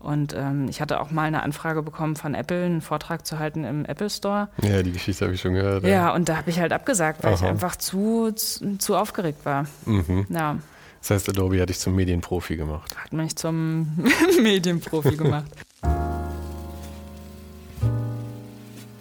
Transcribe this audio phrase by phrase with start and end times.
[0.00, 3.64] Und ähm, ich hatte auch mal eine Anfrage bekommen von Apple, einen Vortrag zu halten
[3.64, 4.48] im Apple Store.
[4.62, 5.84] Ja, die Geschichte habe ich schon gehört.
[5.84, 7.44] Ja, ja und da habe ich halt abgesagt, weil Aha.
[7.44, 9.66] ich einfach zu, zu, zu aufgeregt war.
[9.84, 10.26] Mhm.
[10.30, 10.56] Ja.
[11.00, 12.96] Das heißt, Adobe hat dich zum Medienprofi gemacht.
[12.96, 13.98] Hat mich zum
[14.42, 15.50] Medienprofi gemacht.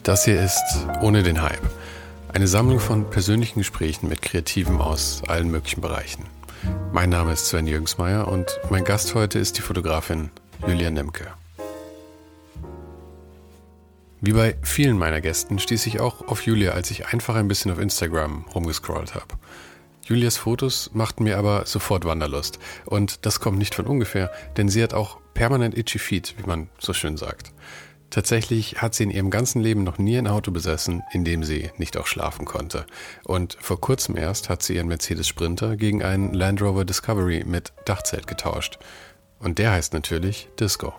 [0.04, 0.64] Das hier ist
[1.02, 1.62] Ohne den Hype.
[2.34, 6.26] Eine Sammlung von persönlichen Gesprächen mit Kreativen aus allen möglichen Bereichen.
[6.92, 10.30] Mein Name ist Sven Jürgensmeier und mein Gast heute ist die Fotografin
[10.68, 11.28] Julia Nemke.
[14.22, 17.72] Wie bei vielen meiner Gästen stieß ich auch auf Julia, als ich einfach ein bisschen
[17.72, 19.28] auf Instagram rumgescrollt habe.
[20.06, 22.60] Julias Fotos machten mir aber sofort Wanderlust.
[22.86, 26.68] Und das kommt nicht von ungefähr, denn sie hat auch permanent itchy feet, wie man
[26.80, 27.54] so schön sagt.
[28.10, 31.70] Tatsächlich hat sie in ihrem ganzen Leben noch nie ein Auto besessen, in dem sie
[31.78, 32.88] nicht auch schlafen konnte.
[33.24, 37.72] Und vor kurzem erst hat sie ihren Mercedes Sprinter gegen einen Land Rover Discovery mit
[37.86, 38.80] Dachzelt getauscht.
[39.40, 40.94] Und der heißt natürlich Disco.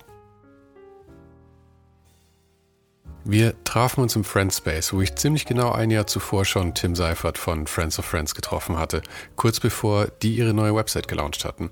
[3.25, 7.37] Wir trafen uns im Friendspace, wo ich ziemlich genau ein Jahr zuvor schon Tim Seifert
[7.37, 9.03] von Friends of Friends getroffen hatte,
[9.37, 11.71] kurz bevor die ihre neue Website gelauncht hatten.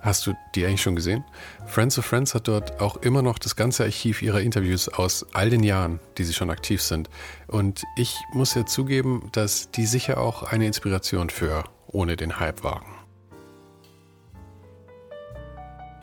[0.00, 1.24] Hast du die eigentlich schon gesehen?
[1.64, 5.48] Friends of Friends hat dort auch immer noch das ganze Archiv ihrer Interviews aus all
[5.48, 7.08] den Jahren, die sie schon aktiv sind.
[7.46, 12.64] Und ich muss ja zugeben, dass die sicher auch eine Inspiration für ohne den Hype
[12.64, 13.01] waren.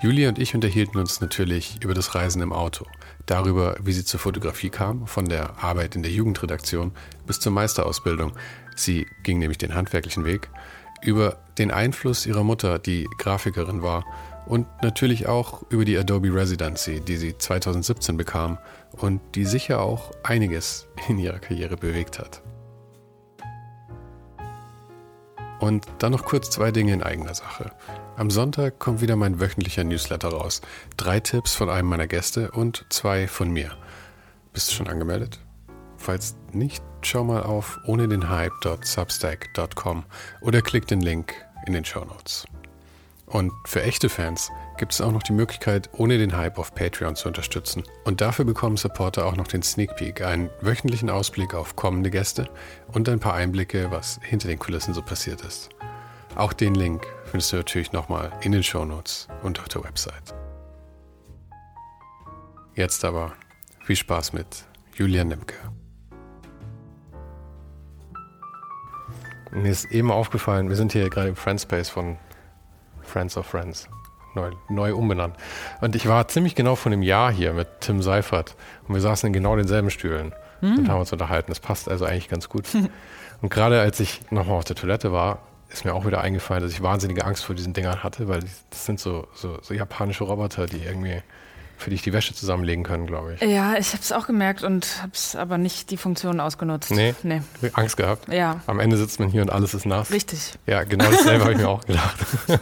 [0.01, 2.85] Julia und ich unterhielten uns natürlich über das Reisen im Auto,
[3.25, 6.93] darüber, wie sie zur Fotografie kam, von der Arbeit in der Jugendredaktion
[7.27, 8.31] bis zur Meisterausbildung.
[8.77, 10.49] Sie ging nämlich den handwerklichen Weg,
[11.01, 14.05] über den Einfluss ihrer Mutter, die Grafikerin war,
[14.45, 18.57] und natürlich auch über die Adobe Residency, die sie 2017 bekam
[18.93, 22.41] und die sicher auch einiges in ihrer Karriere bewegt hat.
[25.59, 27.71] Und dann noch kurz zwei Dinge in eigener Sache.
[28.19, 30.59] Am Sonntag kommt wieder mein wöchentlicher Newsletter raus.
[30.97, 33.78] Drei Tipps von einem meiner Gäste und zwei von mir.
[34.52, 35.40] Bist du schon angemeldet?
[35.96, 40.03] Falls nicht, schau mal auf ohne den Hype.substack.com
[40.41, 41.34] oder klick den Link
[41.66, 42.46] in den Show Notes.
[43.25, 47.16] Und für echte Fans gibt es auch noch die Möglichkeit, ohne den Hype auf Patreon
[47.16, 47.84] zu unterstützen.
[48.03, 52.50] Und dafür bekommen Supporter auch noch den Sneak Peek, einen wöchentlichen Ausblick auf kommende Gäste
[52.91, 55.69] und ein paar Einblicke, was hinter den Kulissen so passiert ist.
[56.35, 60.35] Auch den Link findest du natürlich nochmal in den Shownotes und auf der Website.
[62.75, 63.34] Jetzt aber
[63.84, 64.45] viel Spaß mit
[64.95, 65.56] Julian Nimke.
[69.51, 72.17] Mir ist eben aufgefallen, wir sind hier gerade im Friendspace von
[73.01, 73.90] Friends of Friends.
[74.35, 75.35] Neu, neu umbenannt.
[75.81, 78.56] Und ich war ziemlich genau vor einem Jahr hier mit Tim Seifert
[78.88, 80.78] und wir saßen in genau denselben Stühlen hm.
[80.78, 81.50] und haben uns unterhalten.
[81.50, 82.67] Das passt also eigentlich ganz gut.
[83.41, 85.40] und gerade als ich nochmal auf der Toilette war,
[85.72, 88.85] ist mir auch wieder eingefallen, dass ich wahnsinnige Angst vor diesen Dingern hatte, weil das
[88.85, 91.22] sind so, so, so japanische Roboter, die irgendwie
[91.80, 93.41] für dich die Wäsche zusammenlegen können, glaube ich.
[93.41, 96.91] Ja, ich habe es auch gemerkt und habe es aber nicht die Funktion ausgenutzt.
[96.91, 97.41] Nee, nee.
[97.73, 98.32] Angst gehabt?
[98.32, 98.59] Ja.
[98.67, 100.11] Am Ende sitzt man hier und alles ist nass.
[100.11, 100.53] Richtig.
[100.67, 102.17] Ja, genau dasselbe habe ich mir auch gedacht.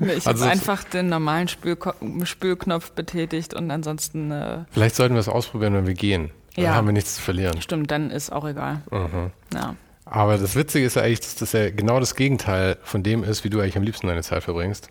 [0.00, 4.30] ich also, habe einfach den normalen Spülko Spülknopf betätigt und ansonsten...
[4.30, 6.30] Äh Vielleicht sollten wir es ausprobieren, wenn wir gehen.
[6.56, 6.74] Dann ja.
[6.74, 7.62] haben wir nichts zu verlieren.
[7.62, 8.82] Stimmt, dann ist auch egal.
[8.90, 9.30] Mhm.
[9.54, 9.76] Ja.
[10.12, 13.44] Aber das Witzige ist ja eigentlich, dass das ja genau das Gegenteil von dem ist,
[13.44, 14.90] wie du eigentlich am liebsten deine Zeit verbringst.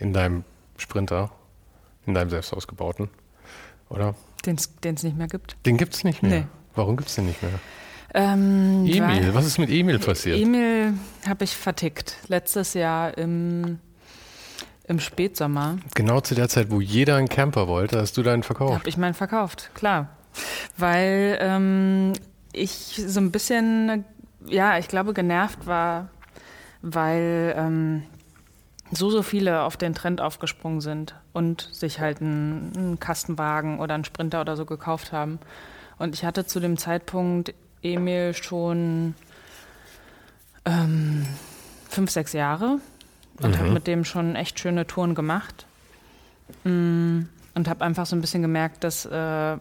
[0.00, 0.42] In deinem
[0.76, 1.30] Sprinter,
[2.04, 3.10] in deinem selbst ausgebauten,
[3.90, 4.16] oder?
[4.44, 5.56] Den es nicht mehr gibt.
[5.66, 6.40] Den gibt es nicht mehr?
[6.40, 6.46] Nee.
[6.74, 7.52] Warum gibt es den nicht mehr?
[8.12, 10.40] Ähm, Emil, was ist mit Emil passiert?
[10.40, 10.94] Emil
[11.28, 12.16] habe ich vertickt.
[12.26, 13.78] Letztes Jahr im,
[14.88, 15.78] Im Spätsommer.
[15.94, 18.80] Genau zu der Zeit, wo jeder einen Camper wollte, hast du deinen verkauft.
[18.80, 20.08] Hab ich meinen verkauft, klar.
[20.76, 22.14] Weil ähm,
[22.52, 24.04] ich so ein bisschen,
[24.46, 26.08] ja, ich glaube, genervt war,
[26.82, 28.02] weil ähm,
[28.90, 33.94] so, so viele auf den Trend aufgesprungen sind und sich halt einen, einen Kastenwagen oder
[33.94, 35.38] einen Sprinter oder so gekauft haben.
[35.98, 39.14] Und ich hatte zu dem Zeitpunkt Emil schon
[40.64, 41.26] ähm,
[41.88, 42.78] fünf, sechs Jahre
[43.40, 43.58] und mhm.
[43.58, 45.66] habe mit dem schon echt schöne Touren gemacht.
[46.64, 47.22] Mm,
[47.54, 49.56] und habe einfach so ein bisschen gemerkt, dass äh,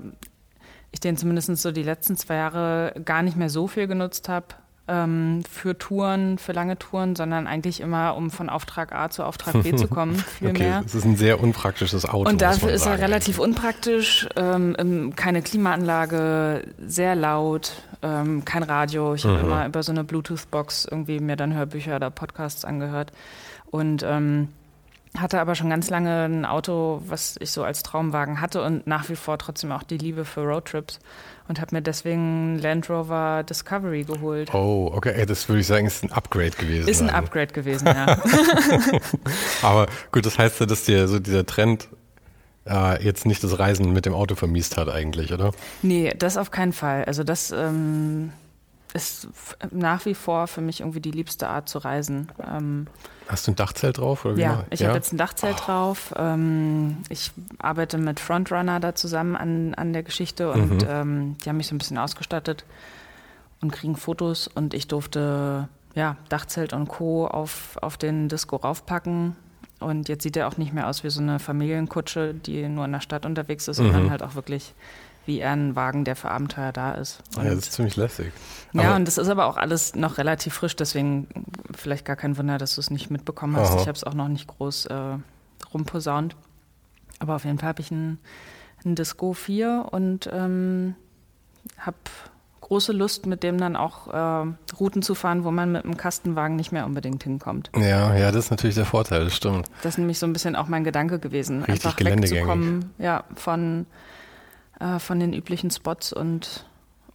[0.92, 4.48] ich den zumindest so die letzten zwei Jahre gar nicht mehr so viel genutzt habe
[4.90, 9.62] ähm, für Touren, für lange Touren, sondern eigentlich immer, um von Auftrag A zu Auftrag
[9.64, 10.16] B zu kommen.
[10.16, 10.84] Viel okay, mehr.
[10.86, 12.30] Es ist ein sehr unpraktisches Auto.
[12.30, 14.28] Und dafür ist er relativ unpraktisch.
[14.36, 19.14] Ähm, keine Klimaanlage, sehr laut, ähm, kein Radio.
[19.14, 19.30] Ich mhm.
[19.30, 23.12] habe immer über so eine Bluetooth-Box irgendwie mir dann Hörbücher oder Podcasts angehört.
[23.72, 24.50] Und ähm,
[25.18, 29.10] hatte aber schon ganz lange ein Auto, was ich so als Traumwagen hatte und nach
[29.10, 31.00] wie vor trotzdem auch die Liebe für Roadtrips
[31.50, 34.54] und habe mir deswegen Land Rover Discovery geholt.
[34.54, 36.88] Oh, okay, das würde ich sagen, ist ein Upgrade gewesen.
[36.88, 37.18] Ist ein also.
[37.18, 38.22] Upgrade gewesen, ja.
[39.64, 41.90] aber gut, das heißt ja, dass dir so dieser Trend
[42.68, 45.52] äh, jetzt nicht das Reisen mit dem Auto vermiest hat eigentlich, oder?
[45.82, 47.06] Nee, das auf keinen Fall.
[47.06, 48.32] Also das ähm,
[48.94, 49.28] ist
[49.72, 52.32] nach wie vor für mich irgendwie die liebste Art zu reisen.
[52.46, 52.88] Ähm,
[53.28, 54.26] Hast du ein Dachzelt drauf?
[54.26, 54.88] Oder ja, ich ja?
[54.88, 55.66] habe jetzt ein Dachzelt oh.
[55.66, 56.14] drauf.
[56.18, 60.88] Ähm, ich arbeite mit Frontrunner da zusammen an, an der Geschichte und mhm.
[60.90, 62.66] ähm, die haben mich so ein bisschen ausgestattet
[63.62, 67.28] und kriegen Fotos und ich durfte ja, Dachzelt und Co.
[67.28, 69.36] auf, auf den Disco raufpacken.
[69.80, 72.92] Und jetzt sieht er auch nicht mehr aus wie so eine Familienkutsche, die nur in
[72.92, 73.86] der Stadt unterwegs ist, mhm.
[73.86, 74.74] sondern halt auch wirklich
[75.30, 77.22] wie er ein Wagen, der für Abenteuer da ist.
[77.38, 78.34] Und ja, das ist ziemlich lässig.
[78.74, 81.28] Ja, aber und das ist aber auch alles noch relativ frisch, deswegen
[81.72, 83.74] vielleicht gar kein Wunder, dass du es nicht mitbekommen hast.
[83.74, 83.82] Aha.
[83.82, 85.18] Ich habe es auch noch nicht groß äh,
[85.72, 86.36] rumposaunt.
[87.20, 88.18] Aber auf jeden Fall habe ich einen,
[88.84, 90.96] einen Disco 4 und ähm,
[91.78, 91.98] habe
[92.62, 96.56] große Lust, mit dem dann auch äh, Routen zu fahren, wo man mit einem Kastenwagen
[96.56, 97.70] nicht mehr unbedingt hinkommt.
[97.76, 99.68] Ja, ja, das ist natürlich der Vorteil, das stimmt.
[99.84, 103.86] Das ist nämlich so ein bisschen auch mein Gedanke gewesen, Richtig einfach wegzukommen, ja, von
[104.80, 106.66] äh, von den üblichen Spots und,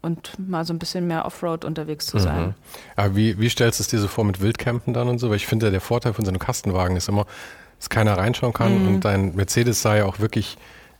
[0.03, 2.47] und mal so ein bisschen mehr Offroad unterwegs zu sein.
[2.47, 2.55] Mhm.
[2.97, 5.31] Aber wie, wie stellst du es dir so vor mit Wildcampen dann und so?
[5.31, 7.27] Weil ich finde, der Vorteil von so einem Kastenwagen ist immer,
[7.79, 8.89] dass keiner reinschauen kann mhm.
[8.89, 10.57] und dein Mercedes sei auch wirklich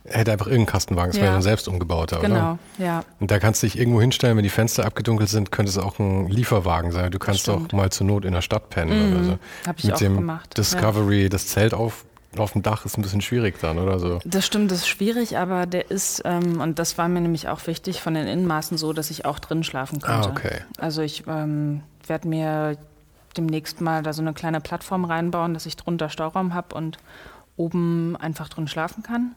[0.07, 1.23] hätte einfach irgendeinen Kastenwagen, das ja.
[1.23, 2.59] wäre ein selbst umgebauter, genau, oder?
[2.77, 3.03] Genau, ja.
[3.19, 5.99] Und da kannst du dich irgendwo hinstellen, wenn die Fenster abgedunkelt sind, könnte es auch
[5.99, 7.11] ein Lieferwagen sein.
[7.11, 9.15] Du kannst auch mal zur Not in der Stadt pennen mhm.
[9.15, 9.39] oder so.
[9.65, 10.57] Hab ich Mit auch dem gemacht.
[10.57, 11.29] Discovery ja.
[11.29, 12.05] das Zelt auf,
[12.39, 14.19] auf dem Dach ist ein bisschen schwierig dann, oder so?
[14.25, 17.65] Das stimmt, das ist schwierig, aber der ist, ähm, und das war mir nämlich auch
[17.67, 20.29] wichtig, von den Innenmaßen so, dass ich auch drin schlafen konnte.
[20.29, 20.61] Ah, okay.
[20.77, 22.77] Also ich ähm, werde mir
[23.37, 26.97] demnächst mal da so eine kleine Plattform reinbauen, dass ich drunter Stauraum habe und
[27.57, 29.35] oben einfach drin schlafen kann.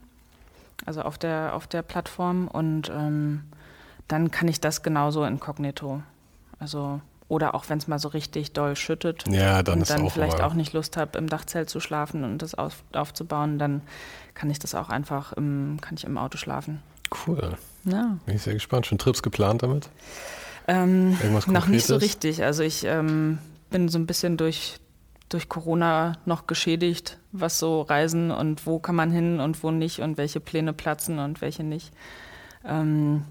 [0.86, 2.48] Also auf der, auf der Plattform.
[2.48, 3.42] Und ähm,
[4.06, 6.02] dann kann ich das genauso inkognito.
[6.58, 10.12] Also oder auch wenn es mal so richtig doll schüttet ja, dann und dann auch
[10.12, 13.82] vielleicht auch nicht Lust habe, im Dachzelt zu schlafen und das auf, aufzubauen, dann
[14.34, 16.82] kann ich das auch einfach im, kann ich im Auto schlafen.
[17.26, 17.56] Cool.
[17.84, 18.18] Ja.
[18.26, 18.86] Bin ich sehr gespannt.
[18.86, 19.90] Schon Trips geplant damit?
[20.66, 22.42] Ähm, Irgendwas Noch nicht so richtig.
[22.42, 23.38] Also ich ähm,
[23.70, 24.78] bin so ein bisschen durch,
[25.28, 30.00] durch Corona noch geschädigt, was so Reisen und wo kann man hin und wo nicht
[30.00, 31.92] und welche Pläne platzen und welche nicht.
[32.64, 33.24] Ähm,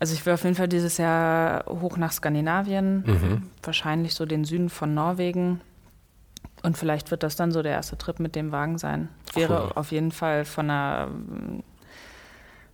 [0.00, 3.42] also ich will auf jeden Fall dieses Jahr hoch nach Skandinavien, mhm.
[3.62, 5.60] wahrscheinlich so den Süden von Norwegen.
[6.62, 9.08] Und vielleicht wird das dann so der erste Trip mit dem Wagen sein.
[9.34, 9.72] Wäre cool.
[9.74, 11.08] auf jeden Fall von der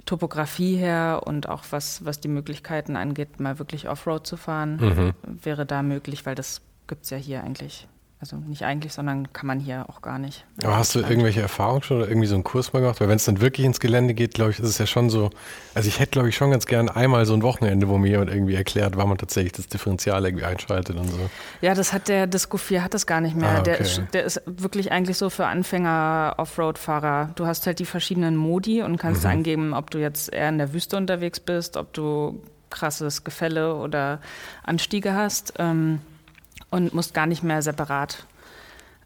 [0.07, 5.15] Topografie her und auch was, was die Möglichkeiten angeht, mal wirklich Offroad zu fahren, mhm.
[5.25, 7.89] wäre da möglich, weil das gibt es ja hier eigentlich
[8.25, 10.47] also nicht eigentlich, sondern kann man hier auch gar nicht.
[10.63, 12.99] Aber hast du irgendwelche Erfahrungen schon oder irgendwie so einen Kurs mal gemacht?
[13.03, 15.29] Weil wenn es dann wirklich ins Gelände geht, glaube ich, ist es ja schon so.
[15.75, 18.31] Also ich hätte, glaube ich, schon ganz gern einmal so ein Wochenende, wo mir jemand
[18.31, 21.19] irgendwie erklärt, wann man tatsächlich das Differential irgendwie einschaltet und so.
[21.61, 23.51] Ja, das hat der Disco 4 hat das gar nicht mehr.
[23.51, 23.65] Ah, okay.
[23.65, 27.33] der, ist, der ist wirklich eigentlich so für Anfänger Offroad-Fahrer.
[27.35, 29.31] Du hast halt die verschiedenen Modi und kannst mhm.
[29.31, 34.21] eingeben, ob du jetzt eher in der Wüste unterwegs bist, ob du krasses Gefälle oder
[34.63, 35.53] Anstiege hast.
[35.59, 36.01] Ähm,
[36.75, 38.27] und musst gar nicht mehr separat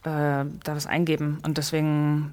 [0.05, 1.39] äh, da was eingeben.
[1.45, 2.33] Und deswegen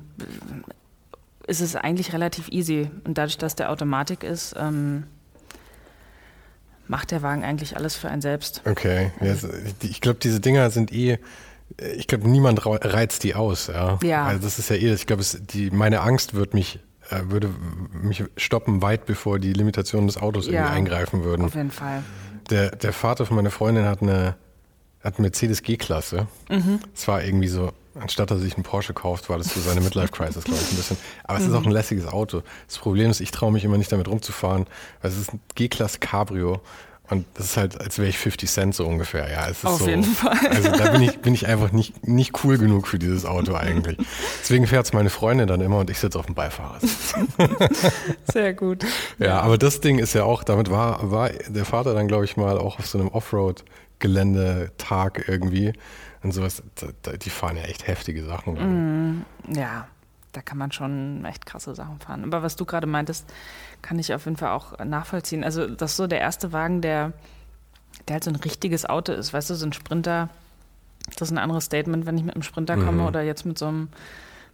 [1.46, 2.89] ist es eigentlich relativ easy.
[3.04, 5.04] Und dadurch, dass der Automatik ist, ähm,
[6.88, 8.62] macht der Wagen eigentlich alles für einen selbst.
[8.65, 9.36] Okay, ja,
[9.82, 11.18] ich glaube, diese Dinger sind eh,
[11.98, 13.68] ich glaube, niemand reizt die aus.
[13.68, 14.00] Ja.
[14.04, 14.25] ja.
[14.25, 15.24] Also das ist ja eh, ich glaube,
[15.72, 17.50] meine Angst wird mich äh, würde
[17.92, 21.46] mich stoppen, weit bevor die Limitationen des Autos ja, irgendwie eingreifen würden.
[21.46, 22.04] Auf jeden Fall.
[22.50, 24.36] Der, der Vater von meiner Freundin hat eine
[25.06, 26.28] hat Mercedes G-Klasse.
[26.50, 26.80] Mhm.
[26.94, 29.82] Es war irgendwie so anstatt dass er sich einen Porsche kauft, war das so seine
[29.82, 30.98] Midlife-Crisis, glaube ich, ein bisschen.
[31.24, 32.42] Aber es ist auch ein lässiges Auto.
[32.68, 34.68] Das Problem ist, ich traue mich immer nicht damit rumzufahren,
[35.02, 36.62] weil es ist ein G-Klasse Cabrio
[37.10, 39.30] und das ist halt, als wäre ich 50 Cent so ungefähr.
[39.30, 40.38] Ja, es ist Auf so, jeden Fall.
[40.50, 43.98] Also da bin ich, bin ich einfach nicht, nicht cool genug für dieses Auto eigentlich.
[44.42, 47.14] Deswegen fährt es meine Freundin dann immer und ich sitze auf dem Beifahrersitz.
[48.34, 48.86] Sehr gut.
[49.20, 52.38] Ja, aber das Ding ist ja auch, damit war, war der Vater dann, glaube ich,
[52.38, 53.10] mal auch auf so einem
[53.96, 55.74] Offroad-Geländetag irgendwie.
[56.24, 56.64] Und sowas,
[57.22, 58.54] die fahren ja echt heftige Sachen.
[58.56, 59.88] Mm, ja,
[60.32, 62.24] da kann man schon echt krasse Sachen fahren.
[62.24, 63.32] Aber was du gerade meintest,
[63.82, 65.44] kann ich auf jeden Fall auch nachvollziehen.
[65.44, 67.14] Also das ist so der erste Wagen, der,
[68.08, 69.34] der halt so ein richtiges Auto ist.
[69.34, 70.30] Weißt du, so ein Sprinter,
[71.18, 73.08] das ist ein anderes Statement, wenn ich mit einem Sprinter komme mhm.
[73.08, 73.90] oder jetzt mit so einem,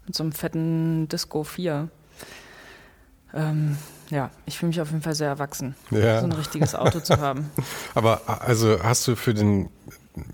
[0.05, 1.87] mit so einem fetten Disco 4.
[3.33, 3.77] Ähm,
[4.11, 6.19] ja, ich fühle mich auf jeden Fall sehr erwachsen, ja.
[6.19, 7.49] so ein richtiges Auto zu haben.
[7.95, 9.69] Aber also hast du für den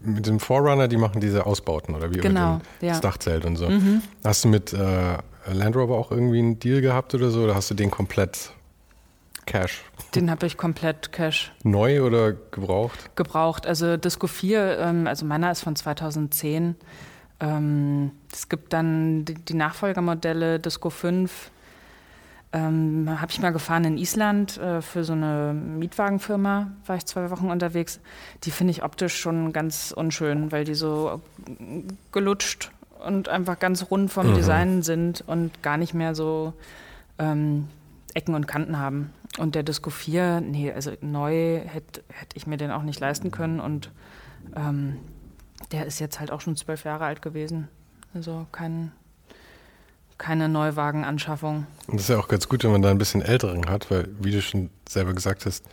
[0.04, 2.94] mit dem Forerunner, die machen diese Ausbauten oder wie genau, mit dem, ja.
[2.94, 3.70] das Dachzelt und so.
[3.70, 4.02] Mhm.
[4.24, 5.18] Hast du mit äh,
[5.54, 7.44] Land Rover auch irgendwie einen Deal gehabt oder so?
[7.44, 8.52] Oder hast du den komplett
[9.46, 9.84] Cash?
[10.16, 11.52] Den habe ich komplett Cash.
[11.64, 13.16] Neu oder gebraucht?
[13.16, 13.68] Gebraucht.
[13.68, 16.76] Also Disco 4, ähm, also meiner ist von 2010.
[17.40, 21.52] Ähm, es gibt dann die, die Nachfolgermodelle Disco 5.
[22.54, 27.30] Ähm, habe ich mal gefahren in Island äh, für so eine Mietwagenfirma, war ich zwei
[27.30, 28.00] Wochen unterwegs.
[28.44, 31.22] Die finde ich optisch schon ganz unschön, weil die so
[32.14, 32.72] gelutscht
[33.06, 34.36] und einfach ganz rund vom mhm.
[34.36, 36.54] Design sind und gar nicht mehr so
[37.20, 37.68] ähm,
[38.14, 39.12] Ecken und Kanten haben.
[39.38, 43.30] Und der Disco 4, nee, also neu hätte hätt ich mir den auch nicht leisten
[43.30, 43.92] können und
[44.56, 44.98] ähm,
[45.72, 47.68] der ist jetzt halt auch schon zwölf Jahre alt gewesen.
[48.14, 48.92] Also kein,
[50.18, 51.68] keine Neuwagenanschaffung.
[51.88, 54.08] Und das ist ja auch ganz gut, wenn man da ein bisschen älteren hat, weil,
[54.20, 55.64] wie du schon selber gesagt hast,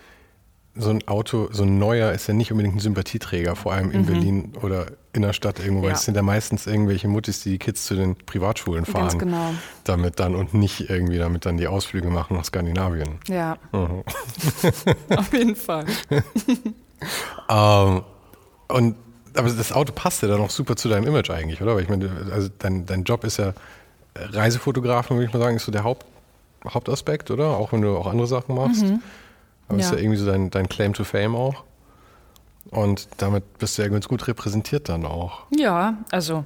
[0.76, 4.02] so ein Auto, so ein neuer ist ja nicht unbedingt ein Sympathieträger, vor allem in
[4.02, 4.06] mhm.
[4.06, 5.94] Berlin oder in der Stadt irgendwo, weil ja.
[5.94, 9.02] es sind ja meistens irgendwelche Muttis, die die Kids zu den Privatschulen fahren.
[9.02, 9.54] Ganz genau.
[9.84, 13.20] Damit dann und nicht irgendwie damit dann die Ausflüge machen nach Skandinavien.
[13.28, 13.56] Ja.
[13.70, 14.02] Mhm.
[15.16, 15.86] Auf jeden Fall.
[17.48, 18.02] ähm,
[18.68, 18.96] und
[19.36, 21.74] aber das Auto passt ja dann auch super zu deinem Image eigentlich, oder?
[21.74, 23.52] Weil ich meine, also dein, dein Job ist ja
[24.16, 26.06] Reisefotografen, würde ich mal sagen, ist so der Haupt,
[26.66, 27.56] Hauptaspekt, oder?
[27.56, 28.84] Auch wenn du auch andere Sachen machst.
[28.84, 29.02] Mhm.
[29.68, 29.84] Aber ja.
[29.84, 31.64] ist ja irgendwie so dein, dein Claim to Fame auch.
[32.70, 35.42] Und damit bist du ja ganz gut repräsentiert dann auch.
[35.54, 36.44] Ja, also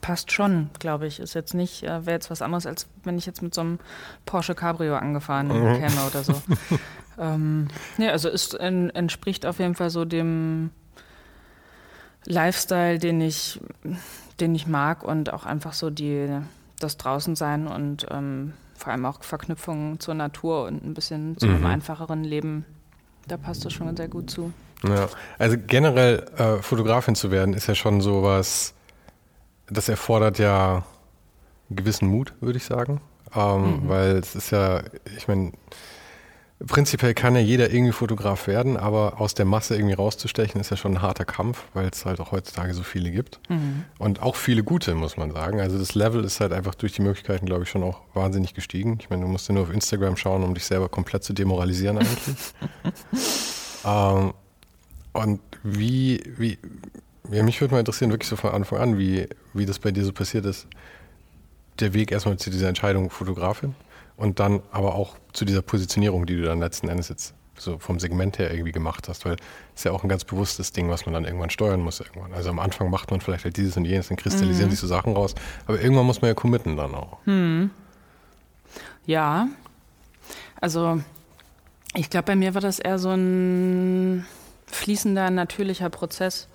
[0.00, 1.20] passt schon, glaube ich.
[1.20, 3.78] Ist jetzt nicht, äh, wäre jetzt was anderes, als wenn ich jetzt mit so einem
[4.26, 5.80] Porsche Cabrio angefahren mhm.
[5.80, 6.34] käme oder so.
[7.18, 10.70] ähm, ja, also es entspricht auf jeden Fall so dem
[12.26, 13.60] Lifestyle, den ich,
[14.40, 16.28] den ich mag und auch einfach so die,
[16.80, 21.60] das Draußensein und ähm, vor allem auch Verknüpfungen zur Natur und ein bisschen zu einem
[21.60, 21.66] mhm.
[21.66, 22.64] einfacheren Leben.
[23.26, 24.52] Da passt das schon sehr gut zu.
[24.86, 28.74] Ja, also generell äh, Fotografin zu werden, ist ja schon sowas,
[29.66, 30.84] das erfordert ja
[31.70, 33.00] einen gewissen Mut, würde ich sagen.
[33.34, 33.88] Ähm, mhm.
[33.88, 34.82] Weil es ist ja,
[35.16, 35.52] ich meine,
[36.64, 40.76] Prinzipiell kann ja jeder irgendwie Fotograf werden, aber aus der Masse irgendwie rauszustechen, ist ja
[40.76, 43.40] schon ein harter Kampf, weil es halt auch heutzutage so viele gibt.
[43.48, 43.84] Mhm.
[43.98, 45.60] Und auch viele gute, muss man sagen.
[45.60, 48.98] Also das Level ist halt einfach durch die Möglichkeiten, glaube ich, schon auch wahnsinnig gestiegen.
[49.00, 51.98] Ich meine, du musst ja nur auf Instagram schauen, um dich selber komplett zu demoralisieren
[51.98, 52.54] eigentlich.
[53.84, 54.32] ähm,
[55.12, 56.58] und wie, wie,
[57.32, 60.04] ja, mich würde mal interessieren, wirklich so von Anfang an, wie, wie das bei dir
[60.04, 60.68] so passiert ist.
[61.80, 63.74] Der Weg erstmal zu dieser Entscheidung Fotografin
[64.16, 68.00] und dann aber auch zu dieser Positionierung, die du dann letzten Endes jetzt so vom
[68.00, 71.06] Segment her irgendwie gemacht hast, weil es ist ja auch ein ganz bewusstes Ding, was
[71.06, 72.32] man dann irgendwann steuern muss irgendwann.
[72.32, 74.72] Also am Anfang macht man vielleicht halt dieses und jenes, dann kristallisieren mhm.
[74.72, 75.34] sich so Sachen raus,
[75.66, 77.18] aber irgendwann muss man ja committen dann auch.
[77.24, 77.70] Hm.
[79.06, 79.48] Ja,
[80.60, 81.00] also
[81.94, 84.26] ich glaube, bei mir war das eher so ein
[84.66, 86.48] fließender, natürlicher Prozess.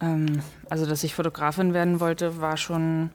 [0.00, 3.10] Ähm, also, dass ich Fotografin werden wollte, war schon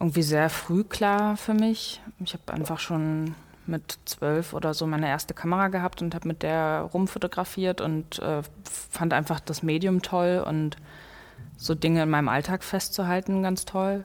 [0.00, 2.00] irgendwie sehr früh klar für mich.
[2.24, 3.34] Ich habe einfach schon
[3.66, 8.42] mit zwölf oder so meine erste Kamera gehabt und habe mit der rumfotografiert und äh,
[8.64, 10.76] fand einfach das Medium toll und
[11.56, 14.04] so Dinge in meinem Alltag festzuhalten ganz toll.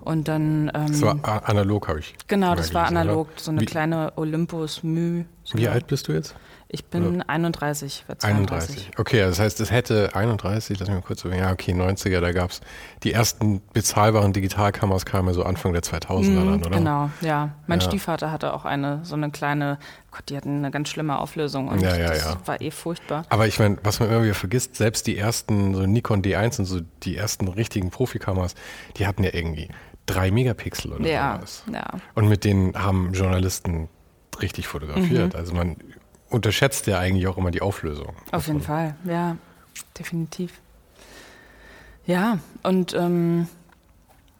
[0.00, 0.70] Und dann.
[0.74, 2.14] Ähm, das war analog, habe ich.
[2.28, 3.40] Genau, das war analog, oder?
[3.40, 5.24] so eine Wie, kleine Olympus Mü.
[5.44, 6.34] So Wie alt bist du jetzt?
[6.74, 7.28] Ich bin Oder?
[7.28, 8.90] 31, 31.
[8.98, 12.32] Okay, das heißt, es hätte 31, lass mich mal kurz so, ja, okay, 90er, da
[12.32, 12.62] gab es
[13.04, 16.76] die ersten bezahlbaren Digitalkameras kamen ja so Anfang der 2000er mhm, dann, oder?
[16.78, 17.54] Genau, ja.
[17.68, 17.86] Mein ja.
[17.86, 19.78] Stiefvater hatte auch eine, so eine kleine,
[20.10, 22.36] Gott, die hatten eine ganz schlimme Auflösung und ja, ja, das ja.
[22.44, 23.24] war eh furchtbar.
[23.28, 26.64] Aber ich meine, was man immer wieder vergisst, selbst die ersten, so Nikon D1 und
[26.64, 28.56] so die ersten richtigen Profikameras,
[28.96, 29.68] die hatten ja irgendwie
[30.06, 31.62] drei Megapixel oder ja, sowas.
[31.72, 31.86] Ja.
[32.16, 33.88] Und mit denen haben Journalisten
[34.42, 35.34] richtig fotografiert.
[35.34, 35.38] Mhm.
[35.38, 35.76] Also man
[36.34, 38.14] unterschätzt ja eigentlich auch immer die Auflösung.
[38.32, 39.36] Auf jeden Fall, ja,
[39.98, 40.60] definitiv.
[42.06, 43.48] Ja, und ähm,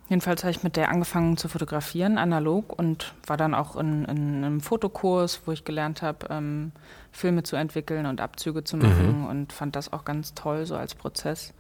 [0.09, 4.45] Jedenfalls habe ich mit der angefangen zu fotografieren, analog, und war dann auch in, in
[4.45, 6.73] einem Fotokurs, wo ich gelernt habe, ähm,
[7.11, 9.27] Filme zu entwickeln und Abzüge zu machen mhm.
[9.27, 11.55] und fand das auch ganz toll so als Prozess.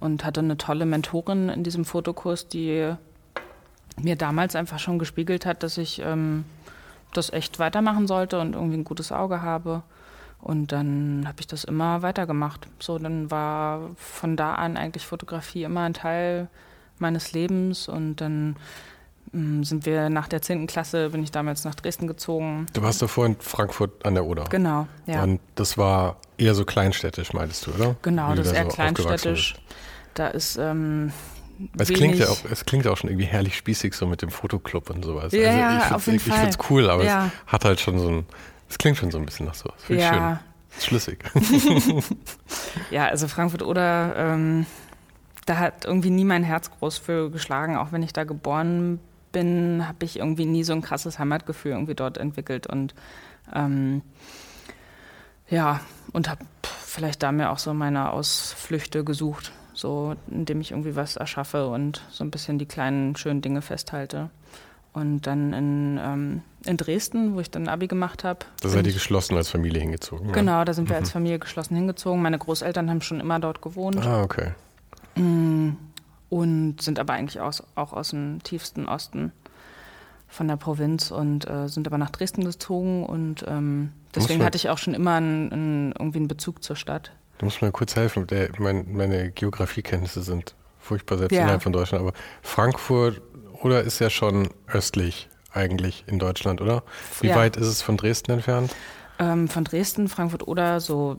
[0.00, 2.94] Und hatte eine tolle Mentorin in diesem Fotokurs, die
[4.00, 6.46] mir damals einfach schon gespiegelt hat, dass ich ähm,
[7.12, 9.82] das echt weitermachen sollte und irgendwie ein gutes Auge habe.
[10.40, 12.68] Und dann habe ich das immer weitergemacht.
[12.78, 16.48] So, dann war von da an eigentlich Fotografie immer ein Teil
[16.98, 18.56] meines Lebens und dann
[19.32, 20.66] hm, sind wir nach der 10.
[20.66, 22.66] Klasse, bin ich damals nach Dresden gezogen.
[22.72, 24.44] Du warst davor in Frankfurt an der Oder.
[24.44, 25.22] Genau, ja.
[25.22, 27.96] Und das war eher so kleinstädtisch, meintest du, oder?
[28.02, 29.56] Genau, Wie das ist eher so kleinstädtisch.
[30.14, 30.56] Da ist.
[30.56, 31.12] Ähm,
[31.78, 34.90] es klingt, ja auch, es klingt auch schon irgendwie herrlich spießig, so mit dem Fotoclub
[34.90, 35.32] und sowas.
[35.32, 37.30] Ja, also ich auf jeden ich, finde es cool, aber ja.
[37.46, 38.26] es hat halt schon so ein.
[38.68, 39.82] Es klingt schon so ein bisschen nach sowas.
[39.82, 40.12] Finde ja.
[40.12, 40.38] schön.
[40.80, 41.24] Schlüssig.
[42.90, 44.66] ja, also Frankfurt oder ähm,
[45.46, 47.76] da hat irgendwie nie mein Herz groß für geschlagen.
[47.76, 49.00] Auch wenn ich da geboren
[49.32, 52.94] bin, habe ich irgendwie nie so ein krasses Heimatgefühl irgendwie dort entwickelt und
[53.54, 54.02] ähm,
[55.48, 55.80] ja,
[56.12, 56.44] und habe
[56.84, 62.02] vielleicht da mir auch so meine Ausflüchte gesucht, so indem ich irgendwie was erschaffe und
[62.10, 64.30] so ein bisschen die kleinen schönen Dinge festhalte.
[64.92, 68.40] Und dann in, ähm, in Dresden, wo ich dann Abi gemacht habe.
[68.60, 70.32] Da seid ihr geschlossen als Familie hingezogen?
[70.32, 71.02] Genau, da sind wir mhm.
[71.02, 72.20] als Familie geschlossen hingezogen.
[72.20, 74.04] Meine Großeltern haben schon immer dort gewohnt.
[74.04, 74.52] Ah, okay.
[75.14, 75.70] Mm,
[76.30, 79.30] und sind aber eigentlich aus, auch aus dem tiefsten Osten
[80.26, 84.68] von der Provinz und äh, sind aber nach Dresden gezogen und ähm, deswegen hatte ich
[84.68, 87.12] auch schon immer einen, einen, irgendwie einen Bezug zur Stadt.
[87.38, 91.42] Du musst mir kurz helfen, der, mein, meine Geografiekenntnisse sind furchtbar selbst ja.
[91.42, 93.20] innerhalb von Deutschland, aber Frankfurt
[93.62, 96.82] oder ist ja schon östlich eigentlich in Deutschland, oder?
[97.20, 97.36] Wie ja.
[97.36, 98.74] weit ist es von Dresden entfernt?
[99.18, 101.18] Ähm, von Dresden, Frankfurt oder so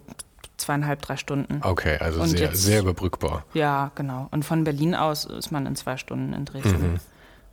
[0.58, 1.62] zweieinhalb, drei Stunden.
[1.64, 3.46] Okay, also sehr, jetzt, sehr überbrückbar.
[3.54, 4.28] Ja, genau.
[4.32, 7.00] Und von Berlin aus ist man in zwei Stunden in Dresden.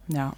[0.09, 0.15] Mhm.
[0.15, 0.33] Ja.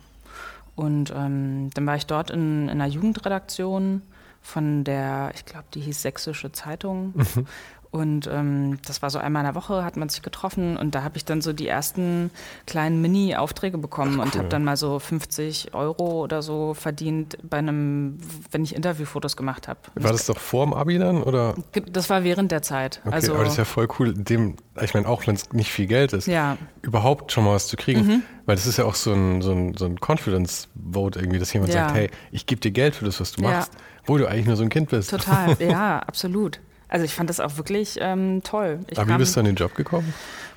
[0.76, 4.02] Und ähm, dann war ich dort in, in einer Jugendredaktion
[4.40, 7.12] von der, ich glaube, die hieß Sächsische Zeitung.
[7.14, 7.46] Mhm.
[7.90, 11.02] Und ähm, das war so einmal in der Woche, hat man sich getroffen und da
[11.02, 12.30] habe ich dann so die ersten
[12.66, 14.24] kleinen Mini-Aufträge bekommen Ach, cool.
[14.24, 18.18] und habe dann mal so 50 Euro oder so verdient bei einem,
[18.50, 19.80] wenn ich Interviewfotos gemacht habe.
[19.94, 21.54] War das doch vor dem Abi dann oder?
[21.90, 23.00] Das war während der Zeit.
[23.04, 25.72] Okay, also, aber das ist ja voll cool, dem, ich meine, auch wenn es nicht
[25.72, 26.58] viel Geld ist, ja.
[26.82, 28.06] überhaupt schon mal was zu kriegen.
[28.06, 28.22] Mhm.
[28.44, 31.72] Weil das ist ja auch so ein, so ein, so ein Confidence-Vote irgendwie, dass jemand
[31.72, 31.86] ja.
[31.86, 33.80] sagt, hey, ich gebe dir Geld für das, was du machst, ja.
[34.06, 35.10] wo du eigentlich nur so ein Kind bist.
[35.10, 36.60] Total, ja, absolut.
[36.88, 38.80] Also ich fand das auch wirklich ähm, toll.
[38.88, 40.12] Ich Aber wie bist du an den Job gekommen?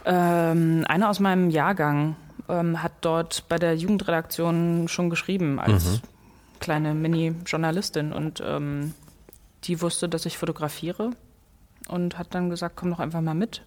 [0.06, 2.16] Ähm, einer aus meinem Jahrgang
[2.50, 6.00] ähm, hat dort bei der Jugendredaktion schon geschrieben als mhm.
[6.60, 8.94] kleine Mini-Journalistin und ähm,
[9.66, 11.12] die wusste, dass ich fotografiere
[11.88, 13.64] und hat dann gesagt, komm doch einfach mal mit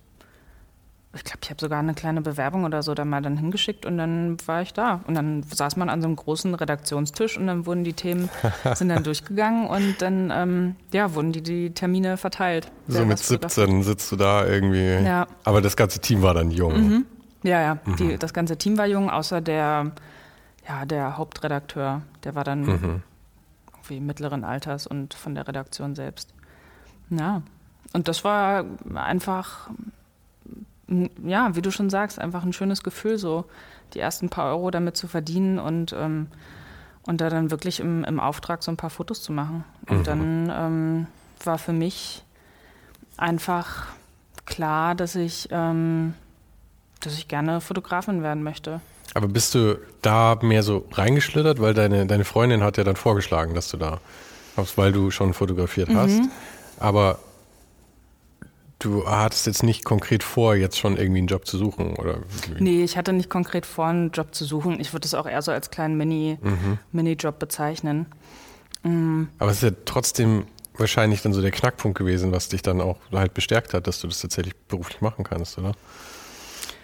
[1.14, 3.98] ich glaube, ich habe sogar eine kleine Bewerbung oder so da mal dann hingeschickt und
[3.98, 5.00] dann war ich da.
[5.06, 8.28] Und dann saß man an so einem großen Redaktionstisch und dann wurden die Themen,
[8.74, 12.70] sind dann durchgegangen und dann, ähm, ja, wurden die, die Termine verteilt.
[12.88, 15.04] So mit 17 sitzt du da irgendwie.
[15.04, 15.26] Ja.
[15.44, 16.74] Aber das ganze Team war dann jung.
[16.74, 17.06] Mhm.
[17.42, 17.96] Ja, ja, mhm.
[17.96, 19.92] die, das ganze Team war jung, außer der,
[20.66, 23.02] ja, der Hauptredakteur, der war dann mhm.
[23.74, 26.32] irgendwie mittleren Alters und von der Redaktion selbst.
[27.10, 27.42] Ja,
[27.92, 29.70] und das war einfach
[31.24, 33.44] ja, wie du schon sagst, einfach ein schönes Gefühl, so
[33.94, 36.28] die ersten paar Euro damit zu verdienen und, ähm,
[37.06, 39.64] und da dann wirklich im, im Auftrag so ein paar Fotos zu machen.
[39.88, 40.04] Und mhm.
[40.04, 41.06] dann ähm,
[41.44, 42.24] war für mich
[43.16, 43.86] einfach
[44.46, 46.14] klar, dass ich, ähm,
[47.00, 48.80] dass ich gerne Fotografin werden möchte.
[49.14, 53.54] Aber bist du da mehr so reingeschlittert, weil deine, deine Freundin hat ja dann vorgeschlagen,
[53.54, 54.00] dass du da,
[54.76, 55.96] weil du schon fotografiert mhm.
[55.96, 56.20] hast.
[56.80, 57.20] Aber
[58.84, 62.18] Du hattest jetzt nicht konkret vor, jetzt schon irgendwie einen Job zu suchen, oder?
[62.58, 64.78] Nee, ich hatte nicht konkret vor, einen Job zu suchen.
[64.78, 66.78] Ich würde es auch eher so als kleinen Mini, mhm.
[66.92, 68.04] Mini-Job bezeichnen.
[68.82, 69.28] Mhm.
[69.38, 70.44] Aber es ist ja trotzdem
[70.76, 74.06] wahrscheinlich dann so der Knackpunkt gewesen, was dich dann auch halt bestärkt hat, dass du
[74.06, 75.72] das tatsächlich beruflich machen kannst, oder?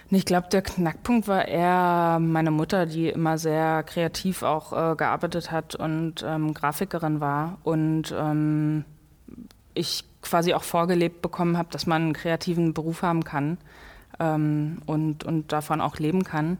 [0.09, 5.53] Ich glaube, der Knackpunkt war eher meine Mutter, die immer sehr kreativ auch äh, gearbeitet
[5.53, 7.59] hat und ähm, Grafikerin war.
[7.63, 8.87] Und ähm,
[9.75, 13.59] ich quasi auch vorgelebt bekommen habe, dass man einen kreativen Beruf haben kann
[14.19, 16.59] ähm, und, und davon auch leben kann.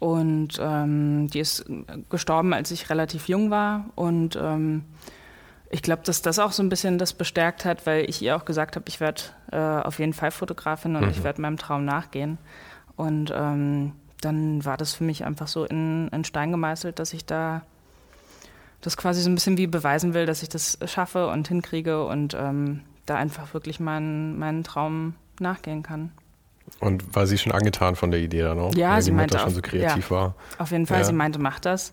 [0.00, 1.64] Und ähm, die ist
[2.08, 3.86] gestorben, als ich relativ jung war.
[3.96, 4.84] Und ähm,
[5.70, 8.44] ich glaube, dass das auch so ein bisschen das bestärkt hat, weil ich ihr auch
[8.44, 11.10] gesagt habe, ich werde äh, auf jeden Fall Fotografin und mhm.
[11.10, 12.38] ich werde meinem Traum nachgehen.
[12.96, 17.24] Und ähm, dann war das für mich einfach so in, in Stein gemeißelt, dass ich
[17.24, 17.62] da
[18.80, 22.34] das quasi so ein bisschen wie beweisen will, dass ich das schaffe und hinkriege und
[22.34, 26.12] ähm, da einfach wirklich meinen, meinen Traum nachgehen kann.
[26.80, 28.74] Und war sie schon angetan von der Idee dann auch?
[28.74, 30.34] Ja, weil sie die meinte Mutter schon auf, so kreativ ja, war.
[30.58, 31.04] Auf jeden Fall, Ja.
[31.04, 31.92] sie meinte, mach das.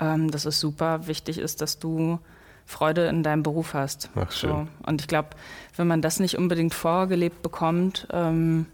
[0.00, 2.18] Ähm, dass es super wichtig ist, dass du
[2.66, 4.10] Freude in deinem Beruf hast.
[4.14, 4.50] Ach, schön.
[4.50, 4.66] So.
[4.86, 5.30] Und ich glaube,
[5.76, 8.66] wenn man das nicht unbedingt vorgelebt bekommt, ähm,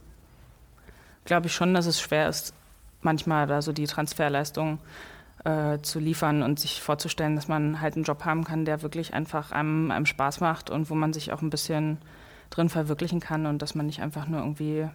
[1.25, 2.55] glaube ich schon, dass es schwer ist,
[3.03, 4.79] manchmal da so die Transferleistung
[5.47, 9.15] äh, zu liefern und sich vorzustellen, dass man halt einen Job haben kann, der wirklich
[9.15, 11.99] einfach einem, einem Spaß macht und wo man sich auch ein bisschen
[12.51, 14.89] drin verwirklichen kann und dass man nicht einfach nur irgendwie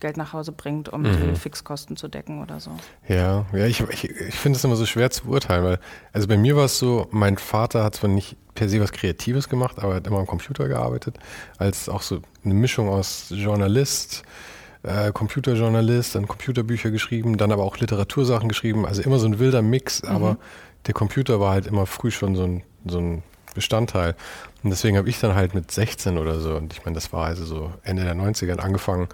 [0.00, 1.32] Geld nach Hause bringt, um Mhm.
[1.32, 2.72] die Fixkosten zu decken oder so.
[3.08, 5.78] Ja, ja, ich, ich, ich finde es immer so schwer zu beurteilen, weil,
[6.12, 9.48] also bei mir war es so, mein Vater hat zwar nicht per se was Kreatives
[9.48, 11.16] gemacht, aber er hat immer am Computer gearbeitet,
[11.58, 14.24] als auch so eine Mischung aus Journalist,
[14.84, 19.62] äh, Computerjournalist, dann Computerbücher geschrieben, dann aber auch Literatursachen geschrieben, also immer so ein wilder
[19.62, 20.36] Mix, aber
[20.86, 23.22] der Computer war halt immer früh schon so ein, so ein
[23.54, 24.14] Bestandteil.
[24.62, 27.26] Und deswegen habe ich dann halt mit 16 oder so, und ich meine, das war
[27.26, 29.08] also so Ende der 90er angefangen,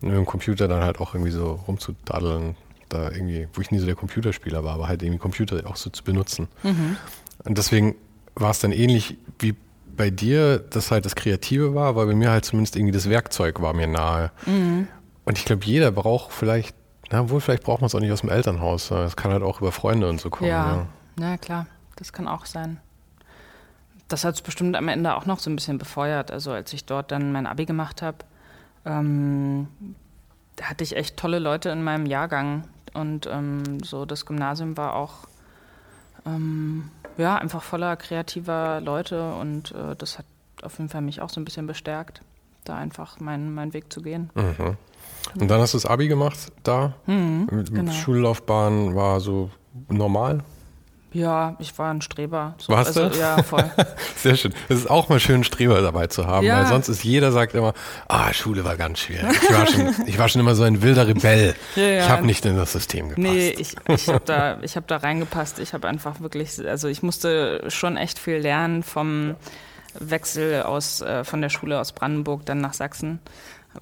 [0.00, 2.56] mit dem Computer dann halt auch irgendwie so rumzudaddeln,
[2.88, 5.90] da irgendwie, wo ich nie so der Computerspieler war, aber halt irgendwie Computer auch so
[5.90, 6.48] zu benutzen.
[7.44, 7.94] Und deswegen
[8.34, 9.54] war es dann ähnlich wie
[9.96, 13.60] bei dir, dass halt das Kreative war, weil bei mir halt zumindest irgendwie das Werkzeug
[13.60, 14.30] war mir nahe.
[15.24, 16.74] Und ich glaube, jeder braucht vielleicht,
[17.10, 18.90] na wohl, vielleicht braucht man es auch nicht aus dem Elternhaus.
[18.90, 20.50] Es kann halt auch über Freunde und so kommen.
[20.50, 20.86] Ja,
[21.18, 21.30] Ja.
[21.30, 22.80] ja klar, das kann auch sein.
[24.08, 26.30] Das hat es bestimmt am Ende auch noch so ein bisschen befeuert.
[26.30, 28.18] Also als ich dort dann mein Abi gemacht habe,
[28.84, 29.68] ähm,
[30.60, 32.64] hatte ich echt tolle Leute in meinem Jahrgang.
[32.92, 35.28] Und ähm, so das Gymnasium war auch
[36.26, 40.26] ähm, ja, einfach voller kreativer Leute und äh, das hat
[40.62, 42.20] auf jeden Fall mich auch so ein bisschen bestärkt,
[42.64, 44.30] da einfach meinen meinen Weg zu gehen.
[44.34, 44.76] Mhm.
[45.38, 46.94] Und dann hast du das Abi gemacht da.
[47.06, 47.92] mit genau.
[47.92, 49.50] Schullaufbahn war so
[49.88, 50.40] normal.
[51.12, 52.54] Ja, ich war ein Streber.
[52.58, 53.18] So, Warst also, du?
[53.18, 53.68] Ja, voll.
[54.16, 54.54] Sehr schön.
[54.68, 56.60] Es ist auch mal schön, einen Streber dabei zu haben, Ja.
[56.60, 57.74] weil sonst ist jeder sagt immer,
[58.06, 59.26] ah, Schule war ganz schwierig.
[59.42, 61.54] Ich war schon, ich war schon immer so ein wilder Rebell.
[61.74, 61.98] Ja, ja.
[62.04, 63.26] Ich habe nicht in das System gepasst.
[63.26, 65.58] Nee, ich, ich habe da, ich hab da reingepasst.
[65.58, 69.34] Ich habe einfach wirklich, also ich musste schon echt viel lernen vom
[69.98, 73.18] Wechsel aus, äh, von der Schule aus Brandenburg dann nach Sachsen,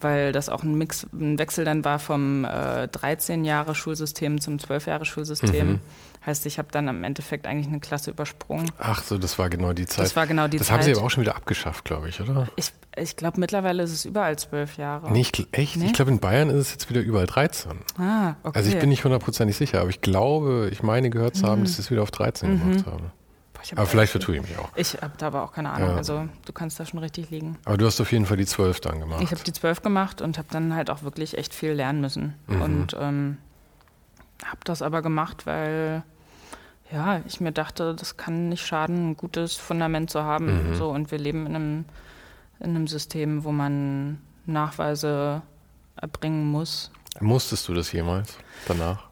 [0.01, 4.59] weil das auch ein Mix, ein Wechsel dann war vom äh, 13 Jahre Schulsystem zum
[4.59, 5.69] 12 Jahre Schulsystem.
[5.73, 5.81] Mhm.
[6.27, 8.71] Heißt, ich habe dann im Endeffekt eigentlich eine Klasse übersprungen.
[8.79, 10.05] Ach so, das war genau die Zeit.
[10.05, 10.79] Das war genau die das Zeit.
[10.79, 12.49] haben sie aber auch schon wieder abgeschafft, glaube ich, oder?
[12.57, 15.11] Ich, ich glaube, mittlerweile ist es überall zwölf Jahre.
[15.13, 15.77] Nee, ich, echt?
[15.77, 15.87] Nee?
[15.87, 17.73] Ich glaube, in Bayern ist es jetzt wieder überall 13.
[17.99, 18.59] Ah, okay.
[18.59, 21.49] Also ich bin nicht hundertprozentig sicher, aber ich glaube, ich meine gehört zu Mhm.
[21.51, 23.13] haben, dass sie es wieder auf 13 gemacht haben.
[23.59, 24.71] Boah, Aber vielleicht vertue ich mich auch.
[24.77, 25.91] Ich habe da aber auch keine Ahnung.
[25.91, 25.97] Ja.
[25.97, 27.59] Also du kannst da schon richtig liegen.
[27.65, 29.21] Aber du hast auf jeden Fall die 12 dann gemacht.
[29.23, 32.35] Ich habe die zwölf gemacht und habe dann halt auch wirklich echt viel lernen müssen.
[32.47, 32.63] Mhm.
[32.63, 33.39] Und ähm,
[34.45, 36.03] habe das aber gemacht, weil
[36.93, 40.71] ja, ich mir dachte, das kann nicht schaden, ein gutes Fundament zu haben.
[40.71, 40.75] Mhm.
[40.75, 41.85] So, und wir leben in einem,
[42.61, 45.43] in einem System, wo man Nachweise
[45.97, 46.91] erbringen muss.
[47.21, 49.08] Musstest du das jemals danach?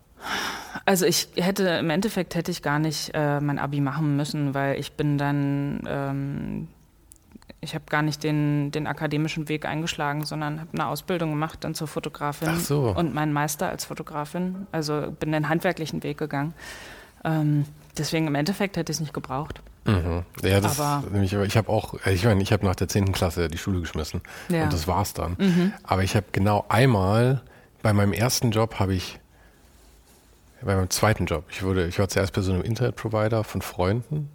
[0.84, 4.78] Also ich hätte, im Endeffekt hätte ich gar nicht äh, mein Abi machen müssen, weil
[4.78, 6.68] ich bin dann, ähm,
[7.60, 11.74] ich habe gar nicht den, den akademischen Weg eingeschlagen, sondern habe eine Ausbildung gemacht dann
[11.74, 12.94] zur Fotografin Ach so.
[12.96, 14.66] und meinen Meister als Fotografin.
[14.70, 16.54] Also bin den handwerklichen Weg gegangen.
[17.24, 17.64] Ähm,
[17.98, 19.62] deswegen im Endeffekt hätte ich es nicht gebraucht.
[19.86, 20.22] Mhm.
[20.42, 22.88] Ja, das Aber- nämlich, aber ich habe auch, äh, ich meine, ich habe nach der
[22.88, 23.12] 10.
[23.12, 24.64] Klasse die Schule geschmissen Ja.
[24.64, 25.72] und das war's dann.
[25.82, 27.42] Aber ich habe genau einmal
[27.82, 29.18] bei meinem ersten Job habe ich
[30.66, 34.30] bei meinem zweiten Job, ich wurde, ich war zuerst bei so einem Internetprovider von Freunden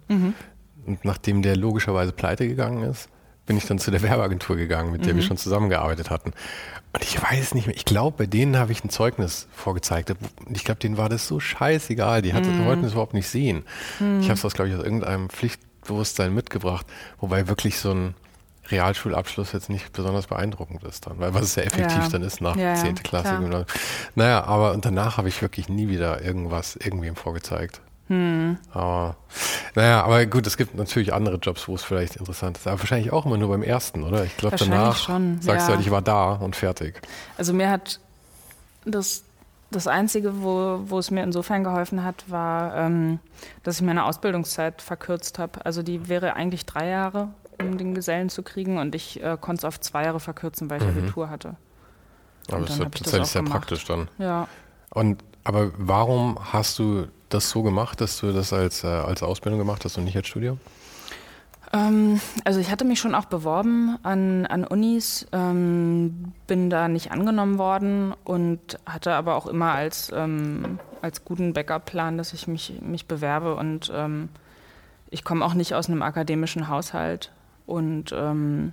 [0.86, 3.08] und nachdem der logischerweise pleite gegangen ist,
[3.46, 6.32] bin ich dann zu der Werbeagentur gegangen, mit der wir schon zusammengearbeitet hatten.
[6.92, 10.10] Und ich weiß nicht mehr, ich glaube, bei denen habe ich ein Zeugnis vorgezeigt.
[10.10, 12.22] Und ich glaube, denen war das so scheißegal.
[12.22, 13.64] Die hatten, wollten es überhaupt nicht sehen.
[14.20, 16.86] Ich habe es glaube ich, aus irgendeinem Pflichtbewusstsein mitgebracht,
[17.18, 18.14] wobei wirklich so ein
[18.72, 22.08] Realschulabschluss jetzt nicht besonders beeindruckend ist dann, weil was ja effektiv Ja.
[22.08, 22.96] dann ist nach Ja, ja, 10.
[22.96, 23.38] Klasse.
[23.46, 23.66] klar.
[24.16, 27.80] Naja, aber und danach habe ich wirklich nie wieder irgendwas irgendwem vorgezeigt.
[28.08, 28.58] Hm.
[28.72, 29.16] Aber
[29.74, 32.66] naja, aber gut, es gibt natürlich andere Jobs, wo es vielleicht interessant ist.
[32.66, 34.24] Aber wahrscheinlich auch immer nur beim ersten, oder?
[34.24, 35.76] Ich glaube, danach schon, sagst du ja.
[35.76, 37.00] halt, ich war da und fertig.
[37.38, 38.00] Also mir hat
[38.84, 39.22] das,
[39.70, 43.20] das Einzige, wo, wo es mir insofern geholfen hat, war, ähm,
[43.62, 45.64] dass ich meine Ausbildungszeit verkürzt habe.
[45.64, 47.28] Also die wäre eigentlich drei Jahre,
[47.72, 50.80] um den Gesellen zu kriegen und ich äh, konnte es auf zwei Jahre verkürzen, weil
[50.82, 50.98] ich Mhm.
[50.98, 51.56] Abitur hatte.
[52.48, 53.58] Aber Und das ist ja tatsächlich sehr gemacht.
[53.58, 54.08] praktisch dann.
[54.18, 54.48] Ja.
[54.90, 59.58] Und aber warum hast du das so gemacht, dass du das als, äh, als Ausbildung
[59.58, 60.60] gemacht hast und nicht als Studium?
[61.72, 67.10] Ähm, also ich hatte mich schon auch beworben an, an Unis, ähm, bin da nicht
[67.12, 72.74] angenommen worden und hatte aber auch immer als, ähm, als guten Backup-Plan, dass ich mich,
[72.82, 74.28] mich bewerbe und ähm,
[75.10, 77.32] ich komme auch nicht aus einem akademischen Haushalt
[77.66, 78.72] und ähm,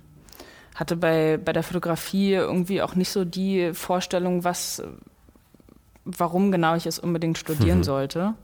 [0.74, 4.82] hatte bei, bei der Fotografie irgendwie auch nicht so die Vorstellung, was,
[6.04, 7.84] warum genau ich es unbedingt studieren mhm.
[7.84, 8.34] sollte.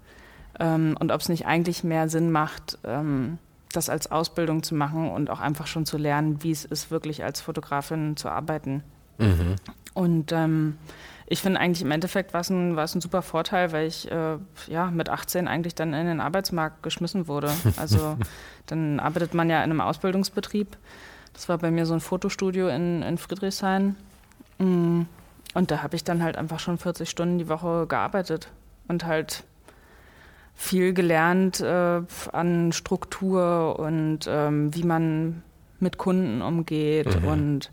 [0.59, 3.39] Ähm, und ob es nicht eigentlich mehr Sinn macht, ähm,
[3.73, 7.25] das als Ausbildung zu machen und auch einfach schon zu lernen, wie es ist, wirklich
[7.25, 8.83] als Fotografin zu arbeiten.
[9.19, 9.57] Mhm.
[9.95, 10.79] Und ähm,
[11.27, 14.91] ich finde eigentlich im Endeffekt war es ein, ein super Vorteil, weil ich äh, ja,
[14.91, 17.51] mit 18 eigentlich dann in den Arbeitsmarkt geschmissen wurde.
[17.77, 18.17] Also
[18.67, 20.77] dann arbeitet man ja in einem Ausbildungsbetrieb.
[21.33, 23.97] Das war bei mir so ein Fotostudio in, in Friedrichshain.
[24.59, 25.03] Mm.
[25.55, 28.49] Und da habe ich dann halt einfach schon 40 Stunden die Woche gearbeitet
[28.89, 29.45] und halt
[30.55, 35.43] viel gelernt äh, an Struktur und ähm, wie man
[35.79, 37.29] mit Kunden umgeht mhm.
[37.29, 37.71] und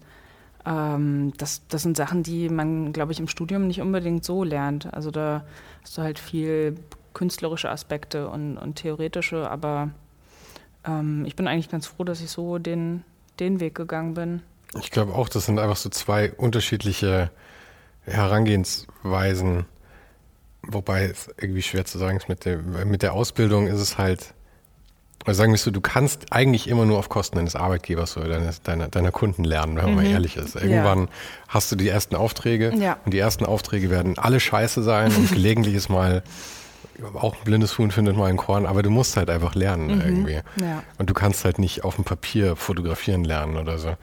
[0.65, 4.93] ähm, das, das sind Sachen, die man, glaube ich, im Studium nicht unbedingt so lernt.
[4.93, 5.43] Also da
[5.81, 6.75] hast du halt viel
[7.13, 9.91] künstlerische Aspekte und, und theoretische, aber
[10.85, 13.03] ähm, ich bin eigentlich ganz froh, dass ich so den,
[13.39, 14.41] den Weg gegangen bin.
[14.79, 17.29] Ich glaube auch, das sind einfach so zwei unterschiedliche
[18.05, 19.65] Herangehensweisen,
[20.63, 24.33] wobei es irgendwie schwer zu sagen ist, mit der, mit der Ausbildung ist es halt,
[25.25, 28.61] also sagen wir so, du kannst eigentlich immer nur auf Kosten deines Arbeitgebers oder deines,
[28.61, 30.01] deiner, deiner Kunden lernen, wenn man mhm.
[30.01, 30.55] mal ehrlich ist.
[30.55, 31.07] Irgendwann ja.
[31.47, 32.97] hast du die ersten Aufträge ja.
[33.05, 36.23] und die ersten Aufträge werden alle scheiße sein und gelegentlich ist mal
[37.15, 40.01] auch ein blindes Huhn findet mal ein Korn, aber du musst halt einfach lernen mhm.
[40.01, 40.41] irgendwie.
[40.61, 40.83] Ja.
[40.97, 43.95] Und du kannst halt nicht auf dem Papier fotografieren lernen oder so.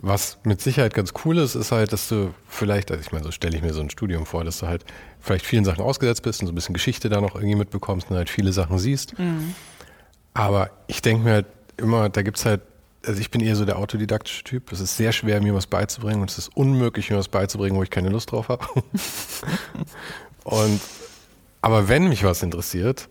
[0.00, 3.32] Was mit Sicherheit ganz cool ist, ist halt, dass du vielleicht, also ich meine, so
[3.32, 4.84] stelle ich mir so ein Studium vor, dass du halt
[5.20, 8.16] vielleicht vielen Sachen ausgesetzt bist und so ein bisschen Geschichte da noch irgendwie mitbekommst und
[8.16, 9.18] halt viele Sachen siehst.
[9.18, 9.54] Mhm.
[10.34, 12.60] Aber ich denke mir halt immer, da gibt es halt,
[13.06, 14.72] also ich bin eher so der autodidaktische Typ.
[14.72, 17.82] Es ist sehr schwer, mir was beizubringen und es ist unmöglich, mir was beizubringen, wo
[17.82, 18.66] ich keine Lust drauf habe.
[20.44, 20.80] und
[21.60, 23.08] aber wenn mich was interessiert,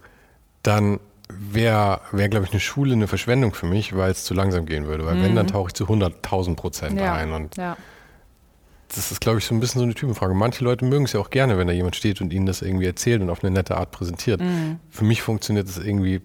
[0.64, 1.00] dann
[1.30, 4.86] wäre, wär, glaube ich, eine Schule eine Verschwendung für mich, weil es zu langsam gehen
[4.88, 5.06] würde.
[5.06, 5.24] Weil mhm.
[5.24, 7.14] wenn, dann tauche ich zu 100.000 Prozent ja.
[7.14, 7.32] ein.
[7.32, 7.78] Und ja.
[8.88, 10.34] das ist, glaube ich, so ein bisschen so eine Typenfrage.
[10.34, 12.86] Manche Leute mögen es ja auch gerne, wenn da jemand steht und ihnen das irgendwie
[12.86, 14.40] erzählt und auf eine nette Art präsentiert.
[14.40, 14.80] Mhm.
[14.90, 16.22] Für mich funktioniert das irgendwie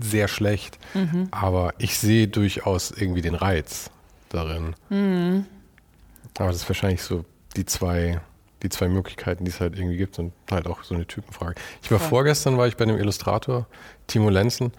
[0.00, 0.78] sehr schlecht.
[0.94, 1.28] Mhm.
[1.30, 3.90] Aber ich sehe durchaus irgendwie den Reiz
[4.28, 4.74] darin.
[4.88, 5.46] Mhm.
[6.38, 7.24] Aber das ist wahrscheinlich so
[7.56, 8.20] die zwei
[8.62, 11.54] die zwei Möglichkeiten, die es halt irgendwie gibt und halt auch so eine Typenfrage.
[11.82, 12.04] Ich war ja.
[12.04, 13.66] vorgestern, war ich bei einem Illustrator,
[14.06, 14.72] Timo Lenzen,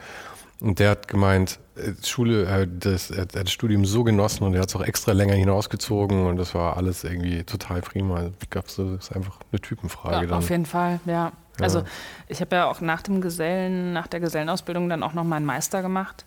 [0.62, 4.54] und der hat gemeint, äh, Schule, äh, das, er hat das Studium so genossen und
[4.54, 8.30] er hat es auch extra länger hinausgezogen und das war alles irgendwie total prima.
[8.41, 10.28] Ich glaube, das ist einfach eine Typenfrage.
[10.28, 11.32] Ja, auf jeden Fall, ja.
[11.59, 11.83] Also
[12.27, 15.81] ich habe ja auch nach dem Gesellen, nach der Gesellenausbildung dann auch noch meinen Meister
[15.81, 16.25] gemacht.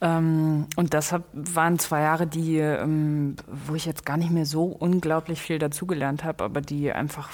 [0.00, 4.46] Ähm, und das hab, waren zwei Jahre, die, ähm, wo ich jetzt gar nicht mehr
[4.46, 7.30] so unglaublich viel dazugelernt habe, aber die einfach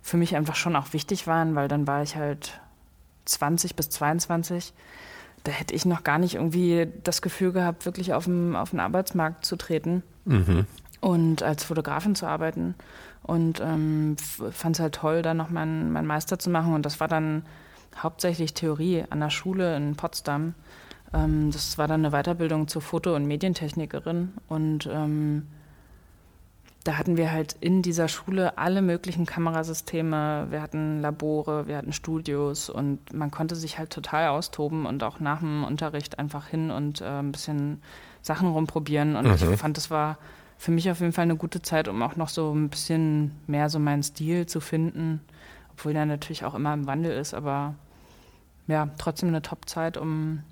[0.00, 2.60] für mich einfach schon auch wichtig waren, weil dann war ich halt
[3.24, 4.72] 20 bis 22.
[5.44, 8.80] Da hätte ich noch gar nicht irgendwie das Gefühl gehabt, wirklich auf den, auf den
[8.80, 10.66] Arbeitsmarkt zu treten mhm.
[11.00, 12.74] und als Fotografin zu arbeiten.
[13.22, 16.74] Und ähm, fand es halt toll, dann noch meinen mein Meister zu machen.
[16.74, 17.44] Und das war dann
[17.96, 20.54] hauptsächlich Theorie an der Schule in Potsdam.
[21.12, 25.46] Ähm, das war dann eine Weiterbildung zur Foto- und Medientechnikerin und ähm,
[26.84, 30.48] da hatten wir halt in dieser Schule alle möglichen Kamerasysteme.
[30.50, 35.20] Wir hatten Labore, wir hatten Studios und man konnte sich halt total austoben und auch
[35.20, 37.82] nach dem Unterricht einfach hin und äh, ein bisschen
[38.20, 39.14] Sachen rumprobieren.
[39.14, 39.52] Und mhm.
[39.52, 40.18] ich fand, das war
[40.62, 43.68] für mich auf jeden Fall eine gute Zeit, um auch noch so ein bisschen mehr
[43.68, 45.20] so meinen Stil zu finden,
[45.72, 47.74] obwohl der natürlich auch immer im Wandel ist, aber
[48.68, 50.44] ja, trotzdem eine Top-Zeit, um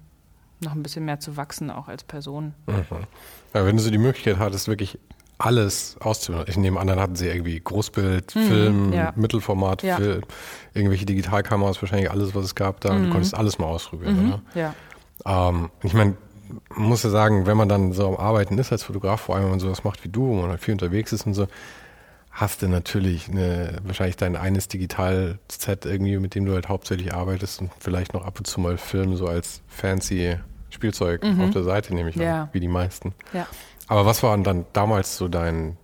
[0.59, 2.55] noch ein bisschen mehr zu wachsen, auch als Person.
[2.67, 3.07] Mhm.
[3.55, 4.99] Ja, wenn du so die Möglichkeit hattest, wirklich
[5.39, 6.51] alles auszuprobieren.
[6.51, 9.13] Ich nehme an, dann hatten sie irgendwie Großbild, mhm, Film, ja.
[9.15, 9.95] Mittelformat, ja.
[9.95, 10.23] Film,
[10.75, 12.95] irgendwelche Digitalkameras, wahrscheinlich alles, was es gab da.
[12.95, 13.05] Mhm.
[13.05, 14.41] Du konntest alles mal ausprobieren, mhm.
[14.57, 14.75] Ja.
[15.25, 16.17] Ähm, ich meine,
[16.75, 19.51] muss ja sagen, wenn man dann so am Arbeiten ist als Fotograf, vor allem wenn
[19.51, 21.47] man sowas macht wie du, wo man halt viel unterwegs ist und so,
[22.31, 27.61] hast du natürlich eine, wahrscheinlich dein eines Digital-Set irgendwie, mit dem du halt hauptsächlich arbeitest
[27.61, 30.37] und vielleicht noch ab und zu mal Film so als fancy
[30.71, 31.41] Spielzeug mhm.
[31.41, 32.43] auf der Seite, nehme ich ja.
[32.43, 33.15] an, wie die meisten.
[33.33, 33.47] Ja.
[33.89, 35.77] Aber was war dann damals so dein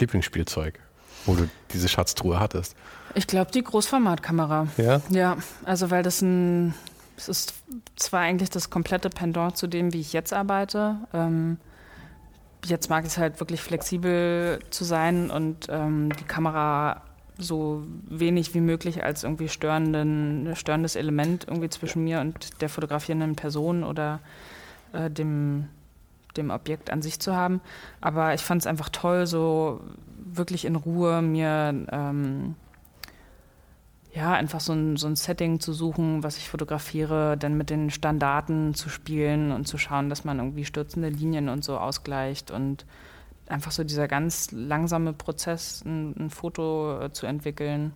[0.00, 0.78] Lieblingsspielzeug,
[1.24, 2.76] wo du diese Schatztruhe hattest?
[3.14, 4.66] Ich glaube, die Großformatkamera.
[4.76, 5.00] Ja?
[5.08, 6.74] Ja, also weil das ein,
[7.16, 7.54] es ist
[7.96, 10.96] zwar eigentlich das komplette Pendant zu dem, wie ich jetzt arbeite.
[11.12, 11.58] Ähm,
[12.64, 17.02] jetzt mag es halt wirklich flexibel zu sein und ähm, die Kamera
[17.38, 23.34] so wenig wie möglich als irgendwie störenden, störendes Element irgendwie zwischen mir und der fotografierenden
[23.34, 24.20] Person oder
[24.92, 25.68] äh, dem,
[26.36, 27.60] dem Objekt an sich zu haben.
[28.00, 29.80] Aber ich fand es einfach toll, so
[30.24, 32.54] wirklich in Ruhe mir ähm,
[34.14, 37.90] ja, einfach so ein, so ein Setting zu suchen, was ich fotografiere, dann mit den
[37.90, 42.86] Standarten zu spielen und zu schauen, dass man irgendwie stürzende Linien und so ausgleicht und
[43.48, 47.92] einfach so dieser ganz langsame Prozess, ein, ein Foto äh, zu entwickeln,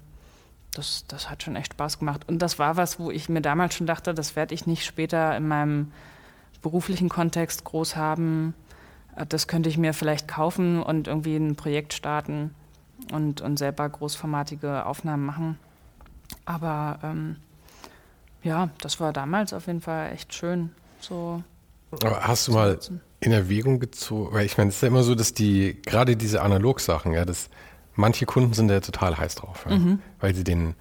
[0.74, 2.28] das, das hat schon echt Spaß gemacht.
[2.28, 5.36] Und das war was, wo ich mir damals schon dachte, das werde ich nicht später
[5.36, 5.92] in meinem
[6.62, 8.54] beruflichen Kontext groß haben.
[9.14, 12.56] Äh, das könnte ich mir vielleicht kaufen und irgendwie ein Projekt starten
[13.12, 15.58] und, und selber großformatige Aufnahmen machen.
[16.48, 17.36] Aber ähm,
[18.42, 20.70] ja, das war damals auf jeden Fall echt schön.
[20.98, 21.42] So
[22.02, 22.78] Aber hast du mal
[23.20, 26.40] in Erwägung gezogen, weil ich meine, es ist ja immer so, dass die, gerade diese
[26.40, 27.50] Analog-Sachen, ja, das,
[27.96, 30.00] manche Kunden sind ja total heiß drauf, ja, mhm.
[30.20, 30.74] weil sie den,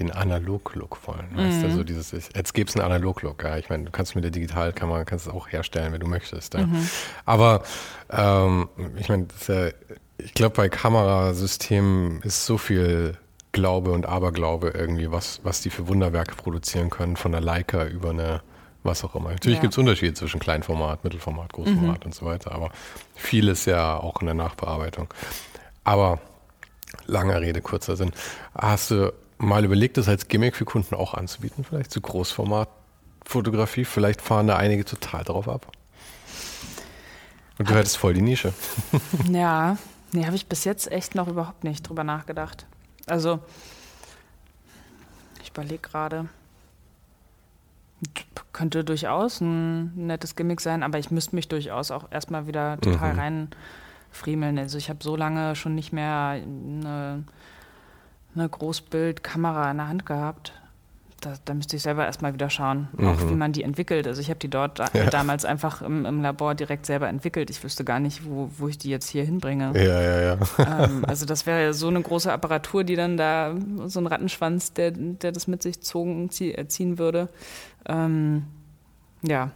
[0.00, 1.28] den Analog-Look wollen.
[1.30, 1.38] Mhm.
[1.38, 1.76] Weißt du, mhm.
[1.76, 3.58] so dieses, jetzt gibt es einen Analog-Look, ja.
[3.58, 6.54] Ich meine, du kannst mit der Digitalkamera kannst es auch herstellen, wenn du möchtest.
[6.54, 6.66] Ja.
[6.66, 6.88] Mhm.
[7.26, 7.62] Aber
[8.10, 9.68] ähm, ich meine, ja,
[10.18, 13.18] ich glaube, bei Kamerasystemen ist so viel
[13.52, 18.10] Glaube und Aberglaube irgendwie, was, was die für Wunderwerke produzieren können, von der Leica über
[18.10, 18.40] eine
[18.84, 19.30] was auch immer.
[19.30, 19.62] Natürlich ja.
[19.62, 22.06] gibt es Unterschiede zwischen Kleinformat, Mittelformat, Großformat mhm.
[22.06, 22.70] und so weiter, aber
[23.14, 25.08] vieles ja auch in der Nachbearbeitung.
[25.84, 26.20] Aber
[27.06, 28.12] langer Rede, kurzer Sinn.
[28.54, 33.84] Hast du mal überlegt, das als Gimmick für Kunden auch anzubieten, vielleicht zu Großformatfotografie?
[33.84, 35.70] Vielleicht fahren da einige total drauf ab.
[37.58, 38.52] Und du hättest voll die Nische.
[39.30, 39.76] ja,
[40.12, 42.66] nee, habe ich bis jetzt echt noch überhaupt nicht drüber nachgedacht.
[43.06, 43.40] Also,
[45.42, 46.28] ich überlege gerade.
[48.52, 53.14] Könnte durchaus ein nettes Gimmick sein, aber ich müsste mich durchaus auch erstmal wieder total
[53.14, 53.18] mhm.
[54.10, 54.58] reinfriemeln.
[54.58, 57.24] Also ich habe so lange schon nicht mehr eine,
[58.34, 60.52] eine Großbildkamera in der Hand gehabt
[61.22, 63.06] da, da, müsste ich selber erstmal wieder schauen, mhm.
[63.06, 64.06] auch wie man die entwickelt.
[64.06, 65.06] Also ich habe die dort ja.
[65.10, 67.48] damals einfach im, im, Labor direkt selber entwickelt.
[67.48, 69.72] Ich wüsste gar nicht, wo, wo ich die jetzt hier hinbringe.
[69.74, 70.84] Ja, ja, ja.
[70.84, 73.54] Ähm, also das wäre so eine große Apparatur, die dann da,
[73.86, 77.28] so ein Rattenschwanz, der, der das mit sich zogen, zieh, äh, ziehen würde.
[77.86, 78.44] Ähm,
[79.22, 79.50] ja,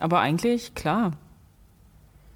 [0.00, 1.12] aber eigentlich, klar,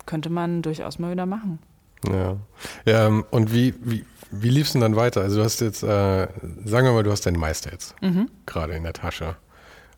[0.07, 1.59] könnte man durchaus mal wieder machen.
[2.09, 2.37] Ja,
[2.85, 5.23] ja ähm, und wie, wie, wie lief es denn dann weiter?
[5.23, 6.29] Also du hast jetzt, äh,
[6.65, 8.29] sagen wir mal, du hast deinen Meister jetzt mhm.
[8.47, 9.37] gerade in der Tasche.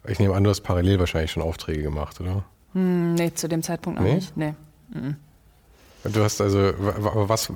[0.07, 2.45] Ich nehme an, du hast parallel wahrscheinlich schon Aufträge gemacht, oder?
[2.73, 4.17] Hm, nee, zu dem Zeitpunkt noch nee?
[4.17, 4.37] nicht.
[4.37, 4.55] Nee.
[4.93, 5.17] Mhm.
[6.05, 7.53] Du hast also, was,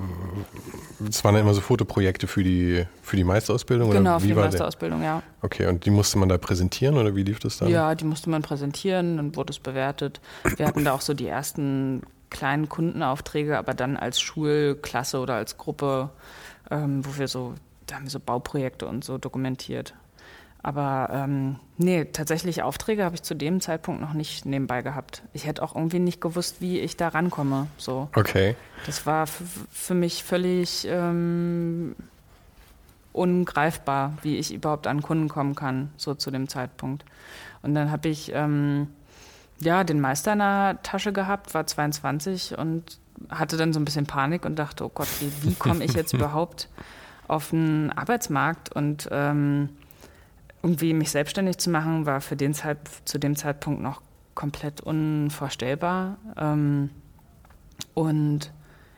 [1.09, 3.91] es waren ja immer so Fotoprojekte für die, für die Meisterausbildung?
[3.91, 5.21] Genau, oder wie für die Meisterausbildung, ja.
[5.43, 7.69] Okay, und die musste man da präsentieren oder wie lief das dann?
[7.69, 10.21] Ja, die musste man präsentieren, dann wurde es bewertet.
[10.57, 15.57] Wir hatten da auch so die ersten kleinen Kundenaufträge, aber dann als Schulklasse oder als
[15.57, 16.11] Gruppe
[16.71, 17.55] ähm, wo wir so,
[17.87, 19.95] da haben wir so Bauprojekte und so dokumentiert.
[20.63, 25.23] Aber ähm, nee, tatsächlich Aufträge habe ich zu dem Zeitpunkt noch nicht nebenbei gehabt.
[25.33, 27.69] Ich hätte auch irgendwie nicht gewusst, wie ich da rankomme.
[27.77, 28.09] So.
[28.17, 28.57] Okay.
[28.85, 31.95] Das war für mich völlig ähm,
[33.13, 37.05] ungreifbar, wie ich überhaupt an Kunden kommen kann, so zu dem Zeitpunkt.
[37.63, 38.89] Und dann habe ich ähm,
[39.61, 42.99] ja den Meister in der Tasche gehabt, war 22 und
[43.31, 46.13] hatte dann so ein bisschen Panik und dachte, oh Gott, wie, wie komme ich jetzt
[46.15, 46.69] überhaupt
[47.29, 48.75] auf den Arbeitsmarkt?
[48.75, 49.71] Und ähm,
[50.63, 54.03] irgendwie mich selbstständig zu machen, war für den Zeit, zu dem Zeitpunkt noch
[54.35, 56.19] komplett unvorstellbar.
[56.37, 56.91] Ähm,
[57.95, 58.53] und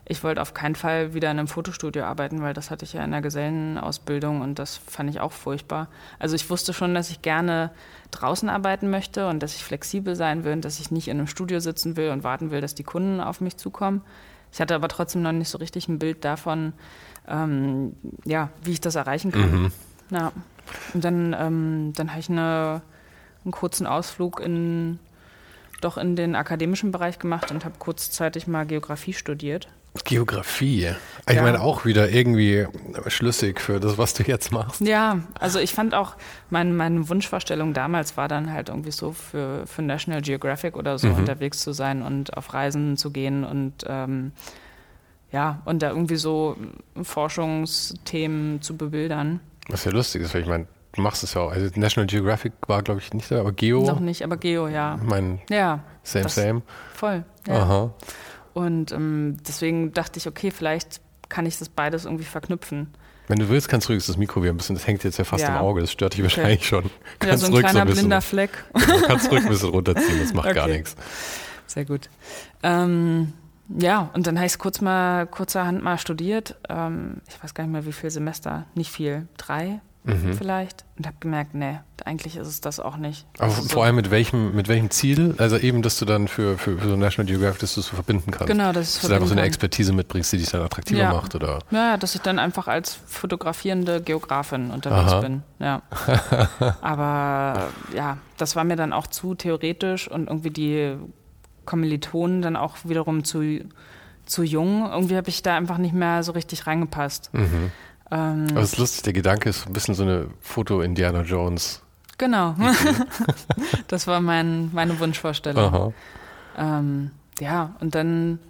[0.09, 3.05] ich wollte auf keinen Fall wieder in einem Fotostudio arbeiten, weil das hatte ich ja
[3.05, 5.89] in der Gesellenausbildung und das fand ich auch furchtbar.
[6.19, 7.71] Also ich wusste schon, dass ich gerne
[8.11, 11.27] draußen arbeiten möchte und dass ich flexibel sein will und dass ich nicht in einem
[11.27, 14.01] Studio sitzen will und warten will, dass die Kunden auf mich zukommen.
[14.51, 16.73] Ich hatte aber trotzdem noch nicht so richtig ein Bild davon,
[17.29, 17.95] ähm,
[18.25, 19.63] ja, wie ich das erreichen kann.
[19.63, 19.73] Mhm.
[20.11, 20.33] Ja.
[20.95, 22.81] Und dann, ähm, dann habe ich eine,
[23.45, 24.99] einen kurzen Ausflug in
[25.81, 29.69] doch in den akademischen Bereich gemacht und habe kurzzeitig mal Geografie studiert.
[30.05, 30.93] Geografie.
[31.29, 31.43] Ich ja.
[31.43, 32.67] meine auch wieder irgendwie
[33.09, 34.81] schlüssig für das, was du jetzt machst.
[34.81, 36.15] Ja, also ich fand auch,
[36.51, 41.09] mein, meine Wunschvorstellung damals war dann halt irgendwie so für, für National Geographic oder so
[41.09, 41.17] mhm.
[41.17, 44.33] unterwegs zu sein und auf Reisen zu gehen und ähm,
[45.31, 46.57] ja, und da irgendwie so
[47.03, 49.41] Forschungsthemen zu bebildern.
[49.69, 51.53] Was ja lustig ist, weil ich meine, du machst es ja auch.
[51.53, 53.85] Also National Geographic war, glaube ich, nicht da, aber Geo.
[53.85, 54.99] Noch nicht, aber Geo, ja.
[55.01, 56.63] Ich meine, ja, same, same.
[56.95, 57.25] Voll.
[57.47, 57.55] Ja.
[57.55, 57.95] Aha.
[58.59, 62.89] Und ähm, deswegen dachte ich, okay, vielleicht kann ich das beides irgendwie verknüpfen.
[63.29, 65.45] Wenn du willst, kannst du das Mikro wieder ein bisschen, das hängt jetzt ja fast
[65.45, 65.51] ja.
[65.51, 66.37] im Auge, das stört dich okay.
[66.37, 66.85] wahrscheinlich schon.
[66.85, 68.51] Ja, kannst so ein kleiner so ein bisschen, blinder Fleck.
[68.75, 70.57] Du kannst ruhig ein bisschen runterziehen, das macht okay.
[70.57, 70.97] gar nichts.
[71.69, 72.11] Sehr gut.
[72.65, 73.33] Ähm,
[73.69, 76.57] ja, und dann habe ich es kurz mal, kurzerhand mal studiert.
[76.69, 80.35] Ähm, ich weiß gar nicht mehr, wie viele Semester, nicht viel, drei, mhm.
[80.35, 83.27] vielleicht und habe gemerkt, nee, eigentlich ist es das auch nicht.
[83.39, 85.35] Aber also vor allem mit welchem, mit welchem Ziel?
[85.39, 87.95] Also eben, dass du dann für, für, für so National Geographic, dass du es so
[87.95, 88.47] verbinden kannst.
[88.47, 91.13] Genau, dass, dass du einfach so eine Expertise mitbringst, die dich dann attraktiver ja.
[91.13, 91.61] macht, oder?
[91.71, 95.21] Ja, dass ich dann einfach als fotografierende Geografin unterwegs Aha.
[95.21, 95.43] bin.
[95.59, 95.83] Ja.
[96.81, 100.97] Aber ja, das war mir dann auch zu theoretisch und irgendwie die
[101.65, 103.61] Kommilitonen dann auch wiederum zu
[104.29, 104.89] zu jung.
[104.91, 107.31] Irgendwie habe ich da einfach nicht mehr so richtig reingepasst.
[107.33, 107.73] Mhm.
[108.11, 111.83] Ähm, Aber es ist lustig, der Gedanke ist ein bisschen so eine Foto-Indiana Jones.
[112.17, 112.55] Genau.
[113.89, 115.93] das war mein, meine Wunschvorstellung.
[116.57, 118.41] Ähm, ja, und dann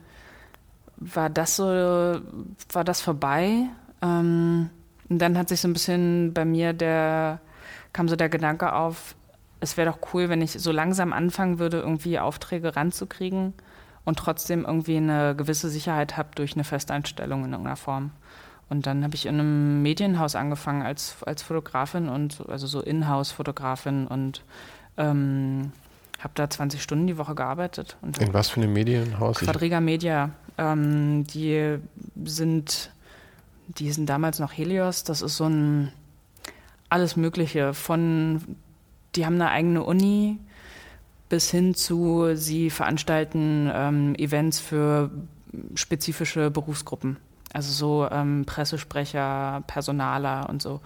[0.97, 3.69] war das so, war das vorbei.
[4.01, 4.71] Ähm,
[5.09, 7.41] und dann hat sich so ein bisschen bei mir der,
[7.93, 9.15] kam so der Gedanke auf,
[9.61, 13.55] es wäre doch cool, wenn ich so langsam anfangen würde, irgendwie Aufträge ranzukriegen
[14.05, 18.13] und trotzdem irgendwie eine gewisse Sicherheit habe durch eine Festeinstellung in irgendeiner Form.
[18.69, 24.07] Und dann habe ich in einem Medienhaus angefangen als, als Fotografin und also so Inhouse-Fotografin
[24.07, 24.43] und
[24.99, 25.73] ähm,
[26.19, 27.97] habe da 20 Stunden die Woche gearbeitet.
[28.03, 29.39] in was für einem Medienhaus?
[29.39, 30.31] Quadriga Media.
[30.59, 31.79] Ähm, die
[32.25, 32.91] sind,
[33.69, 35.05] die sind damals noch Helios.
[35.05, 35.93] Das ist so ein
[36.91, 38.43] alles Mögliche von,
[39.15, 40.39] die haben eine eigene Uni
[41.29, 45.11] bis hin zu, sie veranstalten ähm, Events für
[45.75, 47.19] spezifische Berufsgruppen.
[47.53, 50.81] Also so ähm, Pressesprecher, Personaler und so.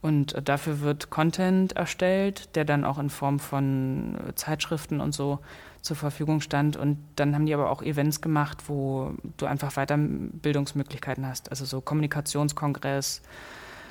[0.00, 5.40] Und dafür wird Content erstellt, der dann auch in Form von Zeitschriften und so
[5.82, 6.76] zur Verfügung stand.
[6.76, 11.50] Und dann haben die aber auch Events gemacht, wo du einfach weiter Bildungsmöglichkeiten hast.
[11.50, 13.22] Also so Kommunikationskongress,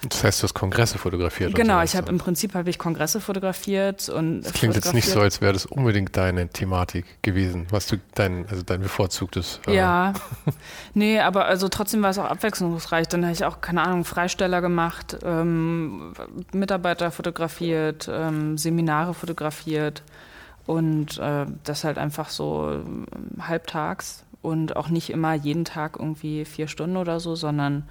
[0.04, 1.56] das heißt, du hast Kongresse fotografiert?
[1.56, 4.42] Genau, ich habe im Prinzip habe ich Kongresse fotografiert und.
[4.42, 8.48] Das klingt jetzt nicht so, als wäre das unbedingt deine Thematik gewesen, was du dein,
[8.50, 9.60] also dein bevorzugtes.
[9.68, 10.14] Äh ja,
[10.94, 13.08] nee, aber also trotzdem war es auch abwechslungsreich.
[13.08, 16.14] Dann habe ich auch keine Ahnung Freisteller gemacht, ähm,
[16.54, 20.04] Mitarbeiter fotografiert, ähm, Seminare fotografiert
[20.68, 23.06] und äh, das halt einfach so ähm,
[23.40, 27.84] halbtags und auch nicht immer jeden Tag irgendwie vier Stunden oder so, sondern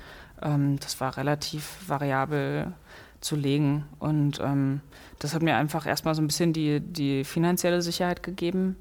[0.43, 2.73] ähm, das war relativ variabel
[3.21, 3.85] zu legen.
[3.99, 4.81] Und ähm,
[5.19, 8.77] das hat mir einfach erstmal so ein bisschen die, die finanzielle Sicherheit gegeben,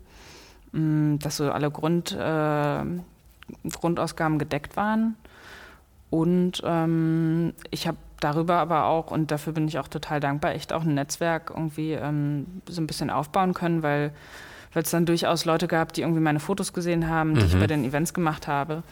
[0.71, 2.83] mh, mm, dass so alle Grund, äh,
[3.71, 5.15] Grundausgaben gedeckt waren.
[6.09, 10.71] Und ähm, ich habe darüber aber auch, und dafür bin ich auch total dankbar, echt
[10.71, 14.13] auch ein Netzwerk irgendwie ähm, so ein bisschen aufbauen können, weil
[14.75, 17.47] weil es dann durchaus Leute gab, die irgendwie meine Fotos gesehen haben, die mhm.
[17.47, 18.83] ich bei den Events gemacht habe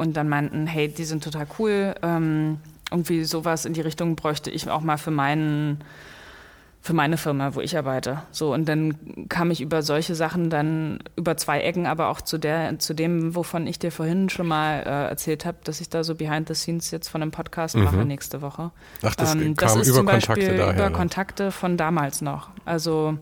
[0.00, 1.94] und dann meinten, hey, die sind total cool.
[2.02, 2.58] Ähm,
[2.90, 5.84] irgendwie sowas in die Richtung bräuchte ich auch mal für meinen
[6.82, 8.22] für meine Firma, wo ich arbeite.
[8.30, 12.38] So und dann kam ich über solche Sachen dann über zwei Ecken, aber auch zu
[12.38, 16.02] der zu dem, wovon ich dir vorhin schon mal äh, erzählt habe, dass ich da
[16.02, 17.84] so Behind the Scenes jetzt von einem Podcast mhm.
[17.84, 18.70] mache nächste Woche.
[19.02, 20.74] Ach, das ähm, kam das ist über zum Beispiel Kontakte daher.
[20.74, 22.48] Über Kontakte von damals noch.
[22.64, 23.18] Also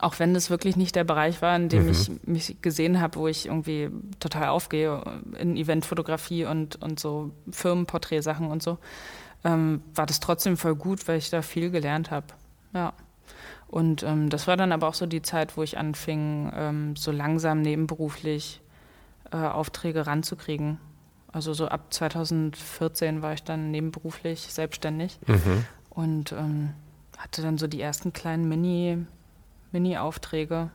[0.00, 1.90] auch wenn das wirklich nicht der Bereich war, in dem mhm.
[1.90, 5.02] ich mich gesehen habe, wo ich irgendwie total aufgehe
[5.38, 8.78] in Eventfotografie und, und so Firmenporträtsachen und so,
[9.44, 12.26] ähm, war das trotzdem voll gut, weil ich da viel gelernt habe.
[12.74, 12.92] Ja.
[13.66, 17.10] Und ähm, das war dann aber auch so die Zeit, wo ich anfing, ähm, so
[17.10, 18.60] langsam nebenberuflich
[19.30, 20.78] äh, Aufträge ranzukriegen.
[21.32, 25.64] Also so ab 2014 war ich dann nebenberuflich selbstständig mhm.
[25.90, 26.70] und ähm,
[27.18, 29.06] hatte dann so die ersten kleinen Mini-
[29.72, 30.70] Mini-Aufträge.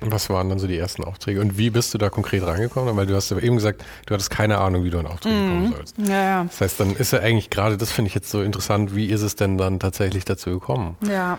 [0.00, 2.96] Was waren dann so die ersten Aufträge und wie bist du da konkret reingekommen?
[2.96, 5.48] Weil du hast ja eben gesagt, du hattest keine Ahnung, wie du an Aufträge mhm.
[5.48, 5.96] kommen sollst.
[5.98, 6.44] Ja, ja.
[6.44, 9.22] Das heißt, dann ist ja eigentlich gerade, das finde ich jetzt so interessant, wie ist
[9.22, 10.96] es denn dann tatsächlich dazu gekommen?
[11.00, 11.38] Ja,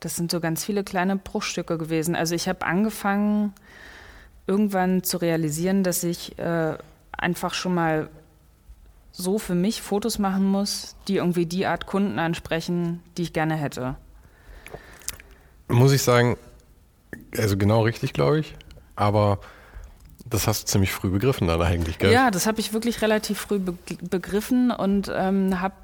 [0.00, 2.16] das sind so ganz viele kleine Bruchstücke gewesen.
[2.16, 3.52] Also ich habe angefangen,
[4.48, 6.74] irgendwann zu realisieren, dass ich äh,
[7.12, 8.08] einfach schon mal
[9.12, 13.54] so für mich Fotos machen muss, die irgendwie die Art Kunden ansprechen, die ich gerne
[13.54, 13.96] hätte
[15.70, 16.36] muss ich sagen,
[17.36, 18.54] also genau richtig, glaube ich.
[18.96, 19.38] Aber
[20.28, 22.12] das hast du ziemlich früh begriffen dann eigentlich, gell?
[22.12, 23.74] Ja, das habe ich wirklich relativ früh be
[24.08, 25.74] begriffen und ähm, habe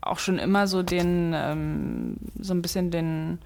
[0.00, 3.38] auch schon immer so den, ähm, so ein bisschen den,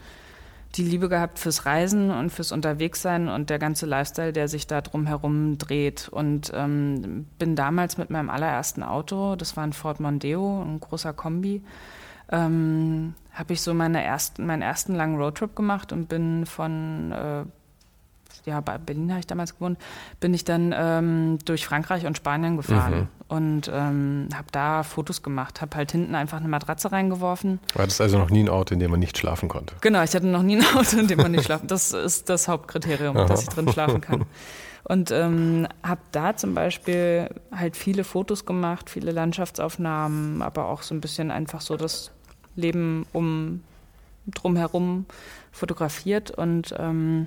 [0.77, 4.81] die Liebe gehabt fürs Reisen und fürs Unterwegssein und der ganze Lifestyle, der sich da
[4.81, 6.09] drum herum dreht.
[6.09, 11.13] Und ähm, bin damals mit meinem allerersten Auto, das war ein Ford Mondeo, ein großer
[11.13, 11.63] Kombi,
[12.31, 17.45] ähm, habe ich so meine ersten, meinen ersten langen Roadtrip gemacht und bin von, äh,
[18.49, 19.79] ja, bei Berlin habe ich damals gewohnt,
[20.21, 23.09] bin ich dann ähm, durch Frankreich und Spanien gefahren mhm.
[23.29, 27.59] und ähm, habe da Fotos gemacht, habe halt hinten einfach eine Matratze reingeworfen.
[27.75, 29.75] War das also noch nie ein Auto, in dem man nicht schlafen konnte?
[29.81, 32.47] Genau, ich hatte noch nie ein Auto, in dem man nicht schlafen Das ist das
[32.47, 33.27] Hauptkriterium, Aha.
[33.27, 34.25] dass ich drin schlafen kann.
[34.85, 40.95] Und ähm, habe da zum Beispiel halt viele Fotos gemacht, viele Landschaftsaufnahmen, aber auch so
[40.95, 42.11] ein bisschen einfach so das
[42.57, 43.63] Leben um
[44.27, 45.07] drumherum
[45.53, 47.27] fotografiert und ähm,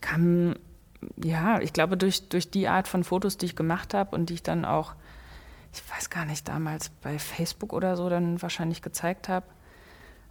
[0.00, 0.54] kam,
[1.22, 4.34] ja, ich glaube, durch, durch die Art von Fotos, die ich gemacht habe und die
[4.34, 4.94] ich dann auch,
[5.72, 9.46] ich weiß gar nicht, damals bei Facebook oder so dann wahrscheinlich gezeigt habe,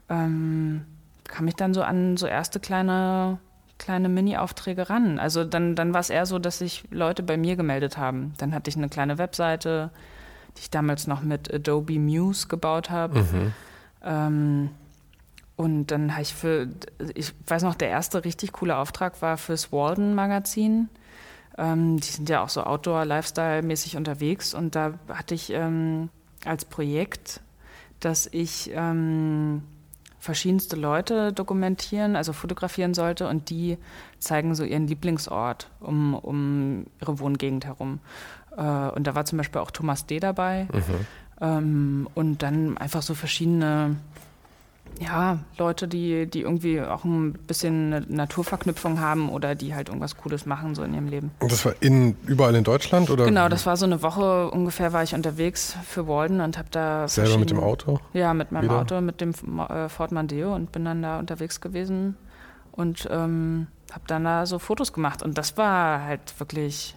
[0.10, 0.86] ähm,
[1.24, 3.40] kam ich dann so an so erste kleine
[3.82, 5.20] kleine Mini-Aufträge ran.
[5.20, 8.34] Also dann, dann war es eher so, dass sich Leute bei mir gemeldet haben.
[8.38, 9.90] Dann hatte ich eine kleine Webseite,
[10.58, 13.20] die ich damals noch mit Adobe Muse gebaut habe.
[13.20, 13.54] Mhm.
[14.04, 14.70] Ähm,
[15.56, 16.68] und dann habe ich für,
[17.14, 20.90] ich weiß noch, der erste richtig coole Auftrag war fürs Walden Magazin.
[21.58, 24.54] Ähm, die sind ja auch so Outdoor-Lifestyle-mäßig unterwegs.
[24.54, 26.10] Und da hatte ich ähm,
[26.46, 27.42] als Projekt,
[28.00, 29.62] dass ich ähm,
[30.22, 33.78] verschiedenste Leute dokumentieren, also fotografieren sollte und die
[34.20, 38.00] zeigen so ihren Lieblingsort um, um ihre Wohngegend herum.
[38.62, 40.20] Äh, und da war zum Beispiel auch Thomas D.
[40.20, 40.68] dabei.
[40.72, 41.06] Mhm.
[41.42, 43.98] Ähm, und dann einfach so verschiedene
[45.00, 50.18] ja, Leute, die, die irgendwie auch ein bisschen eine Naturverknüpfung haben oder die halt irgendwas
[50.18, 51.32] Cooles machen so in ihrem Leben.
[51.40, 53.26] Und das war in, überall in Deutschland oder?
[53.26, 57.08] Genau, das war so eine Woche ungefähr war ich unterwegs für Walden und habe da
[57.08, 58.00] selber mit dem Auto?
[58.14, 58.80] Ja, mit meinem Wieder?
[58.80, 59.34] Auto, mit dem
[59.70, 62.16] äh, Ford Mandeo und bin dann da unterwegs gewesen
[62.72, 66.96] und ähm, habe dann da so Fotos gemacht und das war halt wirklich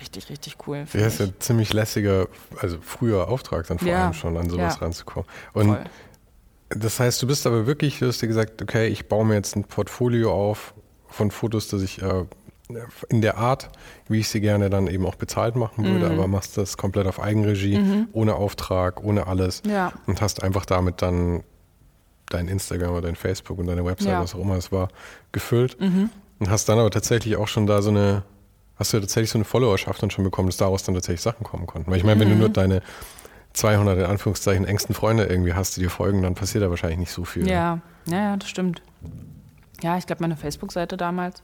[0.00, 0.84] richtig, richtig cool.
[0.92, 2.28] Ja, ist ja ein ziemlich lässiger,
[2.60, 4.04] also früher Auftrag dann vor ja.
[4.04, 4.80] allem schon an sowas ja.
[4.80, 5.28] ranzukommen.
[5.52, 5.84] Und Voll.
[6.74, 9.56] Das heißt, du bist aber wirklich, du hast dir gesagt, okay, ich baue mir jetzt
[9.56, 10.74] ein Portfolio auf
[11.08, 12.24] von Fotos, das ich äh,
[13.08, 13.68] in der Art,
[14.08, 16.12] wie ich sie gerne dann eben auch bezahlt machen würde, mhm.
[16.12, 18.08] aber machst das komplett auf Eigenregie, mhm.
[18.12, 19.92] ohne Auftrag, ohne alles ja.
[20.06, 21.42] und hast einfach damit dann
[22.30, 24.22] dein Instagram oder dein Facebook und deine Website, ja.
[24.22, 24.88] was auch immer es war,
[25.32, 26.08] gefüllt mhm.
[26.38, 28.22] und hast dann aber tatsächlich auch schon da so eine,
[28.76, 31.66] hast du tatsächlich so eine Followerschaft dann schon bekommen, dass daraus dann tatsächlich Sachen kommen
[31.66, 31.90] konnten.
[31.90, 32.40] Weil ich meine, wenn du mhm.
[32.40, 32.82] nur deine
[33.52, 37.12] 200 in Anführungszeichen engsten Freunde irgendwie hast, die dir folgen, dann passiert da wahrscheinlich nicht
[37.12, 37.48] so viel.
[37.48, 38.82] Ja, ja, ja das stimmt.
[39.82, 41.42] Ja, ich glaube, meine Facebook-Seite damals,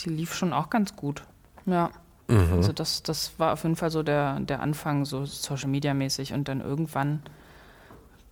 [0.00, 1.22] die lief schon auch ganz gut.
[1.66, 1.90] Ja.
[2.28, 2.52] Mhm.
[2.54, 6.32] Also das, das war auf jeden Fall so der, der Anfang, so Social Media mäßig.
[6.32, 7.22] Und dann irgendwann,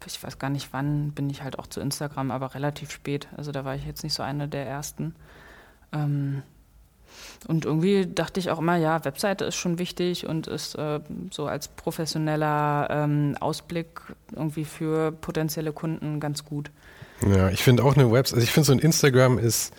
[0.07, 3.29] ich weiß gar nicht wann, bin ich halt auch zu Instagram, aber relativ spät.
[3.37, 5.15] Also da war ich jetzt nicht so eine der ersten.
[5.93, 6.43] Ähm,
[7.47, 11.47] und irgendwie dachte ich auch immer, ja, Webseite ist schon wichtig und ist äh, so
[11.47, 14.01] als professioneller ähm, Ausblick
[14.35, 16.71] irgendwie für potenzielle Kunden ganz gut.
[17.27, 19.73] Ja, ich finde auch eine Website, also ich finde so ein Instagram ist,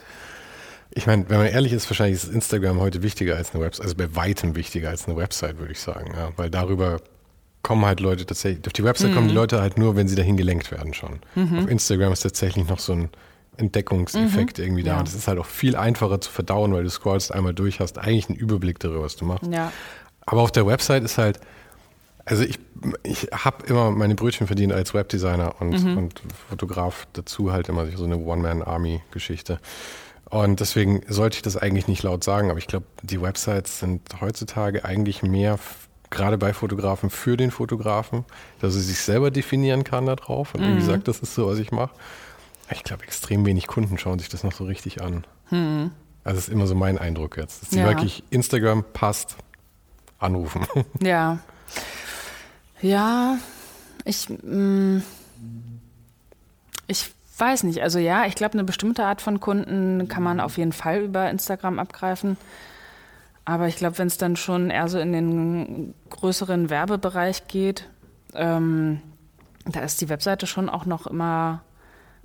[0.91, 3.95] ich meine, wenn man ehrlich ist, wahrscheinlich ist Instagram heute wichtiger als eine Website, also
[3.95, 6.99] bei weitem wichtiger als eine Website, würde ich sagen, ja, weil darüber
[7.62, 9.16] kommen halt Leute tatsächlich, auf die Website mhm.
[9.16, 11.20] kommen die Leute halt nur, wenn sie dahin gelenkt werden schon.
[11.36, 11.60] Mhm.
[11.60, 13.10] Auf Instagram ist tatsächlich noch so ein
[13.60, 14.64] Entdeckungseffekt mhm.
[14.64, 14.97] irgendwie da.
[14.97, 15.03] Ja.
[15.03, 18.30] Das ist halt auch viel einfacher zu verdauen, weil du scrollst einmal durch, hast eigentlich
[18.30, 19.51] einen Überblick darüber, was du machst.
[19.51, 19.72] Ja.
[20.26, 21.39] Aber auf der Website ist halt,
[22.26, 22.60] also ich,
[23.03, 25.97] ich habe immer meine Brötchen verdient als Webdesigner und, mhm.
[25.97, 29.60] und Fotograf dazu halt immer so eine One-Man-Army-Geschichte.
[30.30, 34.01] Und deswegen sollte ich das eigentlich nicht laut sagen, aber ich glaube, die Websites sind
[34.22, 35.57] heutzutage eigentlich mehr
[36.12, 38.26] gerade bei Fotografen für den Fotografen,
[38.60, 40.68] dass er sich selber definieren kann da drauf und mhm.
[40.68, 41.95] irgendwie sagt, das ist so, was ich mache.
[42.72, 45.26] Ich glaube, extrem wenig Kunden schauen sich das noch so richtig an.
[45.49, 45.91] Hm.
[46.24, 47.63] Also das ist immer so mein Eindruck jetzt.
[47.63, 47.86] Dass ja.
[47.88, 49.38] wirklich Instagram passt,
[50.20, 50.65] anrufen.
[51.01, 51.39] Ja.
[52.82, 53.38] Ja,
[54.05, 55.03] ich, mh, mm,
[56.88, 57.82] ich weiß nicht.
[57.82, 61.30] Also ja, ich glaube, eine bestimmte Art von Kunden kann man auf jeden Fall über
[61.30, 62.38] Instagram abgreifen.
[63.45, 67.89] Aber ich glaube, wenn es dann schon eher so in den größeren Werbebereich geht,
[68.34, 69.01] ähm,
[69.65, 71.61] da ist die Webseite schon auch noch immer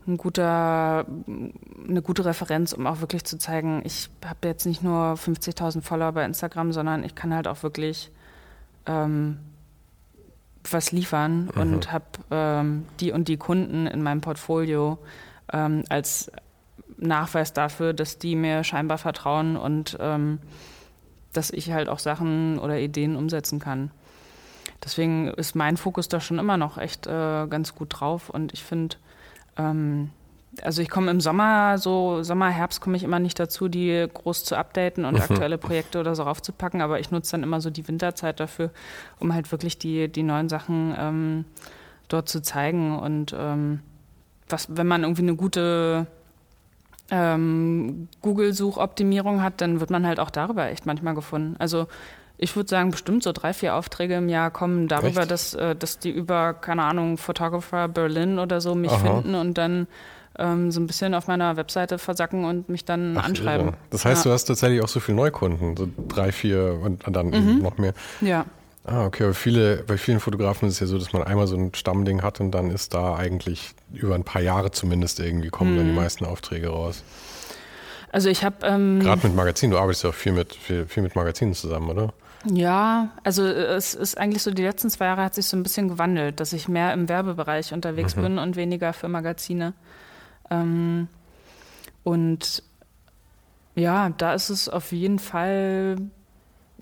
[0.07, 5.15] ein guter, eine gute Referenz, um auch wirklich zu zeigen, ich habe jetzt nicht nur
[5.15, 8.11] 50.000 Follower bei Instagram, sondern ich kann halt auch wirklich
[8.87, 9.39] ähm,
[10.71, 11.61] was liefern mhm.
[11.61, 14.99] und habe ähm, die und die Kunden in meinem Portfolio
[15.53, 16.31] ähm, als
[16.97, 20.39] Nachweis dafür, dass die mir scheinbar vertrauen und ähm,
[21.33, 23.91] dass ich halt auch Sachen oder Ideen umsetzen kann.
[24.83, 28.63] Deswegen ist mein Fokus da schon immer noch echt äh, ganz gut drauf und ich
[28.63, 28.97] finde,
[29.57, 30.11] ähm,
[30.63, 34.45] also ich komme im Sommer, so Sommer, Herbst komme ich immer nicht dazu, die groß
[34.45, 35.23] zu updaten und mhm.
[35.23, 38.71] aktuelle Projekte oder so raufzupacken, aber ich nutze dann immer so die Winterzeit dafür,
[39.19, 41.45] um halt wirklich die, die neuen Sachen ähm,
[42.09, 42.99] dort zu zeigen.
[42.99, 43.81] Und ähm,
[44.49, 46.07] was, wenn man irgendwie eine gute
[47.11, 51.57] ähm, Google-Suchoptimierung hat, dann wird man halt auch darüber echt manchmal gefunden.
[51.59, 51.87] Also
[52.37, 55.99] ich würde sagen, bestimmt so drei, vier Aufträge im Jahr kommen darüber, dass, äh, dass
[55.99, 58.99] die über, keine Ahnung, Photographer Berlin oder so mich Aha.
[58.99, 59.87] finden und dann
[60.39, 63.69] ähm, so ein bisschen auf meiner Webseite versacken und mich dann Ach, anschreiben.
[63.69, 63.77] Irre.
[63.91, 64.31] Das heißt, ja.
[64.31, 67.63] du hast tatsächlich auch so viele Neukunden, so drei, vier und dann mhm.
[67.63, 67.95] noch mehr.
[68.21, 68.45] Ja.
[68.87, 71.57] Ah, okay, aber viele, bei vielen Fotografen ist es ja so, dass man einmal so
[71.57, 75.73] ein Stammding hat und dann ist da eigentlich über ein paar Jahre zumindest irgendwie kommen
[75.73, 75.77] mhm.
[75.77, 75.99] dann die mhm.
[75.99, 77.03] meisten Aufträge raus.
[78.13, 81.03] Also ich habe ähm, gerade mit Magazinen, du arbeitest ja auch viel mit viel, viel
[81.03, 82.13] mit Magazinen zusammen, oder?
[82.47, 85.89] Ja, also es ist eigentlich so, die letzten zwei Jahre hat sich so ein bisschen
[85.89, 88.23] gewandelt, dass ich mehr im Werbebereich unterwegs mhm.
[88.23, 89.73] bin und weniger für Magazine.
[90.51, 91.09] Ähm,
[92.03, 92.63] und
[93.75, 95.97] Ja, da ist es auf jeden Fall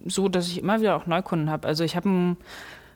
[0.04, 1.66] so, dass ich immer wieder auch Neukunden habe.
[1.68, 2.36] Also ich habe ein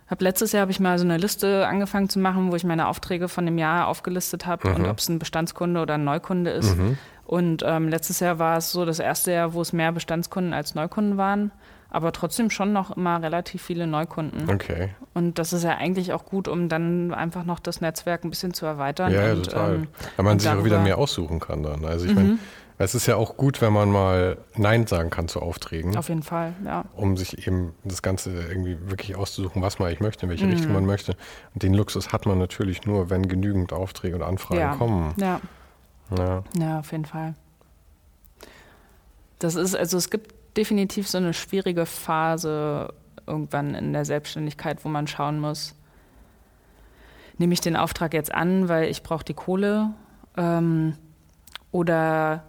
[0.09, 2.87] hab letztes Jahr habe ich mal so eine Liste angefangen zu machen, wo ich meine
[2.89, 4.77] Aufträge von dem Jahr aufgelistet habe mhm.
[4.77, 6.77] und ob es ein Bestandskunde oder ein Neukunde ist.
[6.77, 6.99] Mhm.
[7.25, 10.77] Und ähm, letztes Jahr war es so das erste Jahr, wo es mehr Bestandskunden als
[10.77, 11.51] Neukunden waren,
[11.97, 14.51] aber trotzdem schon noch immer relativ viele Neukunden.
[14.51, 14.90] Okay.
[15.14, 18.53] Und das ist ja eigentlich auch gut, um dann einfach noch das Netzwerk ein bisschen
[18.53, 19.14] zu erweitern.
[19.14, 19.74] Ja, und, total.
[19.76, 21.86] Ähm, Weil man sich auch wieder mehr aussuchen kann dann.
[21.86, 22.16] Also ich mhm.
[22.16, 22.38] meine,
[22.76, 25.97] es ist ja auch gut, wenn man mal Nein sagen kann zu Aufträgen.
[25.97, 26.84] Auf jeden Fall, ja.
[26.94, 30.53] Um sich eben das Ganze irgendwie wirklich auszusuchen, was man eigentlich möchte, in welche mhm.
[30.53, 31.16] Richtung man möchte.
[31.55, 34.74] Und den Luxus hat man natürlich nur, wenn genügend Aufträge und Anfragen ja.
[34.74, 35.14] kommen.
[35.16, 35.40] Ja.
[36.14, 36.44] ja.
[36.59, 37.32] Ja, auf jeden Fall.
[39.38, 42.93] Das ist, also es gibt definitiv so eine schwierige Phase
[43.27, 45.75] irgendwann in der Selbstständigkeit, wo man schauen muss,
[47.39, 49.91] nehme ich den Auftrag jetzt an, weil ich brauche die Kohle
[50.37, 50.97] ähm,
[51.71, 52.45] oder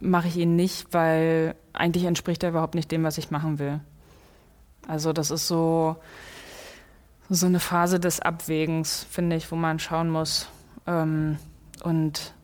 [0.00, 3.80] mache ich ihn nicht, weil eigentlich entspricht er überhaupt nicht dem, was ich machen will.
[4.88, 5.96] Also das ist so,
[7.28, 10.48] so eine Phase des Abwägens, finde ich, wo man schauen muss.
[10.86, 11.38] Ähm,
[11.84, 12.34] und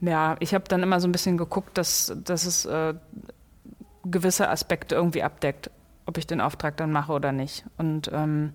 [0.00, 2.94] ja, ich habe dann immer so ein bisschen geguckt, dass, dass es äh,
[4.04, 5.70] gewisse Aspekte irgendwie abdeckt,
[6.06, 7.64] ob ich den Auftrag dann mache oder nicht.
[7.78, 8.52] Und ähm,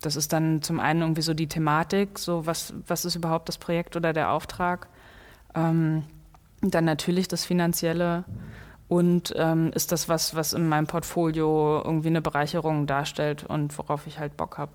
[0.00, 3.58] das ist dann zum einen irgendwie so die Thematik, so was, was ist überhaupt das
[3.58, 4.88] Projekt oder der Auftrag.
[5.54, 6.04] Ähm,
[6.60, 8.24] dann natürlich das Finanzielle
[8.88, 14.06] und ähm, ist das was, was in meinem Portfolio irgendwie eine Bereicherung darstellt und worauf
[14.06, 14.72] ich halt Bock habe.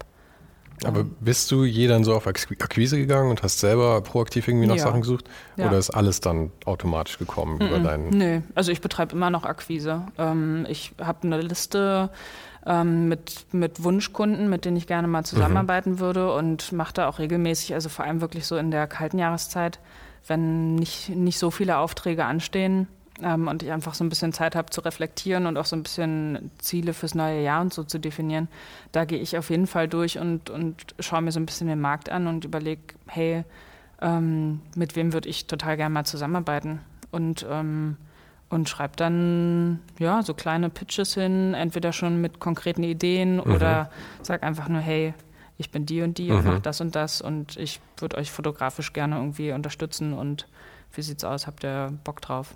[0.86, 4.76] Aber bist du je dann so auf Akquise gegangen und hast selber proaktiv irgendwie nach
[4.76, 4.84] ja.
[4.84, 5.26] Sachen gesucht?
[5.58, 5.68] Ja.
[5.68, 7.68] Oder ist alles dann automatisch gekommen mm -mm.
[7.68, 8.10] über deinen?
[8.10, 10.04] Nö, also ich betreibe immer noch Akquise.
[10.18, 12.10] Ähm, ich habe eine Liste
[12.66, 16.00] ähm, mit, mit Wunschkunden, mit denen ich gerne mal zusammenarbeiten mhm.
[16.00, 19.80] würde und mache da auch regelmäßig, also vor allem wirklich so in der kalten Jahreszeit,
[20.28, 22.88] wenn nicht, nicht so viele Aufträge anstehen,
[23.24, 25.84] ähm, und ich einfach so ein bisschen Zeit habe zu reflektieren und auch so ein
[25.84, 28.48] bisschen Ziele fürs neue Jahr und so zu definieren,
[28.92, 31.82] da gehe ich auf jeden Fall durch und, und schaue mir so ein bisschen den
[31.82, 33.44] Markt an und überlege, hey,
[34.02, 37.98] ähm, mit wem würde ich total gerne mal zusammenarbeiten und ähm,
[38.50, 43.52] und schreibe dann ja so kleine Pitches hin, entweder schon mit konkreten Ideen mhm.
[43.52, 43.90] oder
[44.22, 45.16] sag einfach nur, hey,
[45.58, 46.38] ich bin die und die mhm.
[46.38, 50.48] und mach das und das und ich würde euch fotografisch gerne irgendwie unterstützen und
[50.94, 51.48] wie sieht's aus?
[51.48, 52.54] Habt ihr Bock drauf?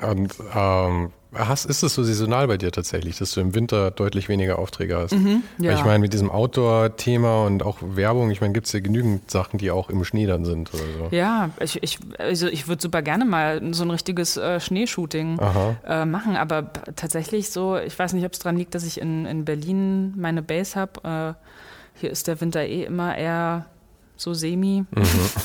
[0.00, 4.28] Und ähm, hast, ist es so saisonal bei dir tatsächlich, dass du im Winter deutlich
[4.28, 5.12] weniger Aufträge hast?
[5.12, 5.72] Mhm, ja.
[5.72, 9.58] Ich meine, mit diesem Outdoor-Thema und auch Werbung, ich meine, gibt es ja genügend Sachen,
[9.58, 11.16] die auch im Schnee dann sind oder so.
[11.16, 15.38] Ja, ich, ich, also ich würde super gerne mal so ein richtiges äh, Schneeshooting
[15.86, 19.26] äh, machen, aber tatsächlich so, ich weiß nicht, ob es daran liegt, dass ich in,
[19.26, 21.36] in Berlin meine Base habe.
[21.36, 23.66] Äh, hier ist der Winter eh immer eher
[24.22, 24.84] so semi.
[24.90, 25.02] Mhm.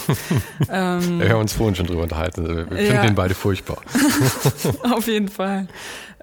[0.69, 2.47] ähm, wir haben uns vorhin schon drüber unterhalten.
[2.47, 3.01] Wir finden ja.
[3.01, 3.77] den beide furchtbar.
[4.91, 5.67] Auf jeden Fall.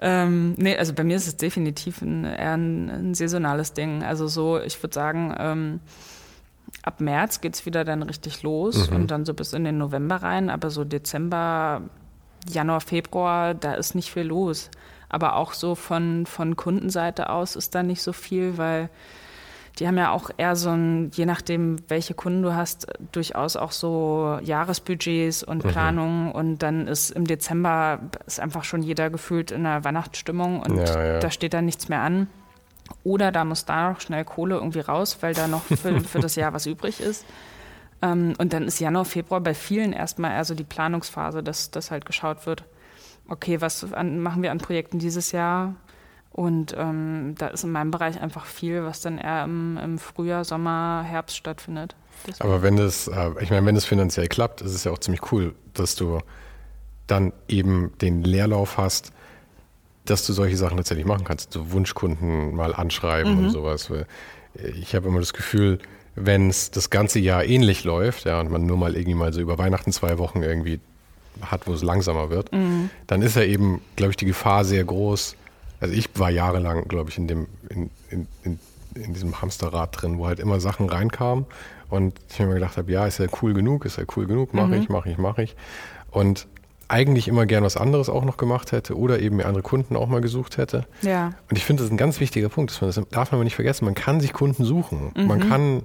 [0.01, 4.03] Ähm, nee, also bei mir ist es definitiv ein, eher ein, ein saisonales Ding.
[4.03, 5.79] Also so, ich würde sagen, ähm,
[6.81, 8.95] ab März geht es wieder dann richtig los mhm.
[8.95, 10.49] und dann so bis in den November rein.
[10.49, 11.81] Aber so Dezember,
[12.49, 14.69] Januar, Februar, da ist nicht viel los.
[15.09, 18.89] Aber auch so von, von Kundenseite aus ist da nicht so viel, weil
[19.79, 23.71] die haben ja auch eher so ein, je nachdem, welche Kunden du hast, durchaus auch
[23.71, 25.69] so Jahresbudgets und mhm.
[25.69, 26.25] Planungen.
[26.27, 26.31] Mhm.
[26.31, 31.03] Und dann ist im Dezember ist einfach schon jeder gefühlt in der Weihnachtsstimmung und ja,
[31.03, 31.19] ja.
[31.19, 32.27] da steht dann nichts mehr an.
[33.03, 36.35] Oder da muss da noch schnell Kohle irgendwie raus, weil da noch für, für das
[36.35, 37.25] Jahr was übrig ist.
[38.01, 41.91] Ähm, und dann ist Januar, Februar bei vielen erstmal eher so die Planungsphase, dass, dass
[41.91, 42.63] halt geschaut wird,
[43.27, 45.75] okay, was an, machen wir an Projekten dieses Jahr?
[46.35, 50.43] Und ähm, da ist in meinem Bereich einfach viel, was dann eher im, im Frühjahr,
[50.43, 51.95] Sommer, Herbst stattfindet.
[52.27, 52.43] Deswegen.
[52.43, 55.31] Aber wenn das, äh, ich meine, wenn es finanziell klappt, ist es ja auch ziemlich
[55.31, 56.19] cool, dass du
[57.07, 59.13] dann eben den Leerlauf hast,
[60.03, 61.53] dass du solche Sachen tatsächlich machen kannst.
[61.53, 63.45] So Wunschkunden mal anschreiben mhm.
[63.45, 63.89] und sowas.
[64.55, 65.79] Ich habe immer das Gefühl,
[66.15, 69.39] wenn es das ganze Jahr ähnlich läuft, ja, und man nur mal irgendwie mal so
[69.39, 70.81] über Weihnachten zwei Wochen irgendwie
[71.41, 72.89] hat, wo es langsamer wird, mhm.
[73.07, 75.37] dann ist ja eben, glaube ich, die Gefahr sehr groß,
[75.85, 78.59] also ich war jahrelang, glaube ich, in dem, in, in, in,
[78.95, 81.45] in, diesem Hamsterrad drin, wo halt immer Sachen reinkamen
[81.89, 84.67] und ich mir gedacht habe, ja, ist ja cool genug, ist ja cool genug, mache
[84.67, 84.73] mhm.
[84.73, 85.55] ich, mache ich, mache ich.
[86.09, 86.47] Und
[86.87, 90.07] eigentlich immer gern was anderes auch noch gemacht hätte oder eben mir andere Kunden auch
[90.07, 90.85] mal gesucht hätte.
[91.03, 91.33] Ja.
[91.49, 93.85] Und ich finde, das ist ein ganz wichtiger Punkt, das darf man aber nicht vergessen.
[93.85, 95.11] Man kann sich Kunden suchen.
[95.15, 95.27] Mhm.
[95.27, 95.83] Man kann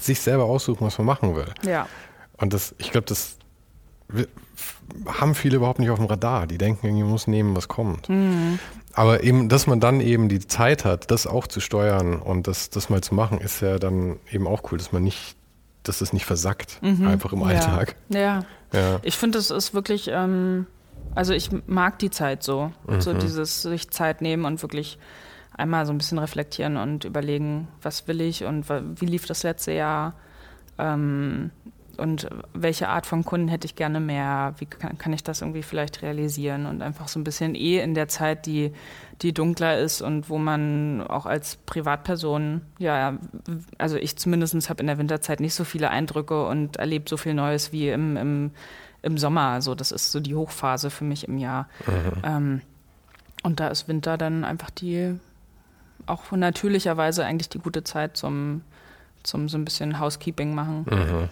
[0.00, 1.52] sich selber aussuchen, was man machen will.
[1.66, 1.88] Ja.
[2.38, 3.36] Und das, ich glaube, das
[5.06, 6.46] haben viele überhaupt nicht auf dem Radar.
[6.46, 8.08] Die denken, irgendwie muss nehmen, was kommt.
[8.08, 8.58] Mhm.
[8.94, 12.70] Aber eben, dass man dann eben die Zeit hat, das auch zu steuern und das,
[12.70, 15.36] das mal zu machen, ist ja dann eben auch cool, dass man nicht,
[15.82, 17.06] dass es nicht versackt, mhm.
[17.06, 17.94] einfach im Alltag.
[18.08, 18.20] Ja.
[18.20, 18.44] ja.
[18.72, 19.00] ja.
[19.02, 20.66] Ich finde, das ist wirklich, ähm,
[21.14, 22.72] Also ich mag die Zeit so.
[22.86, 23.00] Mhm.
[23.00, 24.98] So dieses sich Zeit nehmen und wirklich
[25.56, 29.72] einmal so ein bisschen reflektieren und überlegen, was will ich und wie lief das letzte
[29.72, 30.14] Jahr
[30.78, 31.50] ähm,
[31.98, 35.62] und welche Art von Kunden hätte ich gerne mehr, wie kann, kann, ich das irgendwie
[35.62, 38.72] vielleicht realisieren und einfach so ein bisschen eh in der Zeit, die,
[39.22, 43.18] die dunkler ist und wo man auch als Privatperson, ja,
[43.78, 47.34] also ich zumindest habe in der Winterzeit nicht so viele Eindrücke und erlebe so viel
[47.34, 48.50] Neues wie im, im,
[49.02, 49.48] im Sommer.
[49.48, 51.68] Also das ist so die Hochphase für mich im Jahr.
[51.86, 52.22] Mhm.
[52.22, 52.60] Ähm,
[53.42, 55.18] und da ist Winter dann einfach die
[56.06, 58.62] auch natürlicherweise eigentlich die gute Zeit zum,
[59.22, 60.86] zum so ein bisschen Housekeeping machen.
[60.90, 61.28] Mhm.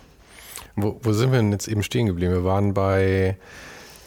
[0.82, 2.32] Wo, wo sind wir denn jetzt eben stehen geblieben?
[2.32, 3.36] Wir waren bei,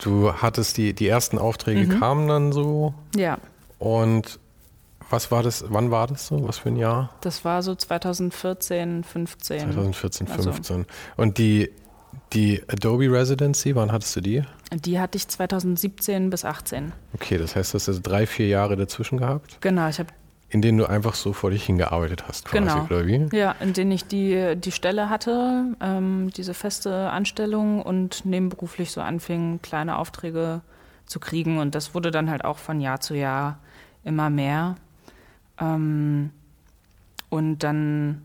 [0.01, 1.99] du hattest die, die ersten Aufträge mhm.
[1.99, 2.93] kamen dann so.
[3.15, 3.37] Ja.
[3.79, 4.39] Und
[5.09, 6.47] was war das, wann war das so?
[6.47, 7.09] Was für ein Jahr?
[7.21, 9.59] Das war so 2014, 15.
[9.59, 10.75] 2014, 15.
[10.75, 10.85] Also.
[11.17, 11.69] Und die,
[12.33, 14.43] die Adobe Residency, wann hattest du die?
[14.73, 16.93] Die hatte ich 2017 bis 18.
[17.13, 19.57] Okay, das heißt, du hast also drei, vier Jahre dazwischen gehabt?
[19.59, 20.09] Genau, ich habe
[20.51, 22.83] in denen du einfach so vor dich hingearbeitet hast, quasi, genau.
[22.83, 23.29] oder wie?
[23.31, 28.99] Ja, in denen ich die, die Stelle hatte, ähm, diese feste Anstellung und nebenberuflich so
[28.99, 30.59] anfing, kleine Aufträge
[31.05, 31.57] zu kriegen.
[31.57, 33.59] Und das wurde dann halt auch von Jahr zu Jahr
[34.03, 34.75] immer mehr.
[35.57, 36.31] Ähm,
[37.29, 38.21] und dann,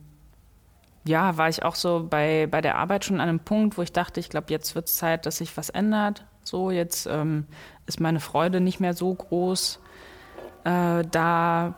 [1.05, 3.93] ja, war ich auch so bei, bei der Arbeit schon an einem Punkt, wo ich
[3.93, 6.27] dachte, ich glaube, jetzt wird es Zeit, dass sich was ändert.
[6.43, 7.47] So, jetzt ähm,
[7.87, 9.79] ist meine Freude nicht mehr so groß.
[10.65, 11.75] Äh, da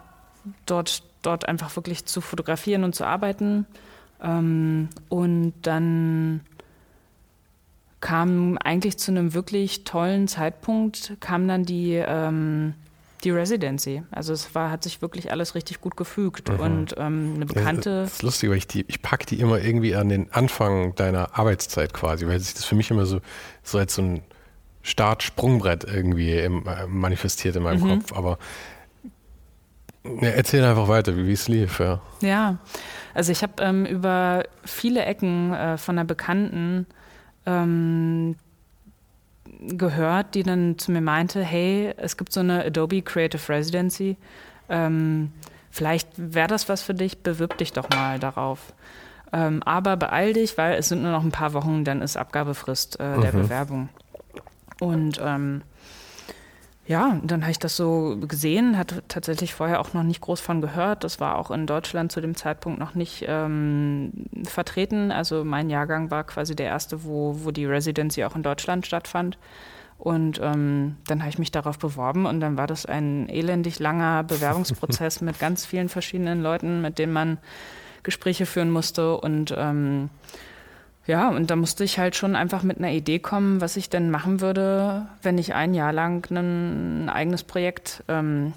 [0.67, 3.67] dort, dort einfach wirklich zu fotografieren und zu arbeiten.
[4.23, 6.41] Ähm, und dann
[8.01, 12.75] kam eigentlich zu einem wirklich tollen Zeitpunkt, kam dann die, ähm,
[13.25, 14.03] die Residency.
[14.11, 16.49] Also es war, hat sich wirklich alles richtig gut gefügt.
[16.49, 16.61] Mhm.
[16.61, 18.03] Und ähm, eine bekannte.
[18.03, 21.37] Das ist lustig, weil ich die, ich packe die immer irgendwie an den Anfang deiner
[21.37, 23.21] Arbeitszeit quasi, weil sich das für mich immer so,
[23.63, 24.23] so als so ein
[24.83, 28.01] Start-Sprungbrett irgendwie im, äh, manifestiert in meinem mhm.
[28.01, 28.13] Kopf.
[28.13, 28.39] Aber
[30.21, 32.01] ja, erzähl einfach weiter, wie es lief, ja.
[32.21, 32.59] Ja,
[33.15, 36.87] also ich habe ähm, über viele Ecken äh, von einer Bekannten
[37.47, 38.37] ähm,
[39.61, 44.17] gehört, die dann zu mir meinte, hey, es gibt so eine Adobe Creative Residency,
[44.69, 45.33] ähm,
[45.71, 48.73] vielleicht wäre das was für dich, bewirb dich doch mal darauf.
[49.33, 52.99] Ähm, aber beeil dich, weil es sind nur noch ein paar Wochen, dann ist Abgabefrist
[52.99, 53.43] äh, der mhm.
[53.43, 53.89] Bewerbung.
[54.81, 55.63] Und ähm,
[56.89, 60.63] ja, dann habe ich das so gesehen, hatte tatsächlich vorher auch noch nicht groß von
[60.63, 61.05] gehört.
[61.05, 64.11] Das war auch in Deutschland zu dem Zeitpunkt noch nicht ähm,
[64.45, 65.13] vertreten.
[65.13, 69.37] Also mein Jahrgang war quasi der erste, wo, wo die Residency auch in Deutschland stattfand.
[69.99, 74.25] Und ähm, dann habe ich mich darauf beworben und dann war das ein elendig langer
[74.25, 77.37] Bewerbungsprozess mit ganz vielen verschiedenen Leuten, mit denen man
[78.03, 80.09] Gespräche führen musste und ähm,
[81.09, 84.11] ja, und da musste ich halt schon einfach mit einer Idee kommen, was ich denn
[84.11, 88.53] machen würde, wenn ich ein Jahr lang ein eigenes Projekt ähm,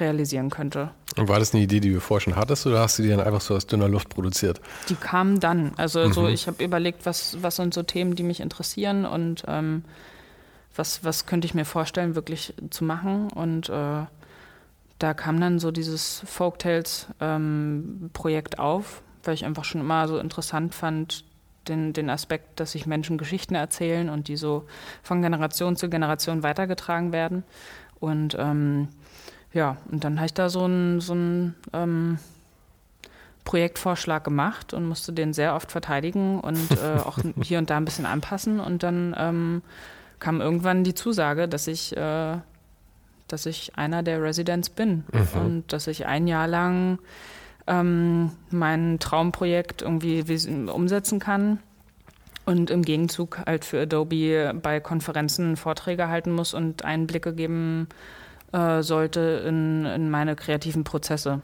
[0.00, 0.92] realisieren könnte.
[1.18, 3.20] Und war das eine Idee, die du vorher schon hattest oder hast du die dann
[3.20, 4.62] einfach so aus dünner Luft produziert?
[4.88, 5.72] Die kam dann.
[5.76, 6.14] Also mhm.
[6.14, 9.84] so, ich habe überlegt, was, was sind so Themen, die mich interessieren und ähm,
[10.74, 13.30] was, was könnte ich mir vorstellen, wirklich zu machen.
[13.30, 14.06] Und äh,
[14.98, 20.74] da kam dann so dieses Folktales-Projekt ähm, auf, weil ich einfach schon immer so interessant
[20.74, 21.24] fand,
[21.68, 24.64] den, den Aspekt, dass sich Menschen Geschichten erzählen und die so
[25.02, 27.44] von Generation zu Generation weitergetragen werden.
[28.00, 28.88] Und ähm,
[29.52, 31.14] ja, und dann habe ich da so einen so
[31.72, 32.18] ähm,
[33.44, 37.84] Projektvorschlag gemacht und musste den sehr oft verteidigen und äh, auch hier und da ein
[37.84, 38.60] bisschen anpassen.
[38.60, 39.62] Und dann ähm,
[40.18, 42.36] kam irgendwann die Zusage, dass ich, äh,
[43.28, 45.40] dass ich einer der Residents bin mhm.
[45.40, 46.98] und dass ich ein Jahr lang
[47.66, 50.24] ähm, mein Traumprojekt irgendwie
[50.68, 51.58] umsetzen kann
[52.44, 57.88] und im Gegenzug halt für Adobe bei Konferenzen Vorträge halten muss und Einblicke geben
[58.52, 61.40] äh, sollte in, in meine kreativen Prozesse.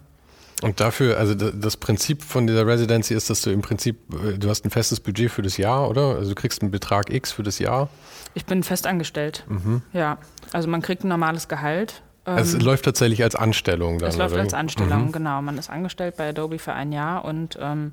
[0.61, 4.49] Und dafür, also das Prinzip von dieser Residency ist, dass du im Prinzip, äh, du
[4.49, 6.17] hast ein festes Budget für das Jahr, oder?
[6.17, 7.89] Also du kriegst einen Betrag X für das Jahr.
[8.35, 9.45] Ich bin festangestellt.
[9.49, 9.83] Mhm.
[9.93, 10.19] Ja,
[10.53, 12.03] also man kriegt ein normales Gehalt
[12.37, 14.09] es ähm, läuft tatsächlich als Anstellung dann.
[14.09, 15.13] Es läuft als Anstellung, mhm.
[15.13, 15.43] genau.
[15.43, 17.93] Man ist angestellt bei Adobe für ein Jahr und ähm,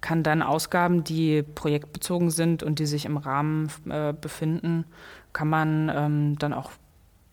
[0.00, 4.84] kann dann Ausgaben, die projektbezogen sind und die sich im Rahmen äh, befinden,
[5.32, 6.70] kann man ähm, dann auch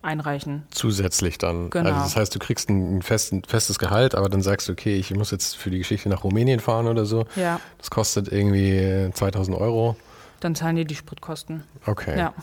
[0.02, 0.64] einreichen.
[0.72, 1.70] Zusätzlich dann.
[1.72, 1.89] Genau.
[1.89, 4.96] Also das heißt, du kriegst ein, fest, ein, festes Gehalt, aber dann sagst du, okay,
[4.96, 7.26] ich muss jetzt für die Geschichte nach Rumänien fahren oder so.
[7.36, 7.60] Ja.
[7.78, 9.96] Das kostet irgendwie 2000 Euro.
[10.39, 11.64] Dann zahlen die die Spritkosten.
[11.86, 12.18] Okay.
[12.18, 12.34] Ja.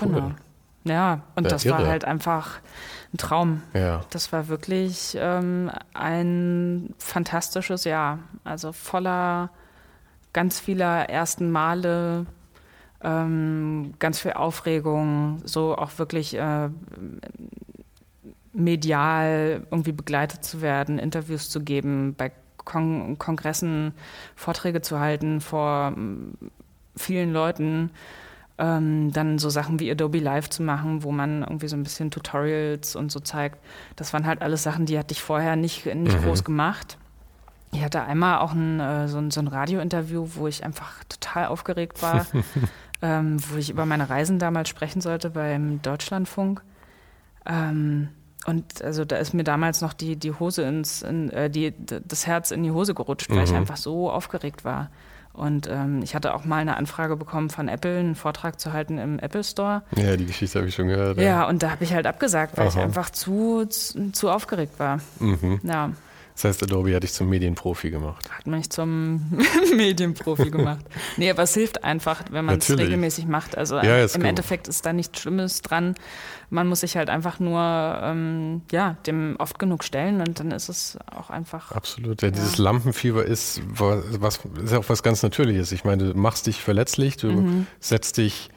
[0.00, 0.08] Cool.
[0.08, 0.30] Genau.
[0.84, 1.78] Ja, und ja, das irre.
[1.78, 2.60] war halt einfach
[3.12, 3.62] ein Traum.
[3.74, 4.02] Ja.
[4.10, 8.18] Das war wirklich ähm, ein fantastisches Jahr.
[8.44, 9.50] Also voller
[10.32, 12.26] ganz vieler ersten Male,
[13.02, 16.68] ähm, ganz viel Aufregung, so auch wirklich äh,
[18.52, 22.32] medial irgendwie begleitet zu werden, Interviews zu geben, bei
[22.64, 23.94] Kon Kongressen
[24.36, 25.94] Vorträge zu halten vor
[26.96, 27.90] vielen Leuten.
[28.58, 32.10] Ähm, dann so Sachen wie Adobe Live zu machen, wo man irgendwie so ein bisschen
[32.10, 33.58] Tutorials und so zeigt.
[33.94, 36.24] Das waren halt alles Sachen, die hatte ich vorher nicht, nicht mhm.
[36.24, 36.98] groß gemacht.
[37.72, 41.46] Ich hatte einmal auch ein, äh, so ein, so ein Radiointerview, wo ich einfach total
[41.46, 42.26] aufgeregt war,
[43.02, 46.62] ähm, wo ich über meine Reisen damals sprechen sollte beim Deutschlandfunk.
[47.46, 48.08] Ähm,
[48.46, 52.26] und also da ist mir damals noch die, die Hose ins, in, äh, die, das
[52.26, 53.44] Herz in die Hose gerutscht, weil mhm.
[53.44, 54.90] ich einfach so aufgeregt war.
[55.38, 58.98] Und ähm, ich hatte auch mal eine Anfrage bekommen von Apple, einen Vortrag zu halten
[58.98, 59.82] im Apple Store.
[59.96, 61.16] Ja, die Geschichte habe ich schon gehört.
[61.18, 62.76] Ja, ja und da habe ich halt abgesagt, weil Aha.
[62.76, 64.98] ich einfach zu, zu, zu aufgeregt war.
[65.20, 65.60] Mhm.
[65.62, 65.90] Ja.
[66.38, 68.30] Das heißt, Adobe hat dich zum Medienprofi gemacht.
[68.30, 69.40] Hat mich zum
[69.76, 70.86] Medienprofi gemacht.
[71.16, 73.58] Nee, aber es hilft einfach, wenn man es regelmäßig macht.
[73.58, 75.96] Also ja, im Endeffekt ist da nichts Schlimmes dran.
[76.48, 80.68] Man muss sich halt einfach nur ähm, ja, dem oft genug stellen und dann ist
[80.68, 81.72] es auch einfach.
[81.72, 82.22] Absolut.
[82.22, 82.32] Ja, ja.
[82.32, 85.72] Dieses Lampenfieber ist was, ist auch was ganz Natürliches.
[85.72, 87.66] Ich meine, du machst dich verletzlich, du mhm.
[87.80, 88.48] setzt dich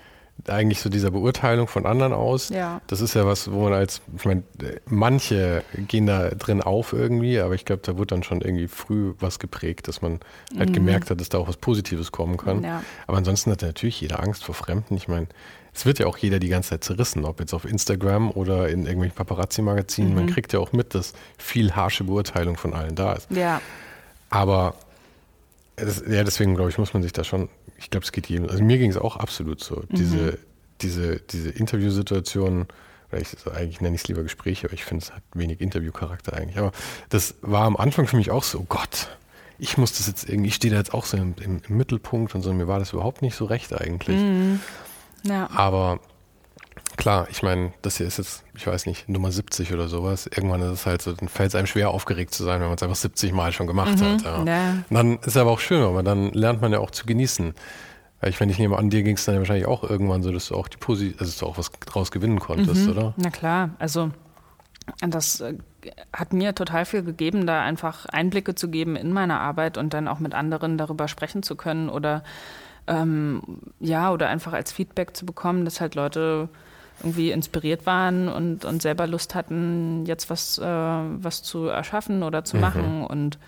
[0.47, 2.49] eigentlich so dieser Beurteilung von anderen aus.
[2.49, 2.81] Ja.
[2.87, 4.43] Das ist ja was, wo man als, ich meine,
[4.85, 9.13] manche gehen da drin auf irgendwie, aber ich glaube, da wurde dann schon irgendwie früh
[9.19, 10.19] was geprägt, dass man
[10.57, 10.73] halt mhm.
[10.73, 12.63] gemerkt hat, dass da auch was Positives kommen kann.
[12.63, 12.83] Ja.
[13.07, 14.95] Aber ansonsten hat natürlich jeder Angst vor Fremden.
[14.95, 15.27] Ich meine,
[15.73, 18.81] es wird ja auch jeder die ganze Zeit zerrissen, ob jetzt auf Instagram oder in
[18.85, 20.09] irgendwelchen Paparazzi-Magazinen.
[20.11, 20.15] Mhm.
[20.15, 23.31] Man kriegt ja auch mit, dass viel harsche Beurteilung von allen da ist.
[23.31, 23.61] Ja.
[24.29, 24.75] Aber
[25.85, 27.49] das, ja, deswegen glaube ich, muss man sich da schon
[27.81, 28.47] ich glaube, es geht jedem.
[28.47, 29.77] Also mir ging es auch absolut so.
[29.77, 29.95] Mhm.
[29.95, 30.37] Diese,
[30.81, 32.67] diese, diese Interviewsituationen,
[33.11, 36.33] oder ich eigentlich nenne ich es lieber Gespräche, aber ich finde, es hat wenig Interviewcharakter
[36.33, 36.57] eigentlich.
[36.57, 36.71] Aber
[37.09, 39.09] das war am Anfang für mich auch so, oh Gott,
[39.57, 42.35] ich muss das jetzt irgendwie, ich stehe da jetzt auch so im, im, im, Mittelpunkt
[42.35, 44.17] und so, mir war das überhaupt nicht so recht eigentlich.
[44.17, 44.59] Mhm.
[45.23, 45.49] Ja.
[45.51, 45.99] Aber
[46.97, 50.27] klar, ich meine, das hier ist jetzt, ich weiß nicht, Nummer 70 oder sowas.
[50.27, 52.75] Irgendwann ist es halt so, dann fällt es einem schwer aufgeregt zu sein, wenn man
[52.75, 54.21] es einfach 70 Mal schon gemacht mhm, hat.
[54.23, 54.43] Ja.
[54.43, 54.77] ja.
[54.89, 57.53] Dann ist es aber auch schön, aber dann lernt man ja auch zu genießen.
[58.23, 60.47] Ich, wenn ich nehme an, dir ging es dann ja wahrscheinlich auch irgendwann so, dass
[60.47, 62.91] du auch die Posi also dass du auch was draus gewinnen konntest, mhm.
[62.91, 63.13] oder?
[63.17, 64.11] Na klar, also
[64.99, 65.55] das äh,
[66.13, 70.07] hat mir total viel gegeben, da einfach Einblicke zu geben in meine Arbeit und dann
[70.07, 72.23] auch mit anderen darüber sprechen zu können oder
[72.87, 73.41] ähm,
[73.79, 76.49] ja, oder einfach als Feedback zu bekommen, dass halt Leute
[77.03, 82.43] irgendwie inspiriert waren und, und selber Lust hatten, jetzt was, äh, was zu erschaffen oder
[82.43, 82.61] zu mhm.
[82.61, 83.03] machen.
[83.05, 83.39] Und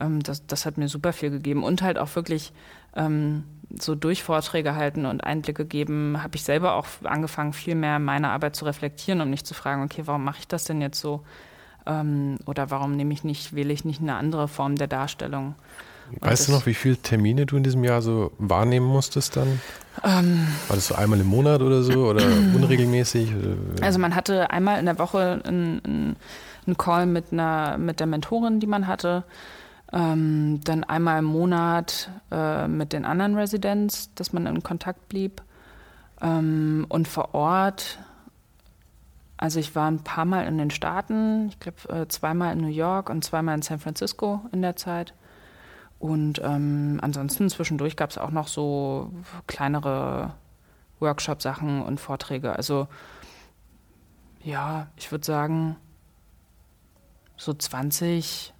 [0.00, 1.62] ähm, das, das hat mir super viel gegeben.
[1.62, 2.52] Und halt auch wirklich
[2.96, 3.44] ähm,
[3.78, 8.30] so durch Vorträge halten und Einblicke geben, habe ich selber auch angefangen, viel mehr meine
[8.30, 11.22] Arbeit zu reflektieren und mich zu fragen, okay, warum mache ich das denn jetzt so?
[11.86, 15.54] Ähm, oder warum nehme ich nicht, wähle ich nicht eine andere Form der Darstellung?
[16.20, 19.60] Weißt du noch, wie viele Termine du in diesem Jahr so wahrnehmen musstest dann?
[20.04, 23.32] Ähm, War das so einmal im Monat oder so oder unregelmäßig?
[23.80, 26.16] Also man hatte einmal in der Woche einen,
[26.66, 29.24] einen Call mit, einer, mit der Mentorin, die man hatte.
[29.92, 35.42] Ähm, dann einmal im Monat äh, mit den anderen Residents, dass man in Kontakt blieb.
[36.22, 37.98] Ähm, und vor Ort,
[39.36, 42.68] also ich war ein paar Mal in den Staaten, ich glaube äh, zweimal in New
[42.68, 45.12] York und zweimal in San Francisco in der Zeit.
[46.02, 49.12] Und ähm, ansonsten zwischendurch gab es auch noch so
[49.46, 50.34] kleinere
[50.98, 52.56] Workshop-Sachen und Vorträge.
[52.56, 52.88] Also
[54.42, 55.76] ja, ich würde sagen
[57.36, 58.52] so 20,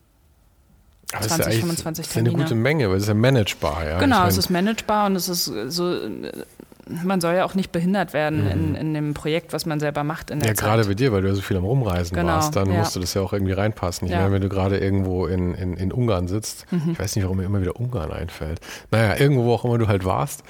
[1.12, 2.30] aber 20, ist ja 25 Termine.
[2.30, 3.88] Das ist eine gute Menge, weil es ist ja managebar.
[3.88, 3.98] Ja?
[3.98, 5.98] Genau, ich mein, es ist managebar und es ist so
[6.88, 8.50] man soll ja auch nicht behindert werden mhm.
[8.50, 10.30] in, in dem Projekt, was man selber macht.
[10.30, 10.64] In der ja, Zeit.
[10.64, 12.78] gerade bei dir, weil du ja so viel am Rumreisen genau, warst, dann ja.
[12.80, 14.06] musst du das ja auch irgendwie reinpassen.
[14.06, 14.20] Ich ja.
[14.20, 16.92] meine, wenn du gerade irgendwo in, in, in Ungarn sitzt, mhm.
[16.92, 18.60] ich weiß nicht, warum mir immer wieder Ungarn einfällt.
[18.90, 20.42] Naja, irgendwo, wo auch immer du halt warst,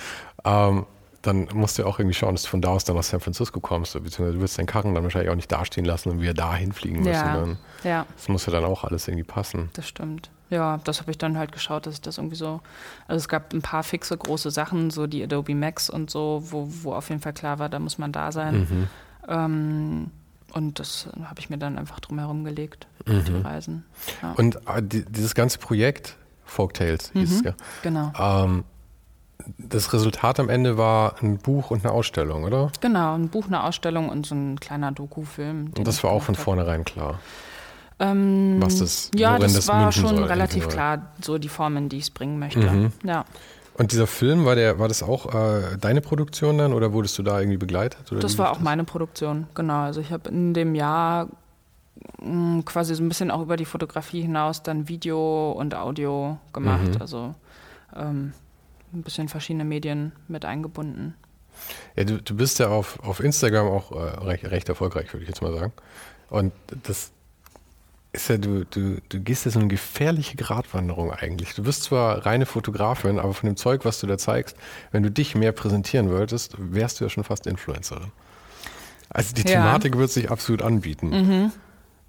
[0.44, 0.86] ähm,
[1.20, 3.20] dann musst du ja auch irgendwie schauen, dass du von da aus dann nach San
[3.20, 6.34] Francisco kommst, beziehungsweise du wirst deinen Karren dann wahrscheinlich auch nicht dastehen lassen und wir
[6.34, 7.12] da hinfliegen müssen.
[7.12, 7.36] Ja.
[7.36, 7.58] Dann.
[7.84, 8.06] ja.
[8.16, 9.70] Das muss ja dann auch alles irgendwie passen.
[9.74, 12.60] Das stimmt ja, das habe ich dann halt geschaut, dass ich das irgendwie so.
[13.08, 16.68] Also es gab ein paar fixe große Sachen, so die Adobe Max und so, wo,
[16.82, 18.60] wo auf jeden Fall klar war, da muss man da sein.
[18.60, 18.88] Mhm.
[19.28, 20.10] Ähm,
[20.52, 23.24] und das habe ich mir dann einfach drumherum gelegt, mhm.
[23.24, 23.84] die Reisen.
[24.20, 24.32] Ja.
[24.32, 27.54] Und äh, die, dieses ganze Projekt, Folktales hieß mhm, es ja.
[27.82, 28.12] Genau.
[28.18, 28.64] Ähm,
[29.58, 32.70] das Resultat am Ende war ein Buch und eine Ausstellung, oder?
[32.80, 35.72] Genau, ein Buch, eine Ausstellung und so ein kleiner Doku-Film.
[35.76, 37.18] Und das war auch von vornherein klar.
[38.02, 41.98] Ähm, Was das, ja, das, das war schon soll, relativ klar, so die Formen, die
[41.98, 42.58] ich bringen möchte.
[42.58, 42.92] Mhm.
[43.04, 43.24] Ja.
[43.74, 47.22] Und dieser Film, war, der, war das auch äh, deine Produktion dann oder wurdest du
[47.22, 48.00] da irgendwie begleitet?
[48.10, 48.64] das war auch das?
[48.64, 49.82] meine Produktion, genau.
[49.82, 51.28] Also ich habe in dem Jahr
[52.20, 56.38] mh, hm, quasi so ein bisschen auch über die Fotografie hinaus dann Video und Audio
[56.52, 56.96] gemacht.
[56.96, 57.00] Mhm.
[57.00, 57.34] Also
[57.96, 58.32] ähm,
[58.92, 61.14] ein bisschen verschiedene Medien mit eingebunden.
[61.94, 65.28] Ja, du, du bist ja auf, auf Instagram auch äh, recht, recht erfolgreich, würde ich
[65.28, 65.72] jetzt mal sagen.
[66.30, 67.12] Und das
[68.12, 71.54] ist ja, du, du, du gehst ja so eine gefährliche Gratwanderung eigentlich.
[71.54, 74.56] Du bist zwar reine Fotografin, aber von dem Zeug, was du da zeigst,
[74.90, 78.12] wenn du dich mehr präsentieren wolltest, wärst du ja schon fast Influencerin.
[79.08, 80.00] Also die Thematik ja.
[80.00, 81.08] wird sich absolut anbieten.
[81.08, 81.52] Mhm.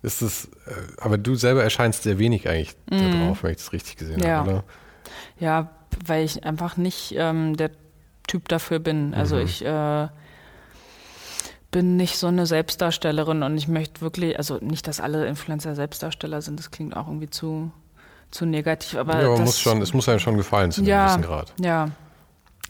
[0.01, 3.11] Ist das, äh, aber du selber erscheinst sehr wenig eigentlich mhm.
[3.11, 4.39] da drauf, wenn ich das richtig gesehen ja.
[4.39, 4.63] habe, oder?
[5.39, 5.69] Ja,
[6.05, 7.71] weil ich einfach nicht ähm, der
[8.27, 9.13] Typ dafür bin.
[9.13, 9.41] Also mhm.
[9.43, 10.07] ich äh,
[11.73, 16.41] bin nicht so eine Selbstdarstellerin und ich möchte wirklich, also nicht, dass alle Influencer Selbstdarsteller
[16.41, 17.71] sind, das klingt auch irgendwie zu,
[18.31, 18.97] zu negativ.
[18.97, 21.27] Aber ja, aber das, muss schon, es muss einem schon gefallen zu ja, einem gewissen
[21.27, 21.53] Grad.
[21.59, 21.89] Ja.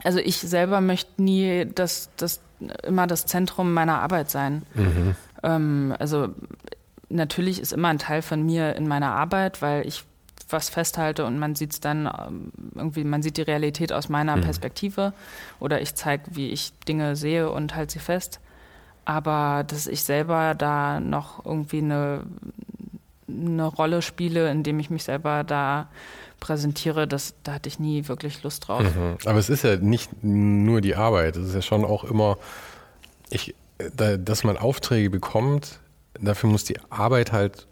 [0.04, 2.42] Also ich selber möchte nie das, das
[2.84, 4.64] immer das Zentrum meiner Arbeit sein.
[4.74, 5.16] Mhm.
[5.44, 6.30] Ähm, also
[7.10, 10.06] natürlich ist immer ein Teil von mir in meiner Arbeit, weil ich
[10.50, 14.38] was festhalte und man sieht es dann ähm, irgendwie, man sieht die Realität aus meiner
[14.38, 14.42] mhm.
[14.42, 15.14] Perspektive
[15.60, 18.40] oder ich zeige, wie ich Dinge sehe und halte sie fest.
[19.06, 22.24] Aber dass ich selber da noch irgendwie eine,
[23.28, 25.90] eine Rolle spiele, indem ich mich selber da
[26.40, 28.84] präsentiere, das, da hatte ich nie wirklich Lust drauf.
[28.84, 29.18] Mhm.
[29.26, 32.38] Aber es ist ja nicht nur die Arbeit, es ist ja schon auch immer,
[33.30, 33.56] ich,
[33.96, 35.80] da, dass man Aufträge bekommt,
[36.20, 37.68] dafür muss die Arbeit halt,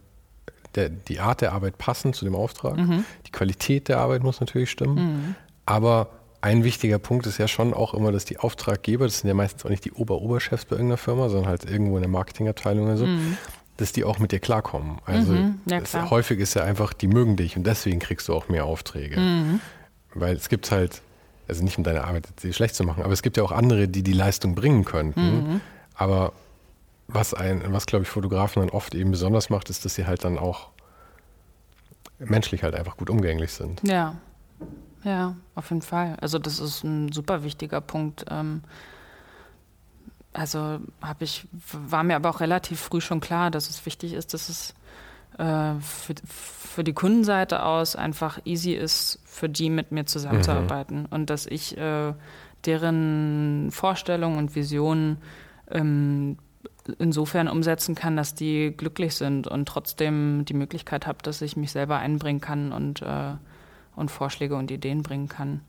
[0.75, 2.77] der, die Art der Arbeit passen zu dem Auftrag.
[2.77, 3.03] Mhm.
[3.27, 4.95] Die Qualität der Arbeit muss natürlich stimmen.
[4.95, 5.35] Mhm.
[5.65, 6.09] Aber
[6.41, 9.63] ein wichtiger Punkt ist ja schon auch immer, dass die Auftraggeber, das sind ja meistens
[9.63, 13.05] auch nicht die Ober-Oberchefs bei irgendeiner Firma, sondern halt irgendwo in der Marketingabteilung oder so,
[13.05, 13.37] mhm.
[13.77, 14.97] dass die auch mit dir klarkommen.
[15.05, 15.61] Also mhm.
[15.67, 16.09] ja, klar.
[16.09, 19.19] häufig ist ja einfach, die mögen dich und deswegen kriegst du auch mehr Aufträge.
[19.19, 19.59] Mhm.
[20.15, 21.01] Weil es gibt halt,
[21.47, 24.01] also nicht um deine Arbeit schlecht zu machen, aber es gibt ja auch andere, die
[24.01, 25.21] die Leistung bringen könnten.
[25.21, 25.61] Mhm.
[25.93, 26.33] Aber
[27.07, 30.23] was ein, was glaube ich Fotografen dann oft eben besonders macht, ist, dass sie halt
[30.23, 30.69] dann auch
[32.17, 33.81] menschlich halt einfach gut umgänglich sind.
[33.83, 34.15] Ja,
[35.03, 36.17] ja, auf jeden Fall.
[36.21, 38.25] Also das ist ein super wichtiger Punkt.
[38.29, 38.61] Ähm,
[40.33, 44.33] also habe ich, war mir aber auch relativ früh schon klar, dass es wichtig ist,
[44.33, 44.73] dass es
[45.37, 51.07] äh, für, für die Kundenseite aus einfach easy ist, für die mit mir zusammenzuarbeiten mhm.
[51.09, 52.13] und dass ich äh,
[52.65, 55.17] deren Vorstellungen und Visionen
[55.69, 56.37] ähm,
[56.99, 61.71] insofern umsetzen kann, dass die glücklich sind und trotzdem die Möglichkeit habe, dass ich mich
[61.71, 63.33] selber einbringen kann und, äh,
[63.95, 65.61] und Vorschläge und Ideen bringen kann.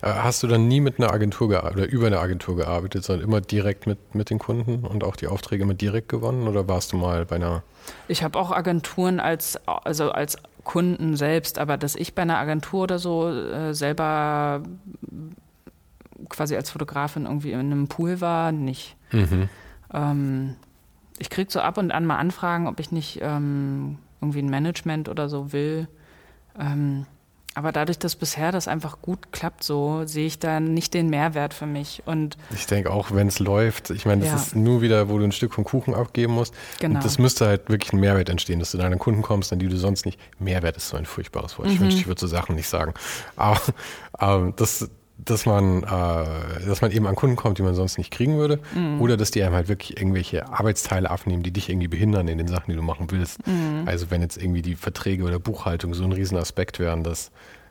[0.00, 3.40] Äh, hast du dann nie mit einer Agentur oder über eine Agentur gearbeitet, sondern immer
[3.40, 6.96] direkt mit, mit den Kunden und auch die Aufträge immer direkt gewonnen oder warst du
[6.96, 7.62] mal bei einer?
[8.08, 12.84] Ich habe auch Agenturen als, also als Kunden selbst, aber dass ich bei einer Agentur
[12.84, 14.62] oder so äh, selber
[16.28, 18.96] quasi als Fotografin irgendwie in einem Pool war, nicht.
[19.10, 19.48] Mhm.
[19.92, 20.56] Ähm,
[21.18, 25.08] ich kriege so ab und an mal Anfragen, ob ich nicht ähm, irgendwie ein Management
[25.08, 25.88] oder so will.
[26.58, 27.06] Ähm,
[27.54, 31.52] aber dadurch, dass bisher das einfach gut klappt, so sehe ich da nicht den Mehrwert
[31.52, 32.02] für mich.
[32.06, 34.36] Und ich denke auch, wenn es läuft, ich meine, das ja.
[34.36, 36.54] ist nur wieder, wo du ein Stück vom Kuchen abgeben musst.
[36.80, 36.96] Genau.
[36.96, 39.68] Und das müsste halt wirklich ein Mehrwert entstehen, dass du deinen Kunden kommst, an die
[39.68, 40.18] du sonst nicht.
[40.38, 41.68] Mehrwert ist so ein furchtbares Wort.
[41.68, 41.74] Mhm.
[41.74, 42.94] Ich wünschte, ich würde so Sachen nicht sagen.
[43.36, 43.60] Aber,
[44.12, 44.88] aber das,
[45.24, 48.58] dass man, äh, dass man eben an Kunden kommt, die man sonst nicht kriegen würde,
[48.74, 49.00] mhm.
[49.00, 52.48] oder dass die einem halt wirklich irgendwelche Arbeitsteile abnehmen, die dich irgendwie behindern in den
[52.48, 53.46] Sachen, die du machen willst.
[53.46, 53.84] Mhm.
[53.86, 57.30] Also wenn jetzt irgendwie die Verträge oder Buchhaltung so ein Riesenaspekt wären, dass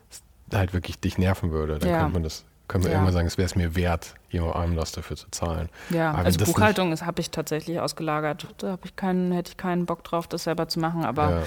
[0.09, 0.21] es
[0.53, 1.99] halt wirklich dich nerven würde, dann ja.
[1.99, 2.97] könnte man das, können wir ja.
[2.97, 5.69] irgendwann sagen, es wäre es mir wert, jemand einem das dafür zu zahlen.
[5.89, 8.47] Ja, aber also Buchhaltung habe ich tatsächlich ausgelagert.
[8.59, 11.43] Da habe ich keinen, hätte ich keinen Bock drauf, das selber zu machen, aber ja.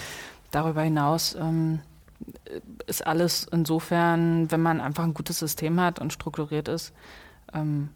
[0.50, 1.80] darüber hinaus ähm,
[2.86, 6.92] ist alles insofern, wenn man einfach ein gutes System hat und strukturiert ist,
[7.52, 7.88] ähm,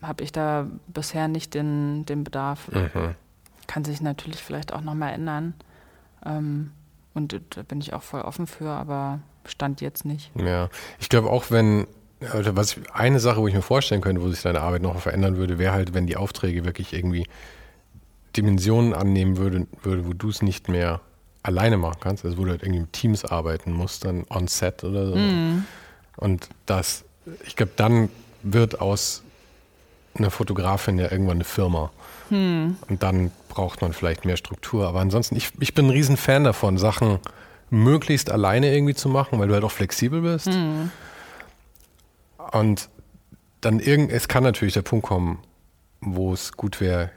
[0.00, 2.68] habe ich da bisher nicht den, den Bedarf.
[2.72, 3.14] Mhm.
[3.66, 5.54] Kann sich natürlich vielleicht auch nochmal ändern.
[6.24, 6.72] Ähm,
[7.14, 10.30] und da bin ich auch voll offen für, aber stand jetzt nicht.
[10.34, 11.86] Ja, ich glaube auch, wenn,
[12.32, 15.36] also was eine Sache, wo ich mir vorstellen könnte, wo sich deine Arbeit noch verändern
[15.36, 17.26] würde, wäre halt, wenn die Aufträge wirklich irgendwie
[18.36, 21.00] Dimensionen annehmen würde, würde wo du es nicht mehr
[21.42, 24.84] alleine machen kannst, also wo du halt irgendwie mit Teams arbeiten musst, dann on set
[24.84, 25.16] oder so.
[25.16, 25.64] Mm.
[26.16, 27.04] Und das,
[27.44, 28.08] ich glaube, dann
[28.42, 29.22] wird aus
[30.14, 31.90] einer Fotografin ja irgendwann eine Firma.
[32.28, 32.76] Hm.
[32.88, 34.86] Und dann braucht man vielleicht mehr Struktur.
[34.86, 37.18] Aber ansonsten, ich, ich bin ein Riesenfan davon, Sachen
[37.70, 40.46] möglichst alleine irgendwie zu machen, weil du halt auch flexibel bist.
[40.46, 40.90] Hm.
[42.52, 42.88] Und
[43.60, 45.38] dann irgend, es kann natürlich der Punkt kommen,
[46.00, 47.10] wo es gut wäre,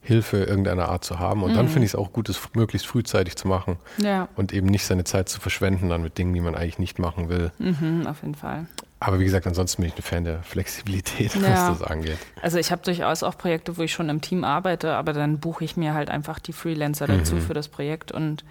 [0.00, 1.42] Hilfe irgendeiner Art zu haben.
[1.42, 1.56] Und mhm.
[1.56, 3.76] dann finde ich es auch gut, es möglichst frühzeitig zu machen.
[3.98, 4.28] Ja.
[4.36, 7.28] Und eben nicht seine Zeit zu verschwenden dann mit Dingen, die man eigentlich nicht machen
[7.28, 7.50] will.
[7.58, 8.66] Mhm, auf jeden Fall.
[9.00, 11.68] Aber wie gesagt, ansonsten bin ich ein Fan der Flexibilität, ja.
[11.68, 12.18] was das angeht.
[12.42, 15.64] Also ich habe durchaus auch Projekte, wo ich schon im Team arbeite, aber dann buche
[15.64, 17.40] ich mir halt einfach die Freelancer dazu mhm.
[17.42, 18.44] für das Projekt und,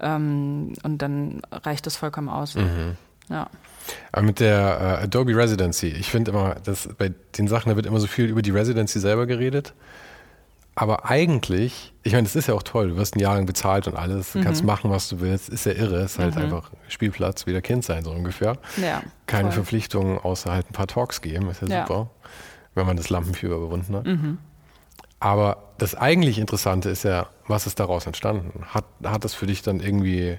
[0.00, 2.54] ähm, und dann reicht das vollkommen aus.
[2.54, 2.96] Mhm.
[3.28, 3.48] Ja.
[4.12, 7.86] Aber mit der äh, Adobe Residency, ich finde immer, dass bei den Sachen, da wird
[7.86, 9.74] immer so viel über die Residency selber geredet.
[10.80, 13.88] Aber eigentlich, ich meine, das ist ja auch toll, du wirst ein Jahr lang bezahlt
[13.88, 14.44] und alles, du mhm.
[14.44, 16.42] kannst machen, was du willst, ist ja irre, ist halt mhm.
[16.42, 18.58] einfach Spielplatz, wieder Kind sein, so ungefähr.
[18.76, 19.54] Ja, Keine voll.
[19.54, 21.84] Verpflichtungen, außer halt ein paar Talks geben, ist ja, ja.
[21.84, 22.10] super,
[22.76, 24.06] wenn man das Lampenfieber überwunden hat.
[24.06, 24.38] Mhm.
[25.18, 28.64] Aber das eigentlich Interessante ist ja, was ist daraus entstanden?
[28.68, 30.38] Hat, hat das für dich dann irgendwie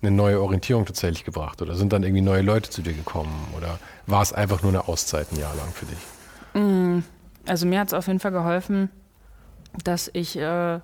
[0.00, 1.60] eine neue Orientierung tatsächlich gebracht?
[1.60, 3.48] Oder sind dann irgendwie neue Leute zu dir gekommen?
[3.56, 5.98] Oder war es einfach nur eine Auszeit ein Jahr lang für dich?
[6.54, 7.00] Mm,
[7.48, 8.90] also mir hat es auf jeden Fall geholfen,
[9.84, 10.80] dass ich äh,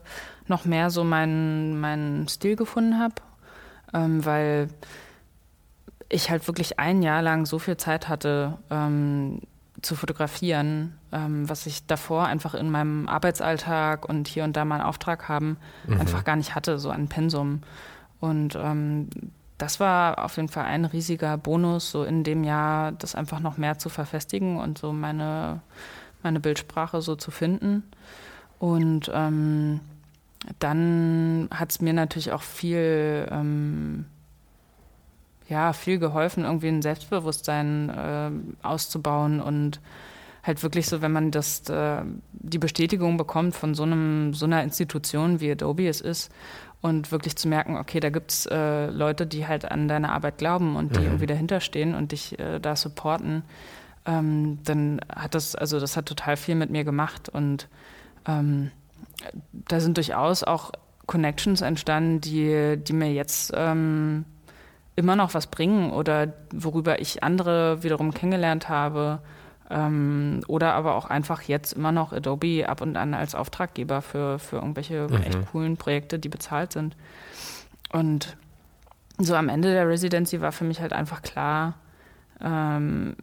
[0.47, 3.15] noch mehr so meinen, meinen Stil gefunden habe,
[3.93, 4.69] ähm, weil
[6.09, 9.41] ich halt wirklich ein Jahr lang so viel Zeit hatte ähm,
[9.83, 14.77] zu fotografieren, ähm, was ich davor einfach in meinem Arbeitsalltag und hier und da mal
[14.77, 16.01] einen Auftrag haben, mhm.
[16.01, 17.63] einfach gar nicht hatte, so ein Pensum.
[18.21, 19.09] Und ähm,
[19.59, 23.57] das war auf jeden Fall ein riesiger Bonus, so in dem Jahr das einfach noch
[23.57, 25.61] mehr zu verfestigen und so meine,
[26.23, 27.83] meine Bildsprache so zu finden.
[28.59, 29.81] Und ähm,
[30.59, 34.07] dann hat es mir natürlich auch viel, ähm,
[35.49, 39.81] ja, viel geholfen, irgendwie ein Selbstbewusstsein äh, auszubauen und
[40.43, 42.03] halt wirklich so, wenn man das, äh,
[42.33, 46.31] die Bestätigung bekommt von so einem, so einer Institution wie Adobe es ist
[46.81, 50.39] und wirklich zu merken, okay, da gibt es äh, Leute, die halt an deine Arbeit
[50.39, 51.07] glauben und die mhm.
[51.07, 53.43] irgendwie dahinter stehen und dich äh, da supporten,
[54.07, 57.69] ähm, dann hat das, also das hat total viel mit mir gemacht und
[58.27, 58.71] ähm,
[59.53, 60.73] da sind durchaus auch
[61.07, 64.25] Connections entstanden, die, die mir jetzt ähm,
[64.97, 69.21] immer noch was bringen oder worüber ich andere wiederum kennengelernt habe.
[69.69, 74.39] Ähm, oder aber auch einfach jetzt immer noch Adobe ab und an als Auftraggeber für,
[74.39, 75.23] für irgendwelche mhm.
[75.23, 76.97] echt coolen Projekte, die bezahlt sind.
[77.93, 78.37] Und
[79.19, 81.75] so am Ende der Residency war für mich halt einfach klar,
[82.41, 83.17] ähm,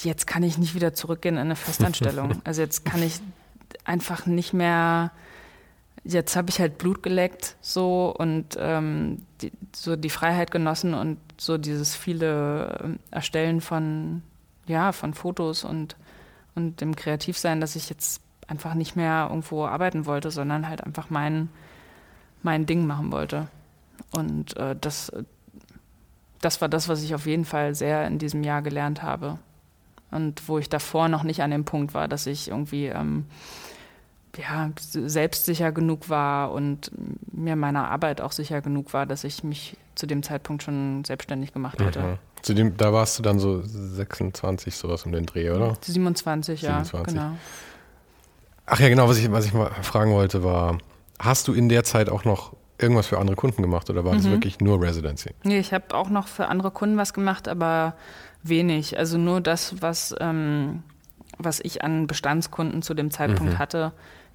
[0.00, 2.42] jetzt kann ich nicht wieder zurückgehen in eine Festanstellung.
[2.44, 3.20] Also jetzt kann ich
[3.84, 5.12] einfach nicht mehr,
[6.04, 11.18] jetzt habe ich halt Blut geleckt so und ähm, die, so die Freiheit genossen und
[11.38, 14.22] so dieses viele ähm, Erstellen von,
[14.66, 15.96] ja, von Fotos und,
[16.54, 21.10] und dem Kreativsein, dass ich jetzt einfach nicht mehr irgendwo arbeiten wollte, sondern halt einfach
[21.10, 21.48] mein,
[22.42, 23.48] mein Ding machen wollte.
[24.12, 25.12] Und äh, das,
[26.40, 29.38] das war das, was ich auf jeden Fall sehr in diesem Jahr gelernt habe.
[30.10, 33.24] Und wo ich davor noch nicht an dem Punkt war, dass ich irgendwie ähm,
[34.36, 36.90] ja, selbstsicher genug war und
[37.32, 41.52] mir meiner Arbeit auch sicher genug war, dass ich mich zu dem Zeitpunkt schon selbstständig
[41.52, 42.02] gemacht hatte.
[42.02, 42.18] Mhm.
[42.40, 45.76] Zu dem, da warst du dann so 26, sowas um den Dreh, oder?
[45.80, 47.14] 27, 27.
[47.14, 47.36] ja, genau.
[48.66, 50.78] Ach ja, genau, was ich, was ich mal fragen wollte, war,
[51.18, 54.18] hast du in der Zeit auch noch irgendwas für andere Kunden gemacht oder war mhm.
[54.18, 55.30] das wirklich nur Residency?
[55.44, 57.94] Nee, ich habe auch noch für andere Kunden was gemacht, aber
[58.42, 58.98] wenig.
[58.98, 60.82] Also nur das, was, ähm,
[61.38, 63.58] was ich an Bestandskunden zu dem Zeitpunkt mhm.
[63.58, 63.92] hatte,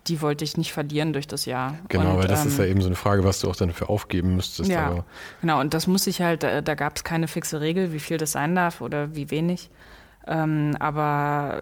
[0.07, 1.77] die wollte ich nicht verlieren durch das Jahr.
[1.89, 3.71] Genau, und, weil das ähm, ist ja eben so eine Frage, was du auch dann
[3.71, 4.69] für aufgeben müsstest.
[4.69, 5.05] Ja, aber.
[5.41, 8.17] genau, und das muss ich halt, da, da gab es keine fixe Regel, wie viel
[8.17, 9.69] das sein darf oder wie wenig.
[10.27, 11.61] Ähm, aber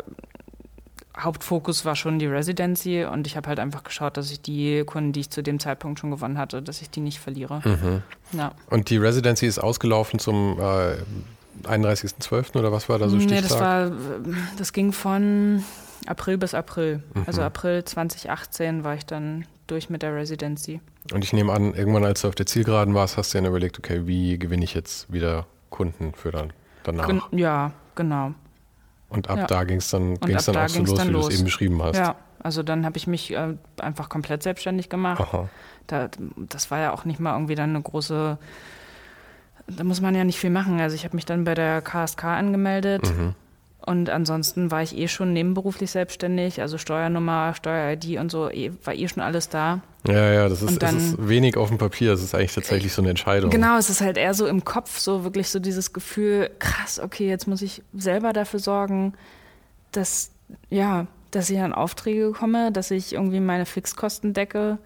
[1.17, 5.13] Hauptfokus war schon die Residency und ich habe halt einfach geschaut, dass ich die Kunden,
[5.13, 7.61] die ich zu dem Zeitpunkt schon gewonnen hatte, dass ich die nicht verliere.
[7.63, 8.01] Mhm.
[8.37, 8.51] Ja.
[8.69, 10.97] Und die Residency ist ausgelaufen zum äh,
[11.63, 12.57] 31.12.
[12.57, 13.41] oder was war da so Stichtag?
[13.41, 13.91] Nee, das war,
[14.57, 15.63] das ging von
[16.05, 17.03] April bis April.
[17.13, 17.23] Mhm.
[17.27, 20.79] Also April 2018 war ich dann durch mit der Residency.
[21.11, 23.79] Und ich nehme an, irgendwann als du auf der Zielgeraden warst, hast du dann überlegt,
[23.79, 26.53] okay, wie gewinne ich jetzt wieder Kunden für dann
[26.83, 27.07] danach?
[27.07, 28.33] Gen ja, genau.
[29.09, 29.47] Und ab ja.
[29.47, 31.97] da ging es dann, ging's dann auch so los, wie du es eben beschrieben hast.
[31.97, 35.23] Ja, also dann habe ich mich äh, einfach komplett selbstständig gemacht.
[35.87, 38.37] Da, das war ja auch nicht mal irgendwie dann eine große,
[39.67, 40.79] da muss man ja nicht viel machen.
[40.79, 43.03] Also ich habe mich dann bei der KSK angemeldet.
[43.03, 43.35] Mhm
[43.85, 48.95] und ansonsten war ich eh schon nebenberuflich selbstständig, also Steuernummer, Steuer-ID und so, eh, war
[48.95, 49.81] eh schon alles da.
[50.07, 53.01] Ja, ja, das ist, dann, ist wenig auf dem Papier, das ist eigentlich tatsächlich so
[53.01, 53.51] eine Entscheidung.
[53.51, 57.27] Genau, es ist halt eher so im Kopf, so wirklich so dieses Gefühl, krass, okay,
[57.27, 59.13] jetzt muss ich selber dafür sorgen,
[59.91, 60.31] dass,
[60.69, 64.79] ja, dass ich an Aufträge komme, dass ich irgendwie meine Fixkosten decke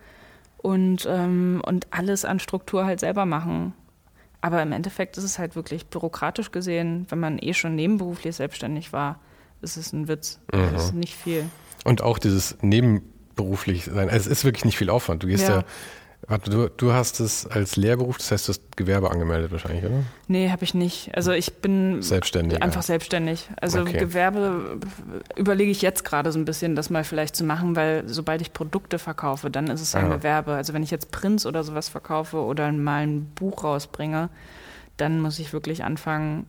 [0.57, 3.73] und, ähm, und alles an Struktur halt selber machen.
[4.41, 8.93] Aber im Endeffekt ist es halt wirklich bürokratisch gesehen, wenn man eh schon nebenberuflich selbstständig
[8.93, 9.19] war,
[9.61, 10.39] ist es ein Witz.
[10.53, 10.71] Mhm.
[10.71, 11.45] Das ist nicht viel.
[11.83, 15.23] Und auch dieses nebenberuflich sein, also es ist wirklich nicht viel Aufwand.
[15.23, 15.63] Du gehst ja, ja
[16.27, 20.03] Warte, du, du hast es als Lehrberuf, das heißt, du hast Gewerbe angemeldet wahrscheinlich, oder?
[20.27, 21.15] Nee, habe ich nicht.
[21.15, 23.49] Also ich bin selbstständig, einfach selbstständig.
[23.59, 23.97] Also okay.
[23.97, 24.79] Gewerbe
[25.35, 28.53] überlege ich jetzt gerade so ein bisschen, das mal vielleicht zu machen, weil sobald ich
[28.53, 30.17] Produkte verkaufe, dann ist es ein ja.
[30.17, 30.53] Gewerbe.
[30.53, 34.29] Also wenn ich jetzt Prints oder sowas verkaufe oder mal ein Buch rausbringe,
[34.97, 36.45] dann muss ich wirklich anfangen,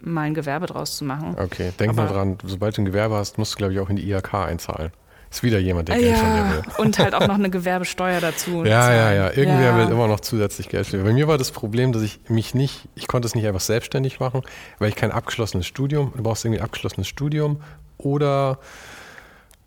[0.00, 1.36] mal ein Gewerbe draus zu machen.
[1.38, 3.88] Okay, denk Aber mal dran, sobald du ein Gewerbe hast, musst du, glaube ich, auch
[3.88, 4.92] in die IHK einzahlen.
[5.36, 6.62] Ist wieder jemand, der ja, Geld von dir will.
[6.78, 8.64] Und halt auch noch eine Gewerbesteuer dazu.
[8.64, 9.28] ja, ja, ja.
[9.28, 9.76] Irgendwer ja.
[9.76, 11.04] will immer noch zusätzlich Geld stellen.
[11.04, 14.18] Bei mir war das Problem, dass ich mich nicht, ich konnte es nicht einfach selbstständig
[14.18, 14.40] machen,
[14.78, 17.60] weil ich kein abgeschlossenes Studium, du brauchst irgendwie ein abgeschlossenes Studium
[17.98, 18.60] oder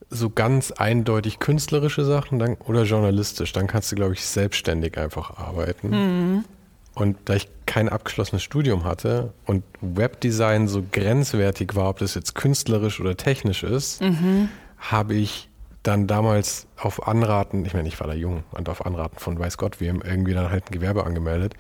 [0.10, 3.54] so ganz eindeutig künstlerische Sachen dann, oder journalistisch.
[3.54, 5.90] Dann kannst du, glaube ich, selbstständig einfach arbeiten.
[5.90, 6.46] Mhm.
[6.96, 12.34] Und da ich kein abgeschlossenes Studium hatte und Webdesign so grenzwertig war, ob das jetzt
[12.34, 14.50] künstlerisch oder technisch ist, mhm.
[14.80, 15.50] habe ich
[15.84, 19.58] dann damals auf Anraten, ich meine, ich war da jung und auf Anraten von weiß
[19.58, 21.54] Gott wem, irgendwie dann halt ein Gewerbe angemeldet.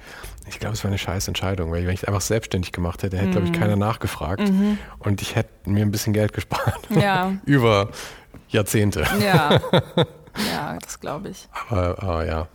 [0.48, 3.18] Ich glaube, es war eine scheiß Entscheidung, weil wenn ich es einfach selbstständig gemacht hätte,
[3.18, 3.32] hätte, mhm.
[3.32, 4.78] glaube ich, keiner nachgefragt mhm.
[5.00, 6.88] und ich hätte mir ein bisschen Geld gespart.
[6.90, 7.34] Ja.
[7.46, 7.90] Über
[8.50, 9.06] Jahrzehnte.
[9.22, 9.62] Ja,
[10.52, 11.48] ja das glaube ich.
[11.70, 12.48] Aber, aber ja,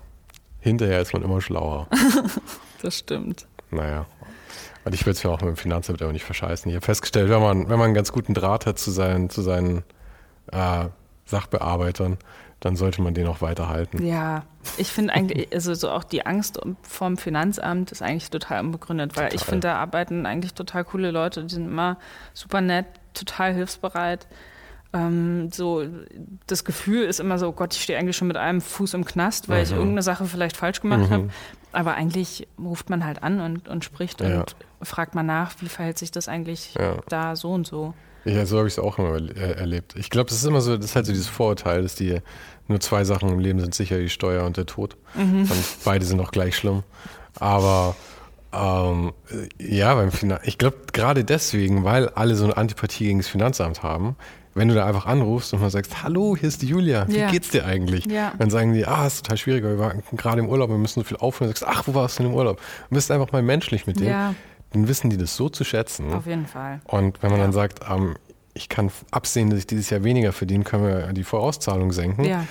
[0.60, 1.88] hinterher ist man immer schlauer.
[2.82, 3.46] das stimmt.
[3.70, 4.04] Naja.
[4.84, 6.68] Und ich würde es mir auch mit dem Finanzamt aber nicht verscheißen.
[6.68, 9.40] Ich habe festgestellt, wenn man, wenn man einen ganz guten Draht hat zu seinen, zu
[9.40, 9.82] seinen
[10.52, 10.88] äh,
[11.24, 12.18] Sachbearbeitern,
[12.60, 14.06] dann sollte man den auch weiterhalten.
[14.06, 14.44] Ja,
[14.78, 19.28] ich finde eigentlich, also so auch die Angst vom Finanzamt ist eigentlich total unbegründet, weil
[19.28, 19.36] total.
[19.36, 21.98] ich finde, da arbeiten eigentlich total coole Leute, die sind immer
[22.32, 24.26] super nett, total hilfsbereit.
[24.94, 25.84] Ähm, so
[26.46, 29.48] das Gefühl ist immer so, Gott, ich stehe eigentlich schon mit einem Fuß im Knast,
[29.48, 29.64] weil mhm.
[29.64, 31.10] ich irgendeine Sache vielleicht falsch gemacht mhm.
[31.10, 31.30] habe.
[31.72, 34.40] Aber eigentlich ruft man halt an und, und spricht ja.
[34.40, 36.96] und fragt mal nach, wie verhält sich das eigentlich ja.
[37.08, 37.92] da so und so.
[38.24, 39.94] Ja, so habe ich es auch immer erlebt.
[39.96, 42.18] Ich glaube, das ist immer so, das ist halt so dieses Vorurteil, dass die
[42.68, 44.96] nur zwei Sachen im Leben sind sicher, die Steuer und der Tod.
[45.14, 45.42] Mhm.
[45.42, 46.82] Und beide sind auch gleich schlimm.
[47.38, 47.94] Aber
[48.52, 49.12] ähm,
[49.58, 53.82] ja, beim Finan ich glaube gerade deswegen, weil alle so eine Antipathie gegen das Finanzamt
[53.82, 54.16] haben,
[54.54, 57.30] wenn du da einfach anrufst und mal sagst, hallo, hier ist die Julia, wie ja.
[57.30, 58.06] geht's dir eigentlich?
[58.06, 58.32] Ja.
[58.38, 61.04] Dann sagen die, ah, ist total schwierig, wir waren gerade im Urlaub, wir müssen so
[61.04, 61.50] viel aufhören.
[61.50, 62.60] Du sagst, ach, wo warst du denn im Urlaub?
[62.88, 64.10] Du bist einfach mal menschlich mit denen.
[64.10, 64.34] Ja
[64.74, 66.12] dann wissen die das so zu schätzen.
[66.12, 66.80] Auf jeden Fall.
[66.84, 67.46] Und wenn man ja.
[67.46, 68.16] dann sagt, ähm,
[68.54, 72.24] ich kann absehen, dass ich dieses Jahr weniger verdiene, können wir die Vorauszahlung senken.
[72.24, 72.46] Ja.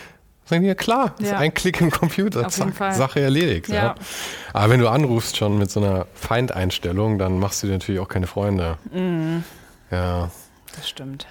[0.46, 1.28] Sagen die, ja klar, ja.
[1.28, 3.70] ist ein Klick im Computer, zack, Sache erledigt.
[3.70, 3.76] Ja.
[3.76, 3.96] ja.
[4.52, 8.10] Aber wenn du anrufst schon mit so einer Feindeinstellung, dann machst du dir natürlich auch
[8.10, 8.78] keine Freunde.
[8.92, 9.44] Mhm.
[9.90, 10.30] Ja.
[10.76, 11.28] Das stimmt.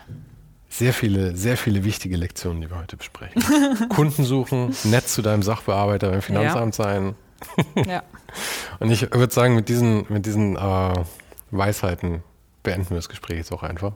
[0.69, 3.43] Sehr viele, sehr viele wichtige Lektionen, die wir heute besprechen.
[3.91, 7.15] Kunden suchen, nett zu deinem Sachbearbeiter beim Finanzamt sein.
[7.87, 8.03] ja.
[8.81, 10.95] Und ich würde sagen, mit diesen, mit diesen äh,
[11.51, 12.23] Weisheiten
[12.63, 13.93] beenden wir das Gespräch jetzt auch einfach.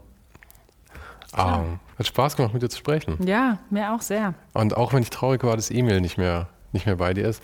[1.36, 3.18] Ähm, hat Spaß gemacht, mit dir zu sprechen.
[3.26, 4.34] Ja, mir auch sehr.
[4.54, 7.42] Und auch wenn ich traurig war, dass E-Mail nicht mehr, nicht mehr bei dir ist.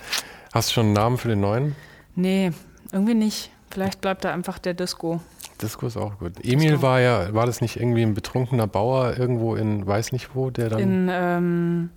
[0.53, 1.77] Hast du schon einen Namen für den neuen?
[2.15, 2.53] Nee,
[2.93, 3.51] irgendwie nicht.
[3.71, 5.21] Vielleicht bleibt da einfach der Disco.
[5.61, 6.33] Disco ist auch gut.
[6.43, 10.51] Emil war ja, war das nicht irgendwie ein betrunkener Bauer irgendwo in weiß nicht wo,
[10.51, 10.81] der dann.
[10.81, 11.91] In, ähm,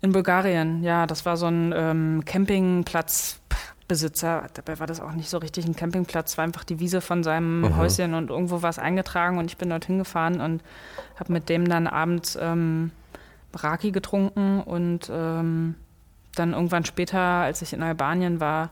[0.00, 3.40] in Bulgarien, ja, das war so ein ähm, Campingplatz.
[3.86, 7.22] Besitzer, dabei war das auch nicht so richtig ein Campingplatz, war einfach die Wiese von
[7.22, 7.76] seinem Aha.
[7.76, 10.62] Häuschen und irgendwo war es eingetragen und ich bin dorthin gefahren und
[11.16, 12.92] habe mit dem dann abends ähm,
[13.54, 15.74] Raki getrunken und ähm,
[16.34, 18.70] dann irgendwann später, als ich in Albanien war,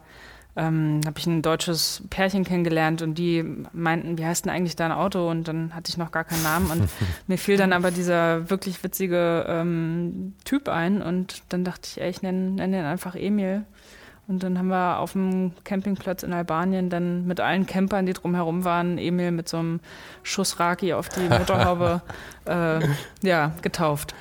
[0.54, 4.92] ähm, habe ich ein deutsches Pärchen kennengelernt und die meinten, wie heißt denn eigentlich dein
[4.92, 5.30] Auto?
[5.30, 6.90] Und dann hatte ich noch gar keinen Namen und
[7.26, 12.10] mir fiel dann aber dieser wirklich witzige ähm, Typ ein und dann dachte ich, ey,
[12.10, 13.64] ich nenne nenn den einfach Emil.
[14.32, 18.64] Und dann haben wir auf dem Campingplatz in Albanien dann mit allen Campern, die drumherum
[18.64, 19.80] waren, Emil mit so einem
[20.22, 22.00] Schuss Raki auf die Motorhaube
[22.46, 22.80] äh,
[23.22, 24.14] ja, getauft.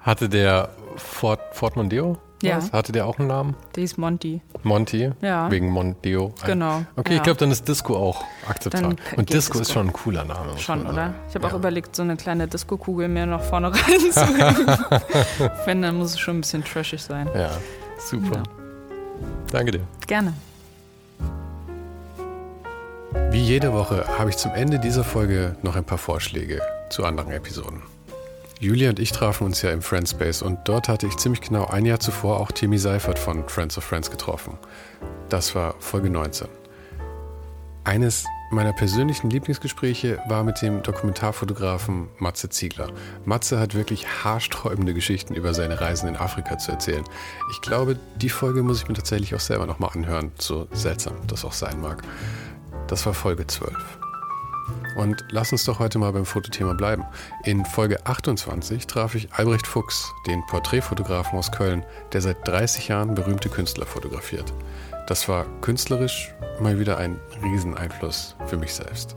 [0.00, 2.16] Hatte der Fort, Fort Mondeo?
[2.42, 2.56] Ja.
[2.56, 2.72] Was?
[2.72, 3.54] Hatte der auch einen Namen?
[3.76, 4.40] Der hieß Monty.
[4.62, 5.12] Monty?
[5.20, 5.50] Ja.
[5.50, 6.32] Wegen Mondeo?
[6.46, 6.82] Genau.
[6.96, 7.16] Okay, ja.
[7.18, 8.96] ich glaube, dann ist Disco auch akzeptabel.
[9.16, 10.56] Und Disco, Disco, ist schon ein cooler Name.
[10.56, 11.12] Schon, oder?
[11.28, 11.52] Ich habe ja.
[11.52, 14.66] auch überlegt, so eine kleine Disco-Kugel mir noch vorne reinzulegen.
[15.66, 17.28] Wenn, dann muss es schon ein bisschen trashig sein.
[17.34, 17.50] Ja,
[17.98, 18.42] super.
[19.50, 19.80] Danke dir.
[20.06, 20.34] Gerne.
[23.30, 26.60] Wie jede Woche habe ich zum Ende dieser Folge noch ein paar Vorschläge
[26.90, 27.82] zu anderen Episoden.
[28.60, 31.84] Julia und ich trafen uns ja im Friendspace und dort hatte ich ziemlich genau ein
[31.84, 34.56] Jahr zuvor auch Timmy Seifert von Friends of Friends getroffen.
[35.28, 36.48] Das war Folge 19.
[37.82, 42.88] Eines meiner persönlichen Lieblingsgespräche war mit dem Dokumentarfotografen Matze Ziegler.
[43.24, 47.04] Matze hat wirklich haarsträubende Geschichten über seine Reisen in Afrika zu erzählen.
[47.50, 51.44] Ich glaube, die Folge muss ich mir tatsächlich auch selber nochmal anhören, so seltsam das
[51.44, 52.02] auch sein mag.
[52.86, 53.74] Das war Folge 12.
[54.96, 57.04] Und lass uns doch heute mal beim Fotothema bleiben.
[57.44, 63.14] In Folge 28 traf ich Albrecht Fuchs, den Porträtfotografen aus Köln, der seit 30 Jahren
[63.14, 64.52] berühmte Künstler fotografiert.
[65.06, 69.16] Das war künstlerisch mal wieder ein Rieseneinfluss für mich selbst.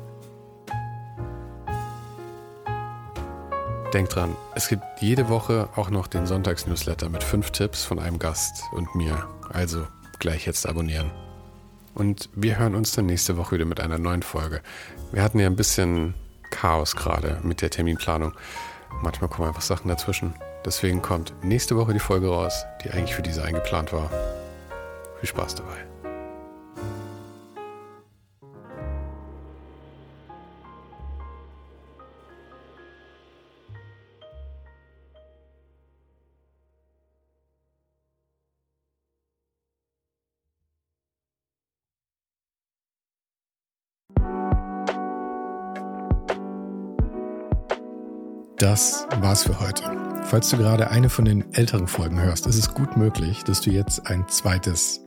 [3.93, 8.19] Denk dran, es gibt jede Woche auch noch den Sonntagsnewsletter mit fünf Tipps von einem
[8.19, 9.27] Gast und mir.
[9.49, 9.87] Also
[10.19, 11.09] gleich jetzt abonnieren.
[11.93, 14.61] Und wir hören uns dann nächste Woche wieder mit einer neuen Folge.
[15.13, 16.15] Wir hatten ja ein bisschen
[16.51, 18.33] Chaos gerade mit der Terminplanung.
[19.01, 20.33] Manchmal kommen einfach Sachen dazwischen.
[20.65, 24.11] Deswegen kommt nächste Woche die Folge raus, die eigentlich für diese eingeplant war.
[25.19, 25.85] Viel Spaß dabei.
[48.57, 49.83] Das war's für heute.
[50.23, 53.69] Falls du gerade eine von den älteren Folgen hörst, ist es gut möglich, dass du
[53.69, 55.06] jetzt ein zweites